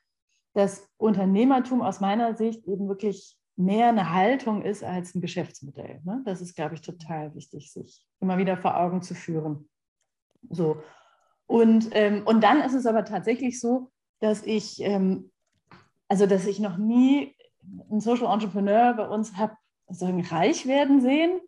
dass 0.54 0.86
Unternehmertum 0.98 1.80
aus 1.80 2.00
meiner 2.00 2.34
Sicht 2.34 2.66
eben 2.66 2.88
wirklich 2.88 3.38
mehr 3.56 3.88
eine 3.88 4.12
Haltung 4.12 4.62
ist 4.62 4.82
als 4.82 5.14
ein 5.14 5.20
Geschäftsmodell. 5.20 6.00
Ne? 6.04 6.22
Das 6.24 6.40
ist, 6.40 6.54
glaube 6.54 6.74
ich, 6.74 6.80
total 6.80 7.34
wichtig, 7.34 7.72
sich 7.72 8.04
immer 8.20 8.38
wieder 8.38 8.56
vor 8.56 8.78
Augen 8.78 9.02
zu 9.02 9.14
führen. 9.14 9.68
So. 10.50 10.82
Und, 11.46 11.90
ähm, 11.92 12.22
und 12.26 12.42
dann 12.42 12.60
ist 12.62 12.74
es 12.74 12.86
aber 12.86 13.04
tatsächlich 13.04 13.60
so, 13.60 13.90
dass 14.20 14.42
ich, 14.42 14.80
ähm, 14.80 15.30
also 16.08 16.26
dass 16.26 16.46
ich 16.46 16.60
noch 16.60 16.78
nie 16.78 17.36
einen 17.90 18.00
Social 18.00 18.32
Entrepreneur 18.32 18.94
bei 18.94 19.08
uns 19.08 19.36
habe 19.36 19.56
sagen, 19.88 20.24
reich 20.24 20.66
werden 20.66 21.00
sehen. 21.00 21.40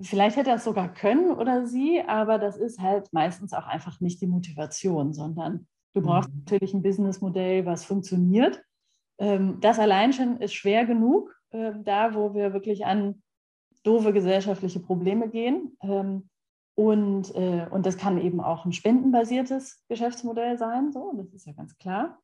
Vielleicht 0.00 0.36
hätte 0.36 0.50
er 0.50 0.56
es 0.56 0.64
sogar 0.64 0.92
können 0.92 1.30
oder 1.30 1.66
sie, 1.66 2.02
aber 2.02 2.38
das 2.38 2.56
ist 2.56 2.80
halt 2.80 3.12
meistens 3.12 3.52
auch 3.52 3.66
einfach 3.66 4.00
nicht 4.00 4.20
die 4.20 4.26
Motivation, 4.26 5.12
sondern 5.12 5.68
du 5.94 6.02
brauchst 6.02 6.30
mhm. 6.30 6.40
natürlich 6.40 6.74
ein 6.74 6.82
Businessmodell, 6.82 7.64
was 7.64 7.84
funktioniert. 7.84 8.60
Ähm, 9.18 9.60
das 9.60 9.78
allein 9.78 10.12
schon 10.12 10.38
ist 10.38 10.54
schwer 10.54 10.84
genug, 10.84 11.32
äh, 11.54 11.72
da, 11.82 12.14
wo 12.14 12.34
wir 12.34 12.52
wirklich 12.52 12.84
an 12.84 13.22
doofe 13.84 14.12
gesellschaftliche 14.12 14.80
Probleme 14.80 15.28
gehen. 15.28 15.76
Ähm, 15.82 16.28
und, 16.76 17.32
äh, 17.36 17.68
und 17.70 17.86
das 17.86 17.96
kann 17.96 18.18
eben 18.18 18.40
auch 18.40 18.64
ein 18.64 18.72
spendenbasiertes 18.72 19.84
Geschäftsmodell 19.88 20.58
sein, 20.58 20.90
so, 20.90 21.12
das 21.16 21.32
ist 21.32 21.46
ja 21.46 21.52
ganz 21.52 21.78
klar. 21.78 22.18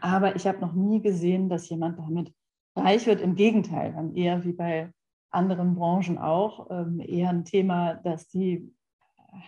Aber 0.00 0.36
ich 0.36 0.46
habe 0.46 0.60
noch 0.60 0.72
nie 0.72 1.02
gesehen, 1.02 1.48
dass 1.48 1.68
jemand 1.68 1.98
damit 1.98 2.32
reich 2.76 3.06
wird. 3.06 3.20
Im 3.20 3.34
Gegenteil, 3.34 3.92
dann 3.92 4.14
eher 4.14 4.44
wie 4.44 4.52
bei 4.52 4.92
anderen 5.30 5.74
Branchen 5.74 6.18
auch, 6.18 6.68
ähm, 6.70 7.00
eher 7.00 7.30
ein 7.30 7.44
Thema, 7.44 7.94
dass 7.94 8.28
die 8.28 8.72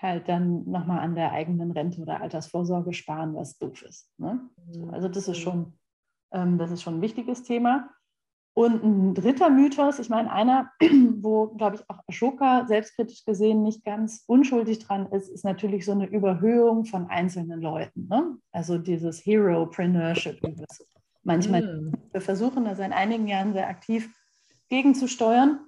halt 0.03 0.29
dann 0.29 0.69
nochmal 0.69 0.99
an 0.99 1.15
der 1.15 1.31
eigenen 1.31 1.71
Rente 1.71 2.03
oder 2.03 2.21
Altersvorsorge 2.21 2.93
sparen, 2.93 3.37
was 3.37 3.57
doof 3.59 3.83
ist. 3.83 4.11
Ne? 4.19 4.41
Also 4.91 5.09
das 5.09 5.29
ist 5.29 5.39
schon, 5.39 5.75
ähm, 6.33 6.59
das 6.59 6.73
ist 6.73 6.83
schon 6.83 6.97
ein 6.97 7.03
wichtiges 7.03 7.45
Thema. 7.45 7.89
Und 8.59 8.83
ein 8.83 9.15
dritter 9.15 9.51
Mythos, 9.51 9.99
ich 9.99 10.09
meine, 10.09 10.33
einer, 10.33 10.71
wo, 11.21 11.49
glaube 11.49 11.77
ich, 11.77 11.91
auch 11.91 11.99
Ashoka 12.09 12.65
selbstkritisch 12.67 13.27
gesehen 13.27 13.63
nicht 13.63 13.85
ganz 13.85 14.25
unschuldig 14.27 14.79
dran 14.79 15.13
ist, 15.13 15.29
ist 15.29 15.45
natürlich 15.45 15.85
so 15.85 15.93
eine 15.93 16.07
Überhöhung 16.07 16.87
von 16.87 17.11
einzelnen 17.11 17.61
Leuten. 17.61 18.09
Ne? 18.09 18.39
Also 18.53 18.79
dieses 18.79 19.27
Hero-Preneurship, 19.27 20.41
manchmal. 21.23 21.61
Mm. 21.65 21.93
Wir 22.13 22.23
versuchen 22.23 22.65
da 22.65 22.75
seit 22.75 22.93
einigen 22.93 23.29
Jahren 23.29 23.53
sehr 23.53 23.69
aktiv 23.69 24.11
gegenzusteuern, 24.71 25.61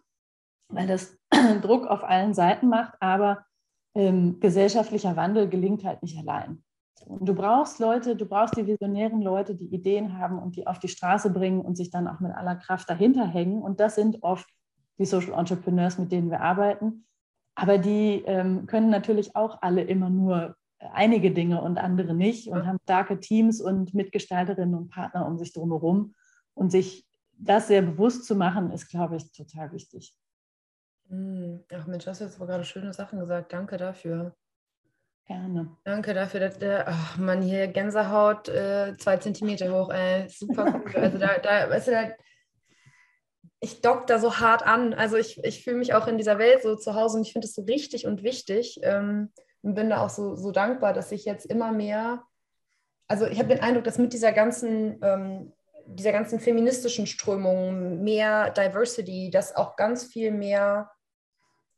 weil 0.68 0.86
das 0.86 1.14
Druck 1.60 1.86
auf 1.86 2.02
allen 2.04 2.32
Seiten 2.32 2.70
macht, 2.70 2.94
aber 3.00 3.44
ähm, 3.94 4.40
gesellschaftlicher 4.40 5.14
Wandel 5.14 5.50
gelingt 5.50 5.84
halt 5.84 6.02
nicht 6.02 6.16
allein. 6.16 6.64
Und 7.06 7.28
du 7.28 7.34
brauchst 7.34 7.78
Leute, 7.78 8.16
du 8.16 8.26
brauchst 8.26 8.56
die 8.56 8.66
visionären 8.66 9.22
Leute, 9.22 9.54
die 9.54 9.66
Ideen 9.66 10.18
haben 10.18 10.38
und 10.38 10.56
die 10.56 10.66
auf 10.66 10.78
die 10.78 10.88
Straße 10.88 11.30
bringen 11.30 11.60
und 11.60 11.76
sich 11.76 11.90
dann 11.90 12.08
auch 12.08 12.20
mit 12.20 12.32
aller 12.32 12.56
Kraft 12.56 12.88
dahinter 12.90 13.26
hängen. 13.26 13.62
Und 13.62 13.80
das 13.80 13.94
sind 13.94 14.22
oft 14.22 14.48
die 14.98 15.04
Social 15.04 15.38
Entrepreneurs, 15.38 15.98
mit 15.98 16.12
denen 16.12 16.30
wir 16.30 16.40
arbeiten. 16.40 17.06
Aber 17.54 17.78
die 17.78 18.22
ähm, 18.26 18.66
können 18.66 18.90
natürlich 18.90 19.34
auch 19.34 19.58
alle 19.62 19.82
immer 19.82 20.10
nur 20.10 20.56
einige 20.78 21.32
Dinge 21.32 21.60
und 21.60 21.78
andere 21.78 22.14
nicht 22.14 22.48
und 22.48 22.66
haben 22.66 22.78
starke 22.84 23.18
Teams 23.18 23.60
und 23.60 23.94
Mitgestalterinnen 23.94 24.74
und 24.74 24.90
Partner 24.90 25.26
um 25.26 25.38
sich 25.38 25.52
drumherum. 25.52 26.14
Und 26.54 26.70
sich 26.70 27.06
das 27.38 27.68
sehr 27.68 27.82
bewusst 27.82 28.24
zu 28.24 28.34
machen, 28.34 28.72
ist, 28.72 28.88
glaube 28.88 29.16
ich, 29.16 29.30
total 29.32 29.72
wichtig. 29.72 30.14
Hm. 31.08 31.64
Ach 31.72 31.86
Mensch, 31.86 32.06
hast 32.06 32.20
du 32.20 32.24
jetzt 32.24 32.36
aber 32.36 32.46
gerade 32.46 32.64
schöne 32.64 32.92
Sachen 32.92 33.18
gesagt. 33.18 33.52
Danke 33.52 33.76
dafür. 33.76 34.34
Gerne. 35.28 35.76
Danke 35.84 36.14
dafür. 36.14 36.40
Dass, 36.40 36.58
der, 36.58 36.88
ach 36.88 37.18
Mann, 37.18 37.42
hier 37.42 37.68
Gänsehaut 37.68 38.48
äh, 38.48 38.96
zwei 38.96 39.18
Zentimeter 39.18 39.70
hoch. 39.70 39.90
Ey. 39.90 40.26
Super 40.28 40.72
gut. 40.72 40.94
Also 40.96 41.18
da, 41.18 41.38
da, 41.38 41.68
weißt 41.68 41.88
du, 41.88 41.90
da, 41.92 42.08
ich 43.60 43.82
dock 43.82 44.06
da 44.06 44.18
so 44.18 44.38
hart 44.38 44.66
an. 44.66 44.94
Also 44.94 45.16
ich, 45.16 45.44
ich 45.44 45.62
fühle 45.62 45.76
mich 45.76 45.92
auch 45.92 46.06
in 46.06 46.16
dieser 46.16 46.38
Welt 46.38 46.62
so 46.62 46.76
zu 46.76 46.94
Hause 46.94 47.18
und 47.18 47.26
ich 47.26 47.32
finde 47.32 47.46
es 47.46 47.54
so 47.54 47.62
richtig 47.62 48.06
und 48.06 48.22
wichtig. 48.22 48.80
Ähm, 48.82 49.30
und 49.60 49.74
bin 49.74 49.90
da 49.90 50.02
auch 50.04 50.10
so, 50.10 50.34
so 50.34 50.50
dankbar, 50.50 50.94
dass 50.94 51.12
ich 51.12 51.26
jetzt 51.26 51.44
immer 51.44 51.72
mehr, 51.72 52.22
also 53.06 53.26
ich 53.26 53.38
habe 53.38 53.48
den 53.48 53.60
Eindruck, 53.60 53.84
dass 53.84 53.98
mit 53.98 54.14
dieser 54.14 54.32
ganzen, 54.32 54.98
ähm, 55.02 55.52
dieser 55.84 56.12
ganzen 56.12 56.40
feministischen 56.40 57.06
Strömung 57.06 58.02
mehr 58.02 58.50
Diversity, 58.50 59.30
dass 59.30 59.54
auch 59.56 59.76
ganz 59.76 60.04
viel 60.04 60.30
mehr 60.30 60.90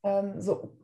ähm, 0.05 0.41
so 0.41 0.77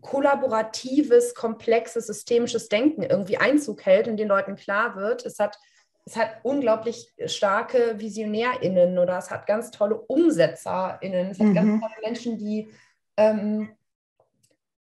kollaboratives, 0.00 1.34
komplexes, 1.34 2.06
systemisches 2.06 2.68
Denken 2.68 3.02
irgendwie 3.02 3.38
Einzug 3.38 3.84
hält 3.86 4.08
und 4.08 4.16
den 4.16 4.28
Leuten 4.28 4.56
klar 4.56 4.96
wird, 4.96 5.24
es 5.24 5.38
hat, 5.38 5.58
es 6.04 6.16
hat 6.16 6.36
unglaublich 6.42 7.12
starke 7.26 7.98
VisionärInnen 7.98 8.98
oder 8.98 9.18
es 9.18 9.30
hat 9.30 9.46
ganz 9.46 9.70
tolle 9.70 9.98
UmsetzerInnen, 9.98 11.30
es 11.30 11.40
hat 11.40 11.46
mhm. 11.46 11.54
ganz 11.54 11.80
tolle 11.80 11.94
Menschen, 12.02 12.38
die, 12.38 12.68
ähm, 13.16 13.70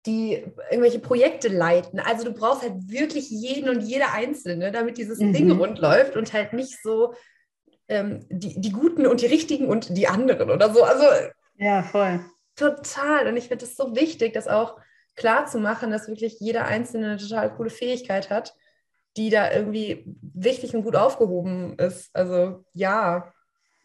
die 0.06 0.43
irgendwelche 0.71 0.99
Projekte 0.99 1.49
leiten. 1.49 1.99
Also 1.99 2.25
du 2.25 2.34
brauchst 2.34 2.63
halt 2.63 2.89
wirklich 2.89 3.30
jeden 3.30 3.69
und 3.69 3.82
jede 3.82 4.12
Einzelne, 4.12 4.71
damit 4.71 4.97
dieses 4.97 5.19
mhm. 5.19 5.34
Ding 5.34 5.52
rund 5.52 5.78
läuft 5.80 6.15
und 6.15 6.34
halt 6.34 6.54
nicht 6.54 6.82
so 6.82 7.13
ähm, 7.89 8.25
die, 8.30 8.60
die 8.60 8.71
Guten 8.71 9.06
und 9.06 9.21
die 9.21 9.28
Richtigen 9.28 9.67
und 9.67 9.95
die 9.95 10.08
anderen 10.08 10.49
oder 10.49 10.73
so. 10.73 10.84
Also 10.84 11.06
ja, 11.58 11.84
voll. 11.84 12.21
Total. 12.59 13.27
Und 13.27 13.37
ich 13.37 13.47
finde 13.47 13.65
es 13.65 13.77
so 13.77 13.95
wichtig, 13.95 14.33
das 14.33 14.47
auch 14.47 14.77
klar 15.15 15.45
zu 15.45 15.59
machen, 15.59 15.91
dass 15.91 16.07
wirklich 16.07 16.39
jeder 16.39 16.65
Einzelne 16.65 17.07
eine 17.07 17.17
total 17.17 17.53
coole 17.55 17.69
Fähigkeit 17.69 18.29
hat, 18.29 18.53
die 19.15 19.29
da 19.29 19.51
irgendwie 19.51 20.03
wichtig 20.21 20.75
und 20.75 20.83
gut 20.83 20.95
aufgehoben 20.95 21.77
ist. 21.77 22.09
Also 22.13 22.65
ja. 22.73 23.31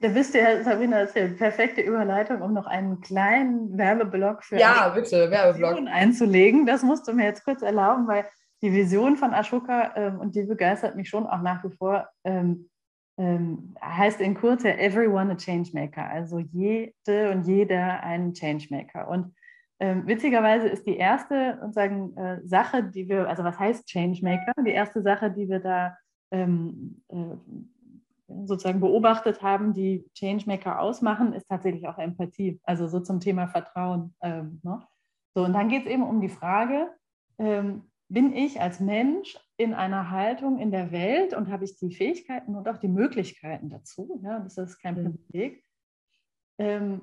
Da 0.00 0.08
bist 0.08 0.34
du 0.34 0.38
ja, 0.38 0.62
Sabina, 0.64 1.00
das 1.00 1.10
ist 1.10 1.16
ja 1.16 1.22
eine 1.22 1.34
perfekte 1.34 1.80
Überleitung, 1.80 2.42
um 2.42 2.52
noch 2.52 2.66
einen 2.66 3.00
kleinen 3.00 3.78
Werbeblock 3.78 4.42
für 4.42 4.58
ja, 4.58 4.88
bitte, 4.88 5.30
Werbeblock. 5.30 5.78
einzulegen. 5.86 6.66
Das 6.66 6.82
musst 6.82 7.06
du 7.06 7.12
mir 7.12 7.24
jetzt 7.24 7.44
kurz 7.44 7.62
erlauben, 7.62 8.08
weil 8.08 8.26
die 8.60 8.72
Vision 8.72 9.16
von 9.16 9.32
Ashoka, 9.32 9.92
ähm, 9.96 10.18
und 10.18 10.34
die 10.34 10.42
begeistert 10.42 10.96
mich 10.96 11.08
schon 11.08 11.26
auch 11.26 11.42
nach 11.42 11.62
wie 11.64 11.74
vor, 11.76 12.08
ähm, 12.24 12.70
ähm, 13.16 13.74
heißt 13.80 14.20
in 14.20 14.34
Kurze 14.34 14.76
Everyone 14.76 15.32
a 15.32 15.36
Changemaker, 15.36 16.08
also 16.08 16.38
jede 16.38 17.30
und 17.30 17.46
jeder 17.46 18.02
ein 18.02 18.32
Changemaker. 18.32 19.08
Und 19.08 19.34
ähm, 19.80 20.06
witzigerweise 20.06 20.68
ist 20.68 20.86
die 20.86 20.96
erste 20.96 21.58
sozusagen, 21.60 22.16
äh, 22.16 22.40
Sache, 22.44 22.84
die 22.84 23.08
wir, 23.08 23.28
also 23.28 23.44
was 23.44 23.58
heißt 23.58 23.86
Changemaker? 23.86 24.52
Die 24.64 24.70
erste 24.70 25.02
Sache, 25.02 25.30
die 25.30 25.48
wir 25.48 25.60
da 25.60 25.96
ähm, 26.30 27.02
äh, 27.08 27.36
sozusagen 28.46 28.80
beobachtet 28.80 29.42
haben, 29.42 29.72
die 29.72 30.04
Changemaker 30.14 30.80
ausmachen, 30.80 31.32
ist 31.32 31.48
tatsächlich 31.48 31.86
auch 31.86 31.98
Empathie, 31.98 32.60
also 32.64 32.86
so 32.86 33.00
zum 33.00 33.20
Thema 33.20 33.46
Vertrauen. 33.46 34.14
Ähm, 34.22 34.60
ne? 34.62 34.80
So, 35.34 35.44
und 35.44 35.52
dann 35.52 35.68
geht 35.68 35.84
es 35.84 35.90
eben 35.90 36.02
um 36.02 36.20
die 36.20 36.28
Frage, 36.28 36.88
ähm, 37.38 37.90
bin 38.14 38.32
ich 38.32 38.60
als 38.60 38.78
Mensch 38.78 39.36
in 39.56 39.74
einer 39.74 40.10
Haltung 40.10 40.58
in 40.58 40.70
der 40.70 40.92
Welt 40.92 41.34
und 41.34 41.50
habe 41.50 41.64
ich 41.64 41.76
die 41.76 41.92
Fähigkeiten 41.92 42.54
und 42.54 42.68
auch 42.68 42.78
die 42.78 42.88
Möglichkeiten 42.88 43.68
dazu, 43.68 44.20
ja, 44.22 44.38
das 44.38 44.56
ist 44.56 44.78
kein 44.78 44.94
mhm. 44.94 45.16
Privileg, 45.16 45.64
ähm, 46.58 47.02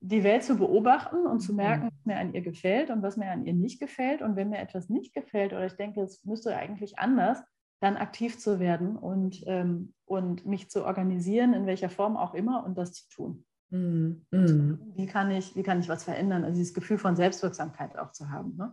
die 0.00 0.22
Welt 0.22 0.44
zu 0.44 0.56
beobachten 0.56 1.26
und 1.26 1.40
zu 1.40 1.52
mhm. 1.52 1.56
merken, 1.56 1.84
was 1.86 2.06
mir 2.06 2.16
an 2.16 2.34
ihr 2.34 2.42
gefällt 2.42 2.90
und 2.90 3.02
was 3.02 3.16
mir 3.16 3.30
an 3.30 3.44
ihr 3.46 3.52
nicht 3.52 3.80
gefällt. 3.80 4.22
Und 4.22 4.36
wenn 4.36 4.50
mir 4.50 4.58
etwas 4.58 4.88
nicht 4.88 5.12
gefällt 5.12 5.52
oder 5.52 5.66
ich 5.66 5.74
denke, 5.74 6.02
es 6.02 6.24
müsste 6.24 6.56
eigentlich 6.56 6.98
anders, 6.98 7.42
dann 7.80 7.96
aktiv 7.96 8.38
zu 8.38 8.60
werden 8.60 8.96
und, 8.96 9.42
ähm, 9.46 9.92
und 10.04 10.46
mich 10.46 10.70
zu 10.70 10.84
organisieren, 10.84 11.52
in 11.52 11.66
welcher 11.66 11.90
Form 11.90 12.16
auch 12.16 12.32
immer, 12.32 12.64
und 12.64 12.78
das 12.78 12.92
zu 12.92 13.08
tun. 13.08 13.44
Mhm. 13.70 14.24
Mhm. 14.30 14.92
Wie, 14.94 15.06
kann 15.06 15.32
ich, 15.32 15.56
wie 15.56 15.64
kann 15.64 15.80
ich 15.80 15.88
was 15.88 16.04
verändern? 16.04 16.44
Also 16.44 16.58
dieses 16.58 16.74
Gefühl 16.74 16.98
von 16.98 17.16
Selbstwirksamkeit 17.16 17.98
auch 17.98 18.12
zu 18.12 18.30
haben. 18.30 18.56
Ne? 18.56 18.72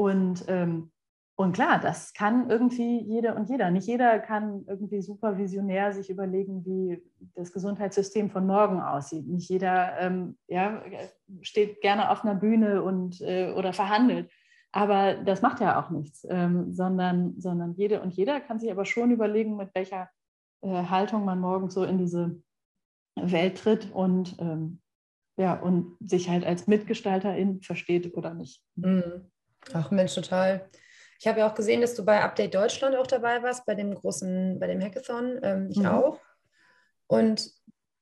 Und, 0.00 0.46
ähm, 0.48 0.92
und 1.36 1.52
klar, 1.52 1.78
das 1.78 2.14
kann 2.14 2.48
irgendwie 2.48 3.00
jeder 3.02 3.36
und 3.36 3.50
jeder. 3.50 3.70
Nicht 3.70 3.86
jeder 3.86 4.18
kann 4.18 4.64
irgendwie 4.66 5.02
super 5.02 5.36
visionär 5.36 5.92
sich 5.92 6.08
überlegen, 6.08 6.64
wie 6.64 7.02
das 7.34 7.52
Gesundheitssystem 7.52 8.30
von 8.30 8.46
morgen 8.46 8.80
aussieht. 8.80 9.28
Nicht 9.28 9.50
jeder 9.50 9.98
ähm, 10.00 10.38
ja, 10.48 10.82
steht 11.42 11.82
gerne 11.82 12.10
auf 12.10 12.24
einer 12.24 12.34
Bühne 12.34 12.82
und, 12.82 13.20
äh, 13.20 13.52
oder 13.52 13.74
verhandelt. 13.74 14.30
Aber 14.72 15.16
das 15.16 15.42
macht 15.42 15.60
ja 15.60 15.78
auch 15.78 15.90
nichts, 15.90 16.26
ähm, 16.30 16.72
sondern, 16.72 17.38
sondern 17.38 17.74
jede 17.74 18.00
und 18.00 18.14
jeder 18.14 18.40
kann 18.40 18.58
sich 18.58 18.70
aber 18.70 18.86
schon 18.86 19.10
überlegen, 19.10 19.58
mit 19.58 19.74
welcher 19.74 20.08
äh, 20.62 20.84
Haltung 20.84 21.26
man 21.26 21.40
morgen 21.40 21.68
so 21.68 21.84
in 21.84 21.98
diese 21.98 22.40
Welt 23.16 23.58
tritt 23.58 23.92
und, 23.92 24.34
ähm, 24.38 24.80
ja, 25.36 25.60
und 25.60 25.98
sich 26.00 26.30
halt 26.30 26.46
als 26.46 26.66
Mitgestalterin 26.68 27.60
versteht 27.60 28.16
oder 28.16 28.32
nicht. 28.32 28.64
Mhm. 28.76 29.30
Ach 29.72 29.90
Mensch, 29.90 30.14
total. 30.14 30.68
Ich 31.18 31.26
habe 31.26 31.40
ja 31.40 31.50
auch 31.50 31.54
gesehen, 31.54 31.82
dass 31.82 31.94
du 31.94 32.04
bei 32.04 32.22
Update 32.22 32.54
Deutschland 32.54 32.96
auch 32.96 33.06
dabei 33.06 33.42
warst, 33.42 33.66
bei 33.66 33.74
dem 33.74 33.94
großen, 33.94 34.58
bei 34.58 34.66
dem 34.66 34.80
Hackathon. 34.80 35.38
Ähm, 35.42 35.68
ich 35.70 35.78
mhm. 35.78 35.86
auch. 35.86 36.18
Und 37.06 37.50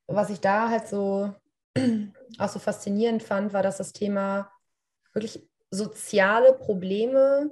was 0.07 0.31
ich 0.31 0.41
da 0.41 0.69
halt 0.71 0.87
so 0.87 1.35
auch 2.39 2.49
so 2.49 2.59
faszinierend 2.59 3.23
fand, 3.23 3.53
war, 3.53 3.63
dass 3.63 3.79
das 3.79 3.93
Thema 3.93 4.51
wirklich 5.13 5.49
soziale 5.71 6.55
Probleme 6.55 7.51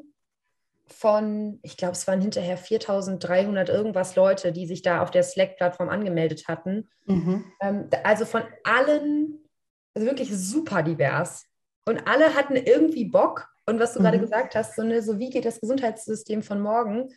von, 0.87 1.59
ich 1.63 1.77
glaube, 1.77 1.93
es 1.93 2.07
waren 2.07 2.21
hinterher 2.21 2.57
4300 2.57 3.69
irgendwas 3.69 4.15
Leute, 4.15 4.53
die 4.53 4.67
sich 4.67 4.83
da 4.83 5.03
auf 5.03 5.11
der 5.11 5.25
Slack-Plattform 5.25 5.89
angemeldet 5.89 6.47
hatten. 6.47 6.89
Mhm. 7.07 7.45
Ähm, 7.61 7.89
also 8.05 8.25
von 8.25 8.43
allen, 8.65 9.39
also 9.95 10.07
wirklich 10.07 10.31
super 10.37 10.83
divers. 10.83 11.45
Und 11.87 12.07
alle 12.07 12.35
hatten 12.35 12.57
irgendwie 12.57 13.05
Bock. 13.05 13.49
Und 13.67 13.81
was 13.81 13.93
du 13.93 13.99
mhm. 13.99 14.05
gerade 14.05 14.21
gesagt 14.21 14.55
hast, 14.55 14.77
so, 14.77 14.83
eine, 14.83 15.03
so 15.03 15.19
wie 15.19 15.31
geht 15.31 15.45
das 15.45 15.61
Gesundheitssystem 15.61 16.43
von 16.43 16.61
morgen? 16.61 17.13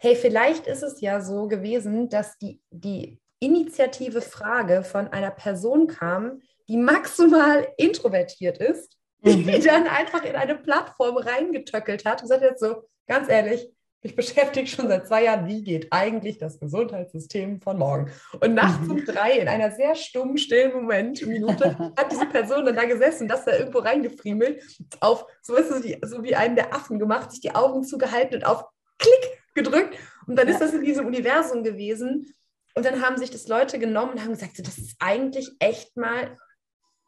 Hey, 0.00 0.16
vielleicht 0.16 0.66
ist 0.66 0.82
es 0.82 1.00
ja 1.00 1.20
so 1.20 1.46
gewesen, 1.46 2.08
dass 2.08 2.36
die, 2.38 2.60
die 2.70 3.20
initiative 3.38 4.22
Frage 4.22 4.82
von 4.82 5.08
einer 5.08 5.30
Person 5.30 5.86
kam, 5.86 6.40
die 6.68 6.78
maximal 6.78 7.68
introvertiert 7.76 8.58
ist, 8.58 8.96
die 9.18 9.36
mhm. 9.36 9.62
dann 9.62 9.86
einfach 9.86 10.24
in 10.24 10.34
eine 10.34 10.56
Plattform 10.56 11.18
reingetöckelt 11.18 12.04
hat 12.04 12.22
und 12.22 12.28
sagt 12.28 12.42
jetzt 12.42 12.60
so, 12.60 12.88
ganz 13.06 13.28
ehrlich, 13.28 13.70
ich 14.04 14.14
beschäftige 14.14 14.66
schon 14.66 14.86
seit 14.86 15.08
zwei 15.08 15.24
Jahren, 15.24 15.48
wie 15.48 15.64
geht 15.64 15.88
eigentlich 15.90 16.36
das 16.36 16.60
Gesundheitssystem 16.60 17.62
von 17.62 17.78
morgen? 17.78 18.12
Und 18.38 18.52
nachts 18.52 18.86
um 18.86 18.98
mhm. 18.98 19.06
drei, 19.06 19.38
in 19.38 19.48
einer 19.48 19.70
sehr 19.70 19.94
stummen, 19.94 20.36
stillen 20.36 20.74
Moment, 20.74 21.26
Minute, 21.26 21.76
hat 21.96 22.12
diese 22.12 22.26
Person 22.26 22.66
dann 22.66 22.76
da 22.76 22.84
gesessen, 22.84 23.28
das 23.28 23.46
da 23.46 23.56
irgendwo 23.56 23.78
reingefriemelt, 23.78 24.62
auf, 25.00 25.26
so 25.40 25.56
ist 25.56 25.70
es 25.70 25.84
wie, 25.84 25.98
so 26.02 26.22
wie 26.22 26.36
einen 26.36 26.54
der 26.54 26.74
Affen 26.74 26.98
gemacht, 26.98 27.30
sich 27.30 27.40
die 27.40 27.54
Augen 27.54 27.82
zugehalten 27.82 28.36
und 28.36 28.44
auf 28.44 28.66
Klick 28.98 29.40
gedrückt. 29.54 29.96
Und 30.26 30.36
dann 30.36 30.48
ist 30.48 30.60
das 30.60 30.74
in 30.74 30.84
diesem 30.84 31.06
Universum 31.06 31.64
gewesen. 31.64 32.34
Und 32.74 32.84
dann 32.84 33.00
haben 33.00 33.16
sich 33.16 33.30
das 33.30 33.48
Leute 33.48 33.78
genommen 33.78 34.12
und 34.12 34.20
haben 34.20 34.32
gesagt, 34.32 34.56
so, 34.56 34.62
das 34.62 34.76
ist 34.76 34.96
eigentlich 34.98 35.50
echt 35.60 35.96
mal, 35.96 36.36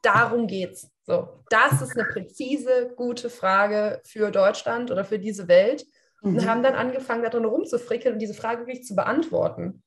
darum 0.00 0.46
geht's. 0.46 0.90
So, 1.04 1.42
das 1.50 1.82
ist 1.82 1.92
eine 1.92 2.08
präzise, 2.08 2.92
gute 2.96 3.28
Frage 3.28 4.00
für 4.06 4.30
Deutschland 4.30 4.90
oder 4.90 5.04
für 5.04 5.18
diese 5.18 5.46
Welt 5.46 5.84
und 6.26 6.34
mhm. 6.34 6.46
haben 6.46 6.62
dann 6.62 6.74
angefangen, 6.74 7.22
darin 7.22 7.44
rumzufrickeln 7.44 8.14
und 8.14 8.20
diese 8.20 8.34
Frage 8.34 8.60
wirklich 8.66 8.84
zu 8.84 8.96
beantworten. 8.96 9.82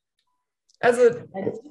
Also, 0.79 1.01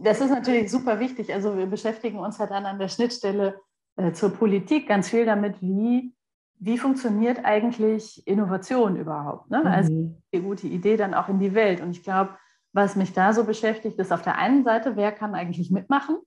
das 0.01 0.21
ist 0.21 0.31
natürlich 0.31 0.71
super 0.71 1.01
wichtig. 1.01 1.33
Also 1.33 1.57
wir 1.57 1.67
beschäftigen 1.67 2.19
uns 2.19 2.39
halt 2.39 2.51
dann 2.51 2.67
an 2.67 2.79
der 2.79 2.89
Schnittstelle 2.89 3.59
äh, 3.97 4.13
zur 4.13 4.31
Politik 4.31 4.87
ganz 4.87 5.09
viel 5.09 5.25
damit, 5.25 5.63
wie, 5.63 6.15
wie 6.59 6.77
funktioniert 6.77 7.43
eigentlich 7.45 8.27
Innovation 8.27 8.97
überhaupt. 8.97 9.51
Ne? 9.51 9.65
Also, 9.65 9.93
mhm. 9.93 9.99
Also 9.99 10.23
die 10.35 10.41
gute 10.41 10.67
Idee 10.67 10.99
dann 10.99 11.15
auch 11.15 11.31
in 11.31 11.39
die 11.39 11.55
Welt. 11.55 11.81
Und 11.81 11.93
ich 11.93 12.03
glaube, 12.03 12.37
was 12.75 12.97
mich 12.97 13.15
da 13.15 13.33
so 13.33 13.45
beschäftigt, 13.45 13.99
ist 13.99 14.13
auf 14.13 14.23
der 14.23 14.37
einen 14.37 14.63
Seite, 14.65 14.97
wer 14.97 15.13
kann 15.13 15.35
eigentlich 15.35 15.71
mitmachen? 15.71 16.19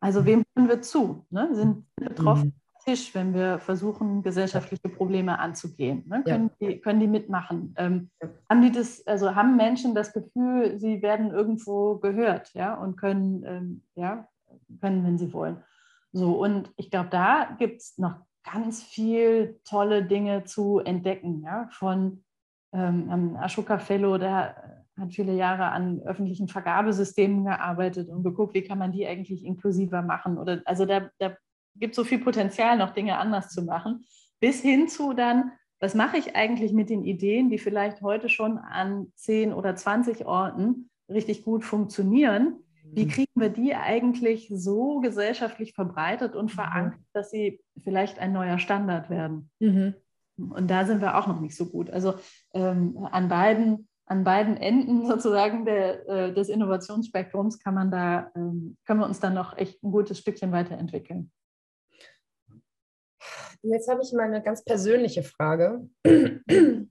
Also 0.00 0.24
wem 0.24 0.42
hören 0.56 0.68
wir 0.68 0.80
zu? 0.80 1.26
Ne? 1.28 1.50
Sind 1.52 1.84
betroffen? 1.96 2.59
Tisch, 2.90 3.14
wenn 3.14 3.34
wir 3.34 3.60
versuchen, 3.60 4.22
gesellschaftliche 4.22 4.88
Probleme 4.88 5.38
anzugehen? 5.38 6.04
Ne? 6.08 6.24
Können, 6.24 6.50
ja. 6.58 6.68
die, 6.68 6.80
können 6.80 6.98
die 6.98 7.06
mitmachen? 7.06 7.72
Ähm, 7.78 8.10
haben 8.48 8.62
die 8.62 8.72
das, 8.72 9.06
also 9.06 9.36
haben 9.36 9.56
Menschen 9.56 9.94
das 9.94 10.12
Gefühl, 10.12 10.76
sie 10.78 11.00
werden 11.00 11.30
irgendwo 11.30 11.98
gehört, 11.98 12.52
ja, 12.54 12.74
und 12.74 12.96
können, 12.96 13.44
ähm, 13.46 13.82
ja, 13.94 14.26
können, 14.80 15.04
wenn 15.04 15.18
sie 15.18 15.32
wollen. 15.32 15.62
So, 16.12 16.42
und 16.42 16.72
ich 16.76 16.90
glaube, 16.90 17.10
da 17.10 17.56
gibt 17.60 17.80
es 17.80 17.96
noch 17.96 18.16
ganz 18.42 18.82
viel 18.82 19.60
tolle 19.64 20.04
Dinge 20.04 20.42
zu 20.42 20.80
entdecken, 20.80 21.42
ja, 21.44 21.68
von 21.70 22.24
ähm, 22.72 23.36
Ashoka 23.36 23.78
Fellow, 23.78 24.18
der 24.18 24.84
hat 24.98 25.14
viele 25.14 25.34
Jahre 25.34 25.66
an 25.66 26.00
öffentlichen 26.02 26.48
Vergabesystemen 26.48 27.44
gearbeitet 27.44 28.08
und 28.08 28.24
geguckt, 28.24 28.54
wie 28.54 28.62
kann 28.62 28.78
man 28.78 28.90
die 28.90 29.06
eigentlich 29.06 29.44
inklusiver 29.44 30.02
machen. 30.02 30.38
Oder 30.38 30.62
also 30.64 30.86
da, 30.86 31.08
da 31.18 31.36
gibt 31.80 31.94
so 31.94 32.04
viel 32.04 32.18
Potenzial, 32.18 32.76
noch 32.76 32.90
Dinge 32.90 33.18
anders 33.18 33.50
zu 33.50 33.62
machen, 33.62 34.04
bis 34.38 34.60
hin 34.60 34.88
zu 34.88 35.12
dann, 35.12 35.52
was 35.80 35.94
mache 35.94 36.18
ich 36.18 36.36
eigentlich 36.36 36.72
mit 36.72 36.90
den 36.90 37.04
Ideen, 37.04 37.50
die 37.50 37.58
vielleicht 37.58 38.02
heute 38.02 38.28
schon 38.28 38.58
an 38.58 39.12
10 39.16 39.52
oder 39.52 39.74
20 39.74 40.26
Orten 40.26 40.90
richtig 41.08 41.42
gut 41.42 41.64
funktionieren? 41.64 42.56
Wie 42.84 43.06
mhm. 43.06 43.08
kriegen 43.08 43.40
wir 43.40 43.48
die 43.48 43.74
eigentlich 43.74 44.52
so 44.54 45.00
gesellschaftlich 45.00 45.72
verbreitet 45.72 46.36
und 46.36 46.46
mhm. 46.46 46.56
verankert, 46.56 47.00
dass 47.12 47.30
sie 47.30 47.60
vielleicht 47.82 48.18
ein 48.18 48.32
neuer 48.32 48.58
Standard 48.58 49.08
werden? 49.08 49.50
Mhm. 49.58 49.94
Und 50.36 50.70
da 50.70 50.84
sind 50.84 51.00
wir 51.00 51.18
auch 51.18 51.26
noch 51.26 51.40
nicht 51.40 51.56
so 51.56 51.66
gut. 51.66 51.90
Also 51.90 52.14
ähm, 52.54 53.06
an 53.10 53.28
beiden 53.28 53.88
an 54.10 54.24
beiden 54.24 54.56
Enden 54.56 55.06
sozusagen 55.06 55.64
der, 55.64 56.08
äh, 56.08 56.34
des 56.34 56.48
Innovationsspektrums 56.48 57.60
kann 57.60 57.74
man 57.74 57.90
da, 57.90 58.30
ähm, 58.34 58.76
können 58.84 59.00
wir 59.00 59.06
uns 59.06 59.20
dann 59.20 59.34
noch 59.34 59.56
echt 59.56 59.82
ein 59.82 59.92
gutes 59.92 60.18
Stückchen 60.18 60.50
weiterentwickeln. 60.52 61.30
Jetzt 63.62 63.88
habe 63.88 64.02
ich 64.02 64.12
mal 64.12 64.24
eine 64.24 64.42
ganz 64.42 64.64
persönliche 64.64 65.22
Frage. 65.22 65.88
Du 66.04 66.86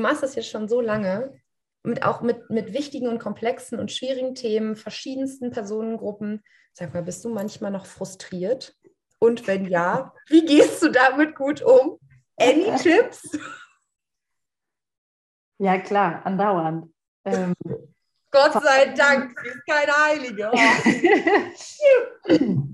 machst 0.00 0.22
das 0.24 0.34
jetzt 0.34 0.48
schon 0.48 0.68
so 0.68 0.80
lange, 0.80 1.40
mit, 1.84 2.02
auch 2.02 2.20
mit, 2.20 2.50
mit 2.50 2.72
wichtigen 2.72 3.06
und 3.06 3.20
komplexen 3.20 3.78
und 3.78 3.92
schwierigen 3.92 4.34
Themen, 4.34 4.74
verschiedensten 4.74 5.50
Personengruppen. 5.50 6.42
Sag 6.72 6.92
mal, 6.94 7.02
bist 7.04 7.24
du 7.24 7.28
manchmal 7.28 7.70
noch 7.70 7.86
frustriert? 7.86 8.76
Und 9.20 9.46
wenn 9.46 9.66
ja, 9.66 10.12
wie 10.28 10.44
gehst 10.44 10.82
du 10.82 10.90
damit 10.90 11.36
gut 11.36 11.62
um? 11.62 12.00
Any 12.36 12.74
Tipps? 12.78 13.38
Ja, 15.58 15.78
klar, 15.78 16.26
andauernd. 16.26 16.92
Ähm, 17.24 17.54
Gott 18.32 18.54
sei 18.54 18.92
Dank, 18.96 19.38
sie 19.40 19.48
ist 19.48 19.64
keine 19.64 19.92
Heilige. 19.92 20.50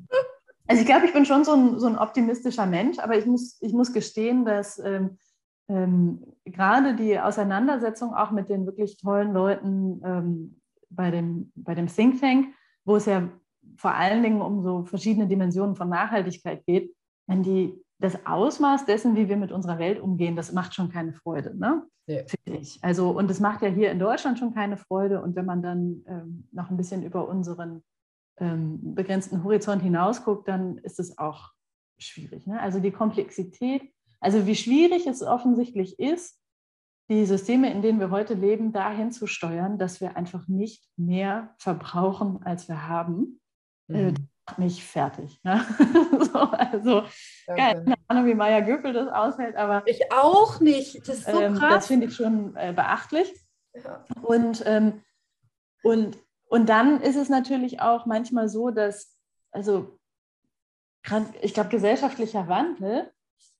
Also 0.70 0.82
ich 0.82 0.86
glaube, 0.86 1.04
ich 1.04 1.12
bin 1.12 1.26
schon 1.26 1.42
so 1.42 1.52
ein, 1.52 1.80
so 1.80 1.88
ein 1.88 1.98
optimistischer 1.98 2.64
Mensch, 2.64 3.00
aber 3.00 3.18
ich 3.18 3.26
muss, 3.26 3.60
ich 3.60 3.72
muss 3.72 3.92
gestehen, 3.92 4.44
dass 4.44 4.78
ähm, 4.78 5.18
ähm, 5.68 6.22
gerade 6.44 6.94
die 6.94 7.18
Auseinandersetzung 7.18 8.14
auch 8.14 8.30
mit 8.30 8.48
den 8.48 8.66
wirklich 8.66 8.96
tollen 8.96 9.32
Leuten 9.32 10.00
ähm, 10.04 10.60
bei, 10.88 11.10
dem, 11.10 11.50
bei 11.56 11.74
dem 11.74 11.88
Think 11.88 12.20
Tank, 12.20 12.54
wo 12.84 12.94
es 12.94 13.06
ja 13.06 13.28
vor 13.78 13.94
allen 13.94 14.22
Dingen 14.22 14.40
um 14.40 14.62
so 14.62 14.84
verschiedene 14.84 15.26
Dimensionen 15.26 15.74
von 15.74 15.88
Nachhaltigkeit 15.88 16.64
geht, 16.64 16.94
wenn 17.26 17.42
die 17.42 17.74
das 17.98 18.24
Ausmaß 18.24 18.86
dessen, 18.86 19.16
wie 19.16 19.28
wir 19.28 19.36
mit 19.36 19.50
unserer 19.50 19.80
Welt 19.80 19.98
umgehen, 19.98 20.36
das 20.36 20.52
macht 20.52 20.76
schon 20.76 20.88
keine 20.88 21.14
Freude, 21.14 21.52
ne? 21.58 21.82
Ja. 22.06 22.22
finde 22.26 22.60
ich. 22.60 22.78
Also, 22.82 23.10
und 23.10 23.28
es 23.28 23.40
macht 23.40 23.62
ja 23.62 23.68
hier 23.68 23.90
in 23.90 23.98
Deutschland 23.98 24.38
schon 24.38 24.54
keine 24.54 24.76
Freude. 24.76 25.20
Und 25.20 25.34
wenn 25.34 25.46
man 25.46 25.62
dann 25.62 26.04
ähm, 26.06 26.48
noch 26.52 26.70
ein 26.70 26.76
bisschen 26.76 27.02
über 27.02 27.28
unseren 27.28 27.82
ähm, 28.40 28.94
begrenzten 28.94 29.44
Horizont 29.44 29.82
hinausguckt, 29.82 30.48
dann 30.48 30.78
ist 30.78 30.98
es 30.98 31.18
auch 31.18 31.50
schwierig. 31.98 32.46
Ne? 32.46 32.60
Also 32.60 32.80
die 32.80 32.90
Komplexität, 32.90 33.82
also 34.20 34.46
wie 34.46 34.56
schwierig 34.56 35.06
es 35.06 35.22
offensichtlich 35.22 35.98
ist, 35.98 36.40
die 37.10 37.26
Systeme, 37.26 37.72
in 37.72 37.82
denen 37.82 37.98
wir 37.98 38.10
heute 38.10 38.34
leben, 38.34 38.72
dahin 38.72 39.10
zu 39.10 39.26
steuern, 39.26 39.78
dass 39.78 40.00
wir 40.00 40.16
einfach 40.16 40.46
nicht 40.46 40.88
mehr 40.96 41.54
verbrauchen, 41.58 42.40
als 42.44 42.68
wir 42.68 42.88
haben. 42.88 43.40
Äh, 43.88 44.12
mhm. 44.12 44.28
macht 44.46 44.58
mich 44.58 44.84
fertig. 44.84 45.40
Ne? 45.42 45.64
so, 46.32 46.38
also 46.38 47.02
keine 47.46 47.96
Ahnung, 48.06 48.26
wie 48.26 48.34
Maya 48.34 48.60
Göpel 48.60 48.92
das 48.92 49.08
aushält, 49.08 49.56
aber 49.56 49.82
ich 49.86 50.12
auch 50.12 50.60
nicht. 50.60 51.00
Das 51.08 51.18
ist 51.18 51.26
so 51.26 51.40
ähm, 51.40 51.54
krass. 51.54 51.74
Das 51.74 51.86
finde 51.88 52.06
ich 52.06 52.14
schon 52.14 52.54
äh, 52.54 52.72
beachtlich. 52.72 53.32
Ja. 53.74 54.04
Und, 54.22 54.62
ähm, 54.66 55.02
und 55.82 56.16
und 56.50 56.68
dann 56.68 57.00
ist 57.00 57.14
es 57.14 57.28
natürlich 57.28 57.80
auch 57.80 58.06
manchmal 58.06 58.48
so, 58.48 58.70
dass, 58.70 59.16
also 59.52 59.98
ich 61.42 61.54
glaube, 61.54 61.70
gesellschaftlicher 61.70 62.48
Wandel, 62.48 63.10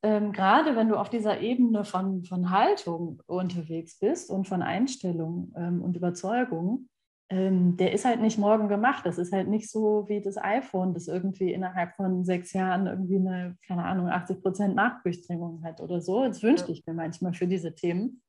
ähm, 0.03 0.33
gerade 0.33 0.75
wenn 0.75 0.89
du 0.89 0.97
auf 0.97 1.09
dieser 1.09 1.41
Ebene 1.41 1.85
von, 1.85 2.25
von 2.25 2.51
Haltung 2.51 3.23
unterwegs 3.27 3.99
bist 4.01 4.29
und 4.29 4.49
von 4.49 4.63
Einstellung 4.63 5.53
ähm, 5.57 5.83
und 5.83 5.97
Überzeugung, 5.97 6.89
ähm, 7.29 7.77
der 7.77 7.93
ist 7.93 8.05
halt 8.05 8.21
nicht 8.21 8.39
morgen 8.39 8.69
gemacht. 8.69 9.07
Das 9.07 9.19
ist 9.19 9.33
halt 9.33 9.47
nicht 9.47 9.71
so 9.71 10.09
wie 10.09 10.21
das 10.21 10.37
iPhone, 10.37 10.93
das 10.93 11.07
irgendwie 11.07 11.53
innerhalb 11.53 11.95
von 11.95 12.25
sechs 12.25 12.53
Jahren 12.53 12.89
irgendwie 12.89 13.17
eine, 13.17 13.57
keine 13.69 13.85
Ahnung, 13.85 14.09
80 14.09 14.43
Prozent 14.43 14.75
Nachdurchdringung 14.75 15.63
hat 15.63 15.81
oder 15.81 16.01
so. 16.01 16.25
Das 16.25 16.43
wünschte 16.43 16.73
ich 16.73 16.85
mir 16.87 16.95
manchmal 16.95 17.35
für 17.35 17.47
diese 17.47 17.73
Themen. 17.73 18.21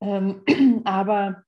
Ähm, 0.00 0.42
aber, 0.84 1.44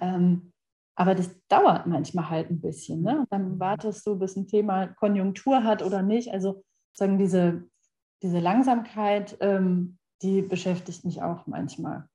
ähm, 0.00 0.52
aber 0.98 1.14
das 1.14 1.30
dauert 1.46 1.86
manchmal 1.86 2.28
halt 2.28 2.50
ein 2.50 2.60
bisschen. 2.60 3.02
Ne? 3.02 3.20
Und 3.20 3.32
dann 3.32 3.60
wartest 3.60 4.04
du, 4.04 4.18
bis 4.18 4.34
ein 4.34 4.48
Thema 4.48 4.88
Konjunktur 4.88 5.62
hat 5.62 5.84
oder 5.84 6.02
nicht. 6.02 6.32
Also 6.32 6.64
sagen 6.92 7.18
diese, 7.18 7.68
diese 8.20 8.40
Langsamkeit, 8.40 9.36
ähm, 9.38 9.98
die 10.22 10.42
beschäftigt 10.42 11.04
mich 11.04 11.22
auch 11.22 11.46
manchmal. 11.46 12.08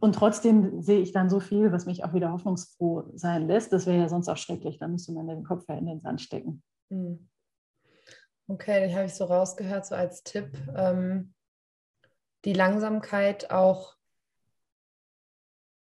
Und 0.00 0.14
trotzdem 0.14 0.80
sehe 0.80 1.00
ich 1.00 1.12
dann 1.12 1.28
so 1.28 1.40
viel, 1.40 1.72
was 1.72 1.84
mich 1.84 2.04
auch 2.04 2.14
wieder 2.14 2.32
hoffnungsfroh 2.32 3.10
sein 3.16 3.46
lässt. 3.46 3.70
Das 3.70 3.84
wäre 3.84 3.98
ja 3.98 4.08
sonst 4.08 4.30
auch 4.30 4.38
schrecklich. 4.38 4.78
Da 4.78 4.88
müsste 4.88 5.12
man 5.12 5.28
den 5.28 5.44
Kopf 5.44 5.66
ja 5.68 5.74
in 5.74 5.84
den 5.84 6.00
Sand 6.00 6.22
stecken. 6.22 6.62
Hm. 6.88 7.28
Okay, 8.48 8.86
den 8.86 8.94
habe 8.94 9.04
ich 9.04 9.14
so 9.14 9.26
rausgehört, 9.26 9.84
so 9.84 9.94
als 9.94 10.22
Tipp. 10.22 10.56
Ähm, 10.74 11.34
die 12.46 12.54
Langsamkeit 12.54 13.50
auch 13.50 13.94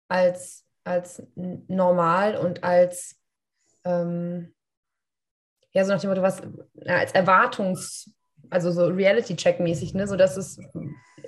als, 0.07 0.65
als 0.87 1.21
normal 1.35 2.37
und 2.37 2.63
als, 2.63 3.19
ähm, 3.83 4.53
ja, 5.73 5.85
so 5.85 5.91
nach 5.91 6.01
dem 6.01 6.09
Motto, 6.09 6.21
was, 6.21 6.41
ja, 6.75 6.97
als 6.97 7.13
Erwartungs-, 7.13 8.11
also 8.49 8.71
so 8.71 8.87
Reality-Check-mäßig, 8.87 9.93
ne? 9.93 10.07
so 10.07 10.15
dass 10.15 10.37
es, 10.37 10.59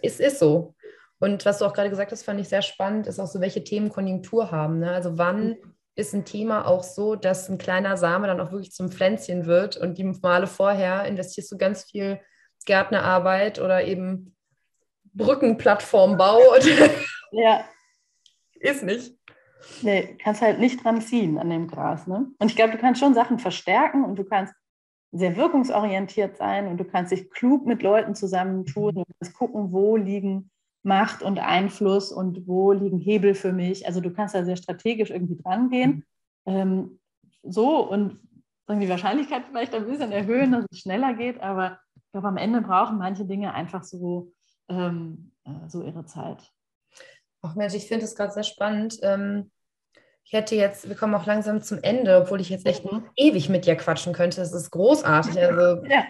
es 0.01 0.19
ist 0.19 0.39
so. 0.39 0.75
Und 1.19 1.45
was 1.45 1.59
du 1.59 1.65
auch 1.65 1.73
gerade 1.73 1.89
gesagt 1.89 2.11
hast, 2.11 2.23
fand 2.23 2.39
ich 2.39 2.47
sehr 2.47 2.61
spannend, 2.61 3.05
ist 3.05 3.19
auch 3.19 3.27
so, 3.27 3.41
welche 3.41 3.63
Themen 3.63 3.89
Konjunktur 3.89 4.51
haben. 4.51 4.79
Ne? 4.79 4.91
Also 4.91 5.17
wann 5.17 5.49
mhm. 5.49 5.75
ist 5.95 6.13
ein 6.13 6.25
Thema 6.25 6.65
auch 6.65 6.83
so, 6.83 7.15
dass 7.15 7.49
ein 7.49 7.57
kleiner 7.57 7.97
Same 7.97 8.27
dann 8.27 8.39
auch 8.39 8.51
wirklich 8.51 8.71
zum 8.71 8.89
Pflänzchen 8.89 9.45
wird 9.45 9.75
und 9.75 9.97
die 9.97 10.05
Male 10.05 10.47
vorher 10.47 11.03
investierst 11.05 11.51
du 11.51 11.57
ganz 11.57 11.83
viel 11.83 12.19
Gärtnerarbeit 12.65 13.59
oder 13.59 13.83
eben 13.83 14.35
Brückenplattformbau. 15.13 16.39
ja. 17.31 17.65
Ist 18.59 18.83
nicht. 18.83 19.18
Nee, 19.81 20.15
kannst 20.21 20.41
halt 20.41 20.59
nicht 20.59 20.83
dran 20.83 21.01
ziehen 21.01 21.37
an 21.37 21.49
dem 21.49 21.67
Gras. 21.67 22.07
Ne? 22.07 22.27
Und 22.37 22.47
ich 22.47 22.55
glaube, 22.55 22.71
du 22.71 22.77
kannst 22.77 22.99
schon 22.99 23.13
Sachen 23.13 23.39
verstärken 23.39 24.03
und 24.03 24.17
du 24.17 24.23
kannst 24.23 24.53
sehr 25.11 25.35
wirkungsorientiert 25.35 26.37
sein 26.37 26.67
und 26.67 26.77
du 26.77 26.85
kannst 26.85 27.11
dich 27.11 27.29
klug 27.31 27.65
mit 27.65 27.81
Leuten 27.81 28.15
zusammentun 28.15 28.97
und 28.97 29.07
kannst 29.19 29.35
gucken, 29.35 29.71
wo 29.71 29.97
liegen 29.97 30.51
Macht 30.83 31.23
und 31.23 31.39
Einfluss 31.39 32.11
und 32.11 32.47
wo 32.47 32.71
liegen 32.71 32.99
Hebel 32.99 33.33
für 33.33 33.51
mich. 33.51 33.85
Also 33.85 34.01
du 34.01 34.11
kannst 34.11 34.35
da 34.35 34.45
sehr 34.45 34.55
strategisch 34.55 35.09
irgendwie 35.09 35.41
dran 35.41 35.69
gehen. 35.69 36.05
Mhm. 36.45 36.53
Ähm, 36.53 36.99
so 37.43 37.89
und 37.89 38.19
die 38.69 38.89
Wahrscheinlichkeit 38.89 39.45
vielleicht 39.49 39.73
ein 39.73 39.87
bisschen 39.87 40.11
erhöhen, 40.11 40.51
dass 40.51 40.65
es 40.69 40.79
schneller 40.79 41.15
geht, 41.15 41.41
aber 41.41 41.79
ich 41.95 42.11
glaube, 42.11 42.27
am 42.27 42.37
Ende 42.37 42.61
brauchen 42.61 42.99
manche 42.99 43.25
Dinge 43.25 43.53
einfach 43.53 43.83
so, 43.83 44.31
ähm, 44.67 45.31
äh, 45.43 45.67
so 45.67 45.83
ihre 45.83 46.05
Zeit. 46.05 46.51
Ach 47.41 47.55
Mensch, 47.55 47.73
ich 47.73 47.87
finde 47.87 48.05
es 48.05 48.15
gerade 48.15 48.33
sehr 48.33 48.43
spannend. 48.43 48.99
Ähm, 49.01 49.51
ich 50.23 50.33
hätte 50.33 50.55
jetzt, 50.55 50.87
wir 50.87 50.95
kommen 50.95 51.15
auch 51.15 51.25
langsam 51.25 51.61
zum 51.61 51.79
Ende, 51.81 52.21
obwohl 52.21 52.41
ich 52.41 52.49
jetzt 52.49 52.65
echt 52.65 52.85
mhm. 52.85 53.05
ewig 53.15 53.49
mit 53.49 53.65
dir 53.65 53.75
quatschen 53.75 54.13
könnte. 54.13 54.41
Das 54.41 54.53
ist 54.53 54.69
großartig. 54.71 55.39
Also 55.39 55.83
ja. 55.89 56.05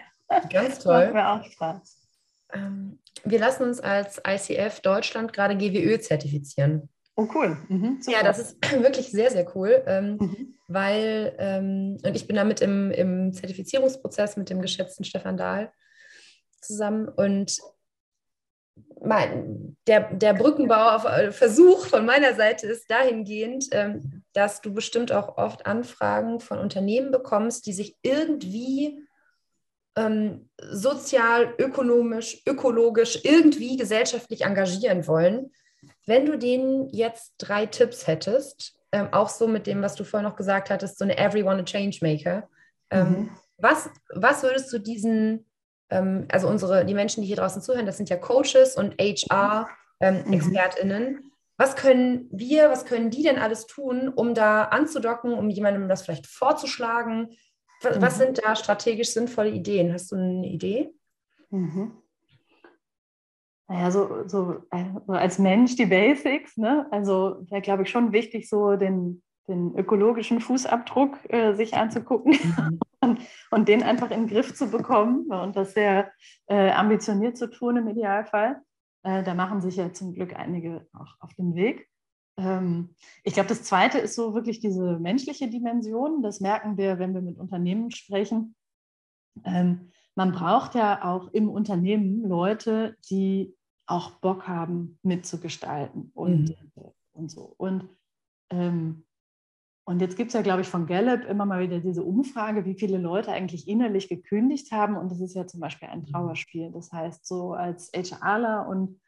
ganz 0.50 0.80
toll. 0.80 1.12
Macht 1.12 1.14
mir 1.14 1.28
auch 1.30 1.44
Spaß. 1.44 1.96
Ähm, 2.52 2.98
wir 3.24 3.38
lassen 3.38 3.62
uns 3.62 3.80
als 3.80 4.20
ICF 4.26 4.80
Deutschland 4.80 5.32
gerade 5.32 5.56
GWÖ 5.56 6.00
zertifizieren. 6.00 6.88
Oh, 7.16 7.28
cool. 7.34 7.56
Mhm, 7.68 8.00
ja, 8.06 8.22
das 8.22 8.38
ist 8.38 8.56
wirklich 8.82 9.10
sehr, 9.10 9.30
sehr 9.30 9.46
cool, 9.54 9.82
ähm, 9.86 10.16
mhm. 10.18 10.54
weil, 10.68 11.34
ähm, 11.38 11.98
und 12.02 12.16
ich 12.16 12.26
bin 12.26 12.36
damit 12.36 12.60
im, 12.60 12.90
im 12.90 13.32
Zertifizierungsprozess 13.32 14.36
mit 14.36 14.48
dem 14.48 14.62
geschätzten 14.62 15.04
Stefan 15.04 15.36
Dahl 15.36 15.72
zusammen 16.60 17.08
und 17.08 17.56
mein, 19.10 19.76
der, 19.88 20.14
der 20.14 20.34
Brückenbauversuch 20.34 21.84
von 21.86 22.06
meiner 22.06 22.34
Seite 22.34 22.68
ist 22.68 22.88
dahingehend, 22.88 23.66
ähm, 23.72 24.22
dass 24.34 24.60
du 24.60 24.72
bestimmt 24.72 25.10
auch 25.10 25.36
oft 25.36 25.66
Anfragen 25.66 26.38
von 26.38 26.60
Unternehmen 26.60 27.10
bekommst, 27.10 27.66
die 27.66 27.72
sich 27.72 27.96
irgendwie 28.02 29.02
ähm, 29.96 30.48
sozial, 30.62 31.54
ökonomisch, 31.58 32.40
ökologisch, 32.46 33.18
irgendwie 33.24 33.76
gesellschaftlich 33.76 34.42
engagieren 34.42 35.08
wollen. 35.08 35.50
Wenn 36.06 36.26
du 36.26 36.38
denen 36.38 36.88
jetzt 36.90 37.34
drei 37.38 37.66
Tipps 37.66 38.06
hättest, 38.06 38.76
ähm, 38.92 39.08
auch 39.10 39.28
so 39.28 39.48
mit 39.48 39.66
dem, 39.66 39.82
was 39.82 39.96
du 39.96 40.04
vorhin 40.04 40.28
noch 40.28 40.36
gesagt 40.36 40.70
hattest, 40.70 40.98
so 40.98 41.04
eine 41.04 41.18
Everyone 41.18 41.62
a 41.62 41.64
Changemaker, 41.64 42.48
ähm, 42.90 43.08
mhm. 43.08 43.30
was, 43.58 43.90
was 44.14 44.44
würdest 44.44 44.72
du 44.72 44.78
diesen, 44.78 45.49
ähm, 45.90 46.26
also 46.30 46.48
unsere, 46.48 46.84
die 46.84 46.94
Menschen, 46.94 47.22
die 47.22 47.26
hier 47.26 47.36
draußen 47.36 47.62
zuhören, 47.62 47.86
das 47.86 47.96
sind 47.96 48.08
ja 48.08 48.16
Coaches 48.16 48.76
und 48.76 48.94
HR-ExpertInnen, 49.00 51.06
ähm, 51.06 51.14
mhm. 51.14 51.30
Was 51.60 51.76
können 51.76 52.26
wir, 52.32 52.70
was 52.70 52.86
können 52.86 53.10
die 53.10 53.22
denn 53.22 53.36
alles 53.36 53.66
tun, 53.66 54.08
um 54.08 54.32
da 54.32 54.64
anzudocken, 54.64 55.34
um 55.34 55.50
jemandem 55.50 55.90
das 55.90 56.00
vielleicht 56.00 56.26
vorzuschlagen? 56.26 57.36
Was, 57.82 58.00
was 58.00 58.14
mhm. 58.14 58.22
sind 58.22 58.40
da 58.42 58.56
strategisch 58.56 59.10
sinnvolle 59.10 59.50
Ideen? 59.50 59.92
Hast 59.92 60.10
du 60.10 60.16
eine 60.16 60.46
Idee? 60.46 60.90
Mhm. 61.50 61.92
Naja, 63.68 63.90
so, 63.90 64.26
so, 64.26 64.62
so, 64.72 65.12
als 65.12 65.38
Mensch 65.38 65.76
die 65.76 65.84
Basics, 65.84 66.56
ne? 66.56 66.86
Also 66.90 67.44
wäre, 67.50 67.60
glaube 67.60 67.82
ich, 67.82 67.90
schon 67.90 68.12
wichtig, 68.12 68.48
so 68.48 68.76
den, 68.76 69.22
den 69.50 69.74
ökologischen 69.76 70.40
Fußabdruck 70.40 71.18
äh, 71.30 71.54
sich 71.54 71.74
anzugucken 71.74 72.32
mhm. 72.32 72.80
und, 73.00 73.20
und, 73.50 73.68
den 73.68 73.82
einfach 73.82 74.10
in 74.10 74.26
den 74.26 74.28
Griff 74.28 74.54
zu 74.54 74.70
bekommen 74.70 75.26
und 75.30 75.56
das 75.56 75.74
sehr 75.74 76.10
äh, 76.46 76.70
ambitioniert 76.70 77.36
zu 77.36 77.50
tun 77.50 77.76
im 77.76 77.88
Idealfall. 77.88 78.62
Äh, 79.02 79.22
da 79.22 79.34
machen 79.34 79.60
sich 79.60 79.76
ja 79.76 79.92
zum 79.92 80.14
Glück 80.14 80.34
einige 80.36 80.86
auch 80.92 81.16
auf 81.20 81.34
den 81.34 81.54
Weg. 81.54 81.88
Ähm, 82.38 82.94
ich 83.24 83.34
glaube, 83.34 83.48
das 83.48 83.62
Zweite 83.62 83.98
ist 83.98 84.14
so 84.14 84.34
wirklich 84.34 84.60
diese 84.60 84.98
menschliche 84.98 85.48
Dimension. 85.48 86.22
Das 86.22 86.40
merken 86.40 86.76
wir, 86.76 86.98
wenn 86.98 87.14
wir 87.14 87.22
mit 87.22 87.38
Unternehmen 87.38 87.90
sprechen. 87.90 88.54
Ähm, 89.44 89.90
man 90.14 90.32
braucht 90.32 90.74
ja 90.74 91.04
auch 91.04 91.28
im 91.32 91.48
Unternehmen 91.48 92.28
Leute, 92.28 92.96
die 93.08 93.54
auch 93.86 94.12
Bock 94.20 94.46
haben, 94.46 94.98
mitzugestalten 95.02 96.10
und, 96.14 96.50
mhm. 96.50 96.92
und 97.12 97.30
so. 97.30 97.54
Und, 97.56 97.88
ähm, 98.50 99.04
und 99.90 100.00
jetzt 100.00 100.16
gibt 100.16 100.28
es 100.28 100.34
ja, 100.34 100.42
glaube 100.42 100.60
ich, 100.60 100.68
von 100.68 100.86
Gallup 100.86 101.24
immer 101.24 101.44
mal 101.44 101.60
wieder 101.60 101.80
diese 101.80 102.04
Umfrage, 102.04 102.64
wie 102.64 102.76
viele 102.76 102.96
Leute 102.96 103.32
eigentlich 103.32 103.66
innerlich 103.66 104.08
gekündigt 104.08 104.70
haben. 104.70 104.96
Und 104.96 105.10
das 105.10 105.20
ist 105.20 105.34
ja 105.34 105.48
zum 105.48 105.58
Beispiel 105.58 105.88
ein 105.88 106.06
Trauerspiel. 106.06 106.70
Das 106.70 106.92
heißt, 106.92 107.26
so 107.26 107.54
als 107.54 107.90
HRler 107.92 108.68
und 108.68 109.00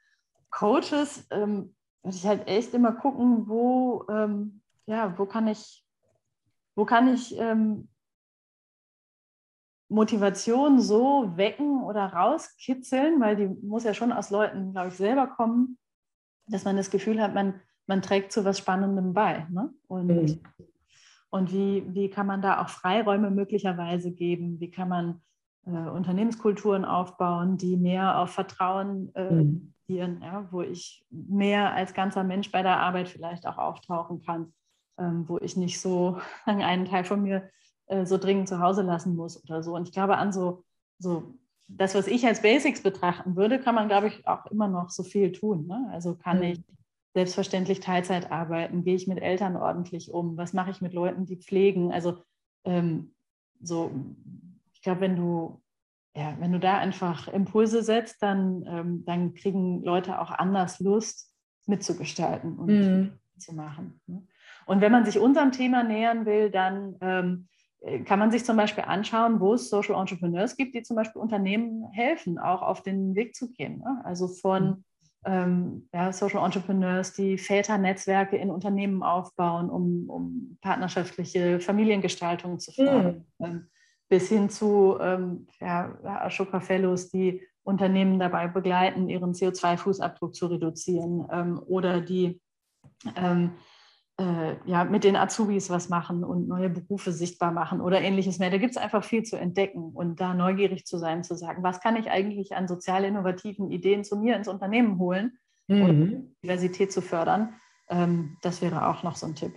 Coaches 0.50 1.24
ähm, 1.30 1.76
würde 2.02 2.16
ich 2.16 2.26
halt 2.26 2.48
echt 2.48 2.74
immer 2.74 2.90
gucken, 2.90 3.48
wo, 3.48 4.04
ähm, 4.10 4.60
ja, 4.86 5.16
wo 5.16 5.24
kann 5.24 5.46
ich, 5.46 5.86
wo 6.74 6.84
kann 6.84 7.14
ich 7.14 7.38
ähm, 7.38 7.88
Motivation 9.88 10.80
so 10.80 11.36
wecken 11.36 11.84
oder 11.84 12.06
rauskitzeln, 12.06 13.20
weil 13.20 13.36
die 13.36 13.46
muss 13.46 13.84
ja 13.84 13.94
schon 13.94 14.10
aus 14.10 14.30
Leuten, 14.30 14.72
glaube 14.72 14.88
ich, 14.88 14.94
selber 14.94 15.28
kommen, 15.28 15.78
dass 16.48 16.64
man 16.64 16.76
das 16.76 16.90
Gefühl 16.90 17.22
hat, 17.22 17.34
man, 17.34 17.60
man 17.86 18.02
trägt 18.02 18.32
zu 18.32 18.44
was 18.44 18.58
Spannendem 18.58 19.12
bei. 19.12 19.46
Ne? 19.48 19.72
Und, 19.86 20.08
mhm. 20.08 20.42
Und 21.32 21.52
wie, 21.52 21.84
wie 21.88 22.10
kann 22.10 22.26
man 22.26 22.42
da 22.42 22.62
auch 22.62 22.68
Freiräume 22.68 23.30
möglicherweise 23.30 24.12
geben? 24.12 24.60
Wie 24.60 24.70
kann 24.70 24.88
man 24.88 25.22
äh, 25.66 25.70
Unternehmenskulturen 25.70 26.84
aufbauen, 26.84 27.56
die 27.56 27.76
mehr 27.76 28.18
auf 28.18 28.30
Vertrauen 28.30 29.12
äh, 29.14 29.32
mhm 29.32 29.72
passieren, 29.92 30.20
ja, 30.22 30.46
wo 30.50 30.62
ich 30.62 31.04
mehr 31.10 31.72
als 31.74 31.94
ganzer 31.94 32.24
Mensch 32.24 32.50
bei 32.50 32.62
der 32.62 32.78
Arbeit 32.80 33.08
vielleicht 33.08 33.46
auch 33.46 33.58
auftauchen 33.58 34.22
kann, 34.22 34.52
ähm, 34.98 35.28
wo 35.28 35.38
ich 35.38 35.56
nicht 35.56 35.80
so 35.80 36.18
einen 36.44 36.86
Teil 36.86 37.04
von 37.04 37.22
mir 37.22 37.48
äh, 37.86 38.06
so 38.06 38.18
dringend 38.18 38.48
zu 38.48 38.60
Hause 38.60 38.82
lassen 38.82 39.16
muss 39.16 39.42
oder 39.44 39.62
so. 39.62 39.74
Und 39.74 39.88
ich 39.88 39.94
glaube, 39.94 40.16
an 40.16 40.32
so, 40.32 40.64
so 40.98 41.34
das, 41.68 41.94
was 41.94 42.06
ich 42.06 42.26
als 42.26 42.42
Basics 42.42 42.82
betrachten 42.82 43.36
würde, 43.36 43.58
kann 43.58 43.74
man, 43.74 43.88
glaube 43.88 44.08
ich, 44.08 44.26
auch 44.26 44.46
immer 44.46 44.68
noch 44.68 44.90
so 44.90 45.02
viel 45.02 45.32
tun. 45.32 45.66
Ne? 45.66 45.88
Also 45.92 46.14
kann 46.14 46.38
mhm. 46.38 46.44
ich 46.44 46.60
selbstverständlich 47.14 47.80
Teilzeit 47.80 48.30
arbeiten, 48.30 48.84
gehe 48.84 48.94
ich 48.94 49.06
mit 49.06 49.20
Eltern 49.20 49.56
ordentlich 49.56 50.12
um, 50.12 50.36
was 50.36 50.52
mache 50.52 50.70
ich 50.70 50.80
mit 50.80 50.94
Leuten, 50.94 51.26
die 51.26 51.36
pflegen. 51.36 51.92
Also 51.92 52.18
ähm, 52.64 53.14
so, 53.60 53.90
ich 54.72 54.82
glaube, 54.82 55.02
wenn 55.02 55.16
du 55.16 55.62
ja, 56.14 56.36
wenn 56.40 56.52
du 56.52 56.60
da 56.60 56.78
einfach 56.78 57.28
Impulse 57.28 57.82
setzt, 57.82 58.22
dann, 58.22 58.64
ähm, 58.66 59.04
dann 59.06 59.34
kriegen 59.34 59.82
Leute 59.82 60.20
auch 60.20 60.30
anders 60.30 60.78
Lust 60.78 61.32
mitzugestalten 61.66 62.58
und 62.58 62.68
mm. 62.68 63.18
zu 63.38 63.54
machen. 63.54 64.00
Ne? 64.06 64.26
Und 64.66 64.80
wenn 64.80 64.92
man 64.92 65.06
sich 65.06 65.18
unserem 65.18 65.52
Thema 65.52 65.82
nähern 65.82 66.26
will, 66.26 66.50
dann 66.50 66.96
ähm, 67.00 67.48
äh, 67.80 68.00
kann 68.00 68.18
man 68.18 68.30
sich 68.30 68.44
zum 68.44 68.56
Beispiel 68.56 68.84
anschauen, 68.84 69.40
wo 69.40 69.54
es 69.54 69.70
Social 69.70 69.98
Entrepreneurs 69.98 70.56
gibt, 70.56 70.74
die 70.74 70.82
zum 70.82 70.96
Beispiel 70.96 71.22
Unternehmen 71.22 71.90
helfen, 71.92 72.38
auch 72.38 72.60
auf 72.60 72.82
den 72.82 73.14
Weg 73.14 73.34
zu 73.34 73.50
gehen. 73.50 73.78
Ne? 73.78 74.02
Also 74.04 74.28
von 74.28 74.84
ähm, 75.24 75.88
ja, 75.92 76.12
Social 76.12 76.44
Entrepreneurs, 76.44 77.12
die 77.12 77.38
Väternetzwerke 77.38 78.36
in 78.36 78.50
Unternehmen 78.50 79.02
aufbauen, 79.02 79.70
um, 79.70 80.10
um 80.10 80.58
partnerschaftliche 80.60 81.60
Familiengestaltung 81.60 82.58
zu 82.58 82.72
fördern. 82.72 83.24
Mhm. 83.38 83.68
bis 84.08 84.28
hin 84.28 84.50
zu 84.50 84.98
ähm, 85.00 85.46
ja, 85.60 85.96
Ashoka 86.04 86.60
Fellows, 86.60 87.10
die 87.10 87.42
Unternehmen 87.64 88.18
dabei 88.18 88.48
begleiten, 88.48 89.08
ihren 89.08 89.32
CO2-Fußabdruck 89.32 90.32
zu 90.32 90.46
reduzieren 90.46 91.26
ähm, 91.30 91.62
oder 91.66 92.00
die 92.00 92.40
ähm, 93.16 93.52
äh, 94.18 94.56
ja, 94.66 94.84
mit 94.84 95.04
den 95.04 95.16
Azubis 95.16 95.70
was 95.70 95.88
machen 95.88 96.22
und 96.22 96.46
neue 96.46 96.68
Berufe 96.68 97.12
sichtbar 97.12 97.50
machen 97.50 97.80
oder 97.80 98.00
ähnliches 98.00 98.38
mehr. 98.38 98.50
Da 98.50 98.58
gibt 98.58 98.72
es 98.72 98.76
einfach 98.76 99.04
viel 99.04 99.22
zu 99.22 99.36
entdecken 99.36 99.92
und 99.94 100.20
da 100.20 100.34
neugierig 100.34 100.86
zu 100.86 100.98
sein, 100.98 101.24
zu 101.24 101.34
sagen, 101.34 101.62
was 101.62 101.80
kann 101.80 101.96
ich 101.96 102.10
eigentlich 102.10 102.54
an 102.54 102.68
sozial 102.68 103.04
innovativen 103.04 103.70
Ideen 103.70 104.04
zu 104.04 104.16
mir 104.16 104.36
ins 104.36 104.48
Unternehmen 104.48 104.98
holen 104.98 105.38
mhm. 105.66 105.82
und 105.82 106.36
Diversität 106.42 106.92
zu 106.92 107.00
fördern. 107.00 107.54
Ähm, 107.88 108.36
das 108.42 108.60
wäre 108.60 108.88
auch 108.88 109.02
noch 109.02 109.16
so 109.16 109.26
ein 109.26 109.34
Tipp. 109.34 109.54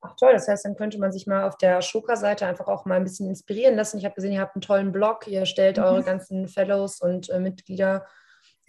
Ach 0.00 0.16
toll, 0.16 0.32
das 0.32 0.48
heißt, 0.48 0.64
dann 0.64 0.76
könnte 0.76 0.98
man 0.98 1.12
sich 1.12 1.26
mal 1.26 1.46
auf 1.46 1.58
der 1.58 1.82
Schoka-Seite 1.82 2.46
einfach 2.46 2.66
auch 2.66 2.86
mal 2.86 2.96
ein 2.96 3.04
bisschen 3.04 3.28
inspirieren 3.28 3.76
lassen. 3.76 3.98
Ich 3.98 4.04
habe 4.04 4.14
gesehen, 4.14 4.32
ihr 4.32 4.40
habt 4.40 4.56
einen 4.56 4.62
tollen 4.62 4.92
Blog, 4.92 5.26
ihr 5.28 5.44
stellt 5.44 5.76
mhm. 5.76 5.84
eure 5.84 6.02
ganzen 6.02 6.48
Fellows 6.48 7.00
und 7.00 7.28
äh, 7.28 7.38
Mitglieder 7.38 8.06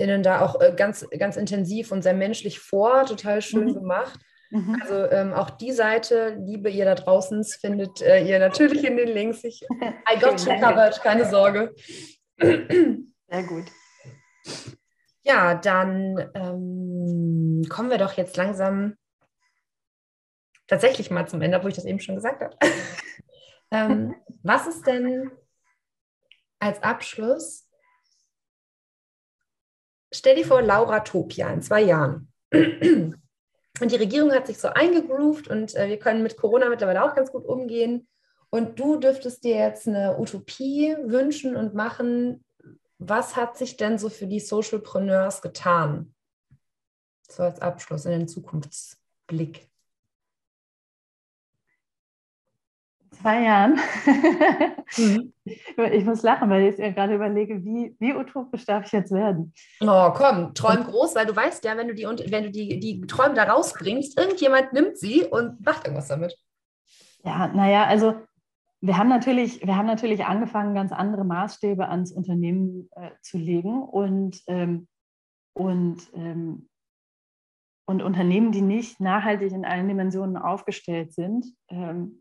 innen 0.02 0.24
da 0.24 0.42
auch 0.42 0.60
äh, 0.60 0.74
ganz, 0.76 1.08
ganz 1.18 1.38
intensiv 1.38 1.92
und 1.92 2.02
sehr 2.02 2.14
menschlich 2.14 2.60
vor, 2.60 3.06
total 3.06 3.42
schön 3.42 3.68
mhm. 3.68 3.74
gemacht. 3.76 4.20
Mhm. 4.50 4.82
Also 4.82 5.10
ähm, 5.12 5.34
auch 5.34 5.50
die 5.50 5.72
Seite, 5.72 6.36
liebe 6.38 6.70
ihr 6.70 6.86
da 6.86 6.96
draußen, 6.96 7.44
findet 7.44 8.02
äh, 8.02 8.26
ihr 8.26 8.40
natürlich 8.40 8.84
in 8.84 8.98
den 8.98 9.08
Links. 9.08 9.44
Ich, 9.44 9.62
I 9.72 10.20
got 10.20 10.46
you 10.46 10.60
covered, 10.60 11.02
keine 11.02 11.30
Sorge. 11.30 11.74
Sehr 12.42 13.44
gut. 13.48 13.66
Ja, 15.22 15.56
dann 15.56 16.32
ähm, 16.34 17.62
kommen 17.70 17.90
wir 17.90 17.98
doch 17.98 18.14
jetzt 18.14 18.36
langsam 18.36 18.96
tatsächlich 20.68 21.12
mal 21.12 21.28
zum 21.28 21.42
Ende, 21.42 21.58
obwohl 21.58 21.70
ich 21.70 21.76
das 21.76 21.86
eben 21.86 22.00
schon 22.00 22.16
gesagt 22.16 22.42
habe. 22.42 22.58
ähm, 23.72 24.16
was 24.44 24.68
ist 24.68 24.86
denn 24.86 25.32
als 26.60 26.82
Abschluss 26.84 27.70
stell 30.12 30.36
dir 30.36 30.46
vor, 30.46 30.62
Laura 30.62 31.00
Topia 31.02 31.50
in 31.50 31.62
zwei 31.62 31.82
Jahren. 31.82 32.32
Und 33.82 33.92
die 33.92 33.96
Regierung 33.96 34.32
hat 34.32 34.48
sich 34.48 34.60
so 34.60 34.68
eingegroovt 34.68 35.48
und 35.48 35.76
äh, 35.76 35.88
wir 35.88 35.98
können 35.98 36.24
mit 36.24 36.38
Corona 36.38 36.70
mittlerweile 36.70 37.04
auch 37.04 37.16
ganz 37.16 37.32
gut 37.32 37.46
umgehen. 37.46 38.08
Und 38.50 38.80
du 38.80 38.98
dürftest 38.98 39.44
dir 39.44 39.56
jetzt 39.56 39.88
eine 39.88 40.20
Utopie 40.20 40.96
wünschen 41.04 41.56
und 41.56 41.74
machen. 41.74 42.44
Was 43.00 43.36
hat 43.36 43.58
sich 43.58 43.78
denn 43.78 43.98
so 43.98 44.10
für 44.10 44.28
die 44.28 44.42
Socialpreneurs 44.42 45.42
getan? 45.42 46.14
So 47.28 47.44
als 47.44 47.62
Abschluss 47.62 48.06
in 48.06 48.12
den 48.12 48.28
Zukunftsblick. 48.28 49.71
Zwei 53.22 53.44
Jahren. 53.44 53.80
mhm. 54.98 55.34
Ich 55.92 56.06
muss 56.06 56.22
lachen, 56.22 56.50
weil 56.50 56.68
ich 56.68 56.78
jetzt 56.78 56.96
gerade 56.96 57.16
überlege, 57.16 57.64
wie, 57.64 57.96
wie 58.00 58.14
utopisch 58.14 58.66
darf 58.66 58.86
ich 58.86 58.92
jetzt 58.92 59.12
werden? 59.12 59.54
Oh, 59.80 60.12
komm, 60.14 60.54
träum 60.54 60.84
groß, 60.84 61.16
weil 61.16 61.26
du 61.26 61.36
weißt 61.36 61.64
ja, 61.66 61.76
wenn 61.76 61.88
du 61.88 61.96
die, 61.96 62.04
wenn 62.04 62.44
du 62.44 62.52
die, 62.52 62.80
die 62.80 63.02
Träume 63.02 63.34
da 63.34 63.46
rausbringst, 63.46 64.20
irgendjemand 64.20 64.74
nimmt 64.74 64.98
sie 64.98 65.24
und 65.24 65.66
macht 65.66 65.86
irgendwas 65.86 66.10
damit. 66.10 66.38
Ja, 67.24 67.48
naja, 67.48 67.86
also 67.86 68.16
wir 68.82 68.98
haben 68.98 69.10
natürlich, 69.10 69.66
wir 69.66 69.76
haben 69.76 69.86
natürlich 69.86 70.26
angefangen, 70.26 70.76
ganz 70.76 70.92
andere 70.92 71.24
Maßstäbe 71.24 71.88
ans 71.88 72.12
Unternehmen 72.12 72.90
äh, 72.96 73.12
zu 73.22 73.38
legen 73.38 73.82
und, 73.84 74.42
ähm, 74.48 74.88
und, 75.54 76.02
ähm, 76.16 76.70
und 77.86 78.02
Unternehmen, 78.02 78.52
die 78.52 78.62
nicht 78.62 79.00
nachhaltig 79.00 79.52
in 79.52 79.66
allen 79.66 79.88
Dimensionen 79.88 80.38
aufgestellt 80.38 81.14
sind, 81.14 81.46
ähm, 81.70 82.21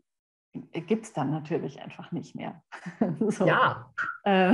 gibt 0.53 1.05
es 1.05 1.13
dann 1.13 1.31
natürlich 1.31 1.81
einfach 1.81 2.11
nicht 2.11 2.35
mehr. 2.35 2.61
so. 3.19 3.45
Ja. 3.45 3.91
Äh, 4.23 4.53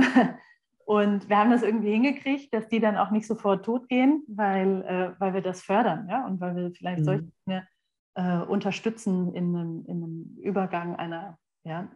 und 0.84 1.28
wir 1.28 1.36
haben 1.36 1.50
das 1.50 1.62
irgendwie 1.62 1.92
hingekriegt, 1.92 2.54
dass 2.54 2.68
die 2.68 2.80
dann 2.80 2.96
auch 2.96 3.10
nicht 3.10 3.26
sofort 3.26 3.64
tot 3.64 3.88
gehen, 3.88 4.22
weil, 4.28 4.82
äh, 4.82 5.20
weil 5.20 5.34
wir 5.34 5.42
das 5.42 5.62
fördern 5.62 6.08
ja? 6.08 6.24
und 6.26 6.40
weil 6.40 6.56
wir 6.56 6.70
vielleicht 6.72 7.00
mhm. 7.00 7.04
solche 7.04 7.32
Dinge 7.46 7.68
äh, 8.14 8.38
unterstützen 8.38 9.34
in 9.34 9.54
einem, 9.54 9.84
in 9.86 9.96
einem 10.02 10.36
Übergang 10.42 10.96
einer 10.96 11.38
ja, 11.64 11.88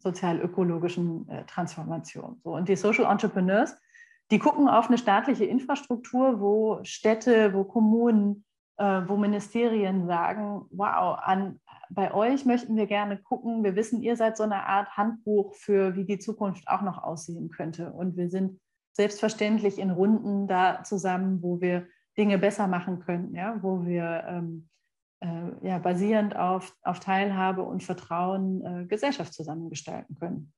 sozial-ökologischen 0.00 1.28
äh, 1.28 1.44
Transformation. 1.46 2.40
So. 2.44 2.54
Und 2.54 2.68
die 2.68 2.76
Social 2.76 3.10
Entrepreneurs, 3.10 3.76
die 4.30 4.38
gucken 4.38 4.68
auf 4.68 4.88
eine 4.88 4.98
staatliche 4.98 5.44
Infrastruktur, 5.44 6.40
wo 6.40 6.80
Städte, 6.82 7.54
wo 7.54 7.64
Kommunen, 7.64 8.44
äh, 8.78 9.02
wo 9.06 9.16
Ministerien 9.16 10.06
sagen, 10.06 10.66
wow, 10.70 11.18
an, 11.20 11.60
bei 11.90 12.12
euch 12.14 12.44
möchten 12.44 12.76
wir 12.76 12.86
gerne 12.86 13.18
gucken, 13.18 13.64
wir 13.64 13.76
wissen, 13.76 14.02
ihr 14.02 14.16
seid 14.16 14.36
so 14.36 14.44
eine 14.44 14.66
Art 14.66 14.96
Handbuch 14.96 15.54
für, 15.54 15.96
wie 15.96 16.04
die 16.04 16.18
Zukunft 16.18 16.68
auch 16.68 16.82
noch 16.82 17.02
aussehen 17.02 17.50
könnte. 17.50 17.92
Und 17.92 18.16
wir 18.16 18.30
sind 18.30 18.60
selbstverständlich 18.92 19.78
in 19.78 19.90
Runden 19.90 20.48
da 20.48 20.82
zusammen, 20.84 21.42
wo 21.42 21.60
wir 21.60 21.86
Dinge 22.16 22.38
besser 22.38 22.66
machen 22.66 23.00
können, 23.00 23.34
ja, 23.34 23.56
wo 23.62 23.84
wir 23.84 24.24
ähm, 24.26 24.68
äh, 25.20 25.66
ja, 25.66 25.78
basierend 25.78 26.36
auf, 26.36 26.74
auf 26.82 27.00
Teilhabe 27.00 27.62
und 27.62 27.82
Vertrauen 27.82 28.64
äh, 28.64 28.86
Gesellschaft 28.86 29.32
zusammengestalten 29.32 30.16
können. 30.16 30.52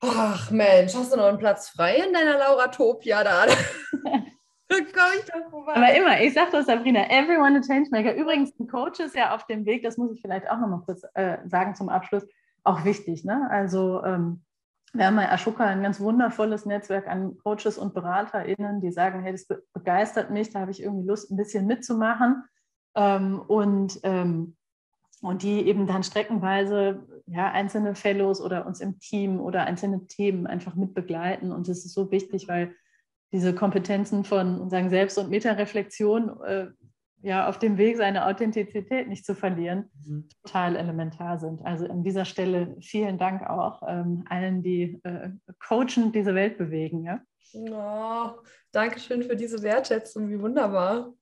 Ach 0.00 0.50
Mensch, 0.50 0.94
hast 0.94 1.12
du 1.12 1.16
noch 1.16 1.26
einen 1.26 1.38
Platz 1.38 1.68
frei 1.68 1.96
in 1.96 2.12
deiner 2.12 2.36
Lauratopia 2.36 3.22
da? 3.22 3.46
komme 4.92 5.14
ich 5.18 5.24
da 5.24 5.50
vorbei. 5.50 5.74
Aber 5.74 5.94
immer, 5.94 6.20
ich 6.20 6.34
sage 6.34 6.50
das, 6.52 6.66
Sabrina, 6.66 7.08
everyone 7.10 7.58
a 7.58 7.60
changemaker. 7.60 8.14
Übrigens, 8.14 8.58
ein 8.58 8.68
Coach 8.68 9.00
ist 9.00 9.14
ja 9.14 9.34
auf 9.34 9.46
dem 9.46 9.64
Weg, 9.66 9.82
das 9.82 9.96
muss 9.96 10.12
ich 10.12 10.20
vielleicht 10.20 10.50
auch 10.50 10.58
noch 10.58 10.68
mal 10.68 10.82
kurz 10.84 11.02
äh, 11.14 11.38
sagen 11.46 11.74
zum 11.74 11.88
Abschluss, 11.88 12.26
auch 12.64 12.84
wichtig. 12.84 13.24
Ne? 13.24 13.48
Also 13.50 14.02
ähm, 14.04 14.42
wir 14.92 15.06
haben 15.06 15.16
bei 15.16 15.30
Ashoka 15.30 15.64
ein 15.64 15.82
ganz 15.82 16.00
wundervolles 16.00 16.66
Netzwerk 16.66 17.08
an 17.08 17.38
Coaches 17.38 17.78
und 17.78 17.94
BeraterInnen, 17.94 18.80
die 18.80 18.92
sagen, 18.92 19.22
hey, 19.22 19.32
das 19.32 19.46
begeistert 19.72 20.30
mich, 20.30 20.50
da 20.50 20.60
habe 20.60 20.70
ich 20.70 20.82
irgendwie 20.82 21.06
Lust, 21.06 21.30
ein 21.30 21.36
bisschen 21.36 21.66
mitzumachen. 21.66 22.44
Ähm, 22.94 23.40
und, 23.40 23.98
ähm, 24.02 24.56
und 25.22 25.42
die 25.42 25.66
eben 25.66 25.86
dann 25.86 26.02
streckenweise 26.02 27.06
ja, 27.26 27.50
einzelne 27.50 27.94
Fellows 27.94 28.42
oder 28.42 28.66
uns 28.66 28.80
im 28.80 28.98
Team 28.98 29.40
oder 29.40 29.64
einzelne 29.64 30.06
Themen 30.08 30.46
einfach 30.46 30.74
mitbegleiten. 30.74 31.52
Und 31.52 31.68
das 31.68 31.86
ist 31.86 31.94
so 31.94 32.10
wichtig, 32.10 32.48
weil 32.48 32.74
diese 33.32 33.54
Kompetenzen 33.54 34.24
von 34.24 34.68
sagen 34.70 34.90
Selbst- 34.90 35.18
und 35.18 35.30
Metareflexion 35.30 36.40
äh, 36.42 36.66
ja 37.22 37.48
auf 37.48 37.58
dem 37.58 37.78
Weg, 37.78 37.96
seine 37.96 38.26
Authentizität 38.26 39.08
nicht 39.08 39.24
zu 39.24 39.34
verlieren, 39.34 39.90
mhm. 40.04 40.28
total 40.44 40.76
elementar 40.76 41.38
sind. 41.38 41.64
Also 41.64 41.86
an 41.86 42.02
dieser 42.02 42.24
Stelle 42.24 42.76
vielen 42.80 43.16
Dank 43.16 43.48
auch 43.48 43.82
ähm, 43.86 44.24
allen, 44.28 44.62
die 44.62 45.00
äh, 45.04 45.30
coachend 45.66 46.14
diese 46.14 46.34
Welt 46.34 46.58
bewegen. 46.58 47.04
Ja? 47.04 47.20
Oh, 47.54 48.40
Dankeschön 48.72 49.22
für 49.22 49.36
diese 49.36 49.62
Wertschätzung, 49.62 50.28
wie 50.28 50.40
wunderbar. 50.40 51.12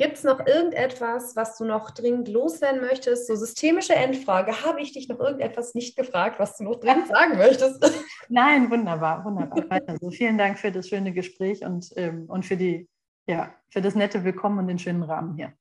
Gibt 0.00 0.16
es 0.16 0.24
noch 0.24 0.46
irgendetwas, 0.46 1.36
was 1.36 1.58
du 1.58 1.66
noch 1.66 1.90
dringend 1.90 2.26
loswerden 2.26 2.80
möchtest? 2.80 3.26
So 3.26 3.36
systemische 3.36 3.92
Endfrage. 3.92 4.64
Habe 4.64 4.80
ich 4.80 4.94
dich 4.94 5.10
noch 5.10 5.20
irgendetwas 5.20 5.74
nicht 5.74 5.94
gefragt, 5.94 6.38
was 6.38 6.56
du 6.56 6.64
noch 6.64 6.80
dringend 6.80 7.08
sagen 7.08 7.36
möchtest? 7.36 7.84
Nein, 8.30 8.70
wunderbar, 8.70 9.22
wunderbar. 9.26 9.68
Weiter 9.68 9.98
so. 10.00 10.10
Vielen 10.10 10.38
Dank 10.38 10.58
für 10.58 10.72
das 10.72 10.88
schöne 10.88 11.12
Gespräch 11.12 11.66
und, 11.66 11.90
ähm, 11.96 12.24
und 12.30 12.46
für, 12.46 12.56
die, 12.56 12.88
ja, 13.26 13.54
für 13.68 13.82
das 13.82 13.94
nette 13.94 14.24
Willkommen 14.24 14.58
und 14.60 14.68
den 14.68 14.78
schönen 14.78 15.02
Rahmen 15.02 15.36
hier. 15.36 15.52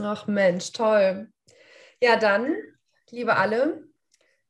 Ach 0.00 0.28
Mensch, 0.28 0.70
toll. 0.70 1.32
Ja, 2.00 2.14
dann, 2.14 2.54
liebe 3.10 3.34
alle, 3.34 3.82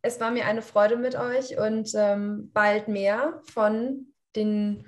es 0.03 0.21
war 0.21 0.31
mir 0.31 0.45
eine 0.45 0.61
Freude 0.61 0.97
mit 0.97 1.17
euch 1.17 1.57
und 1.57 1.91
ähm, 1.95 2.51
bald 2.53 2.89
mehr 2.89 3.41
von 3.45 4.13
den 4.37 4.87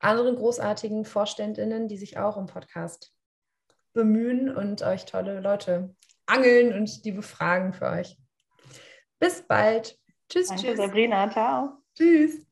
anderen 0.00 0.36
großartigen 0.36 1.06
Vorständinnen, 1.06 1.88
die 1.88 1.96
sich 1.96 2.18
auch 2.18 2.36
im 2.36 2.44
Podcast 2.44 3.14
bemühen 3.92 4.54
und 4.54 4.82
euch 4.82 5.04
tolle 5.04 5.40
Leute 5.40 5.94
angeln 6.26 6.72
und 6.74 7.04
die 7.04 7.12
befragen 7.12 7.72
für 7.72 7.86
euch. 7.86 8.16
Bis 9.18 9.42
bald. 9.42 9.98
Tschüss, 10.28 10.48
Danke, 10.48 10.62
tschüss. 10.62 10.76
Sabrina, 10.76 11.30
ciao. 11.30 11.78
Tschüss. 11.94 12.46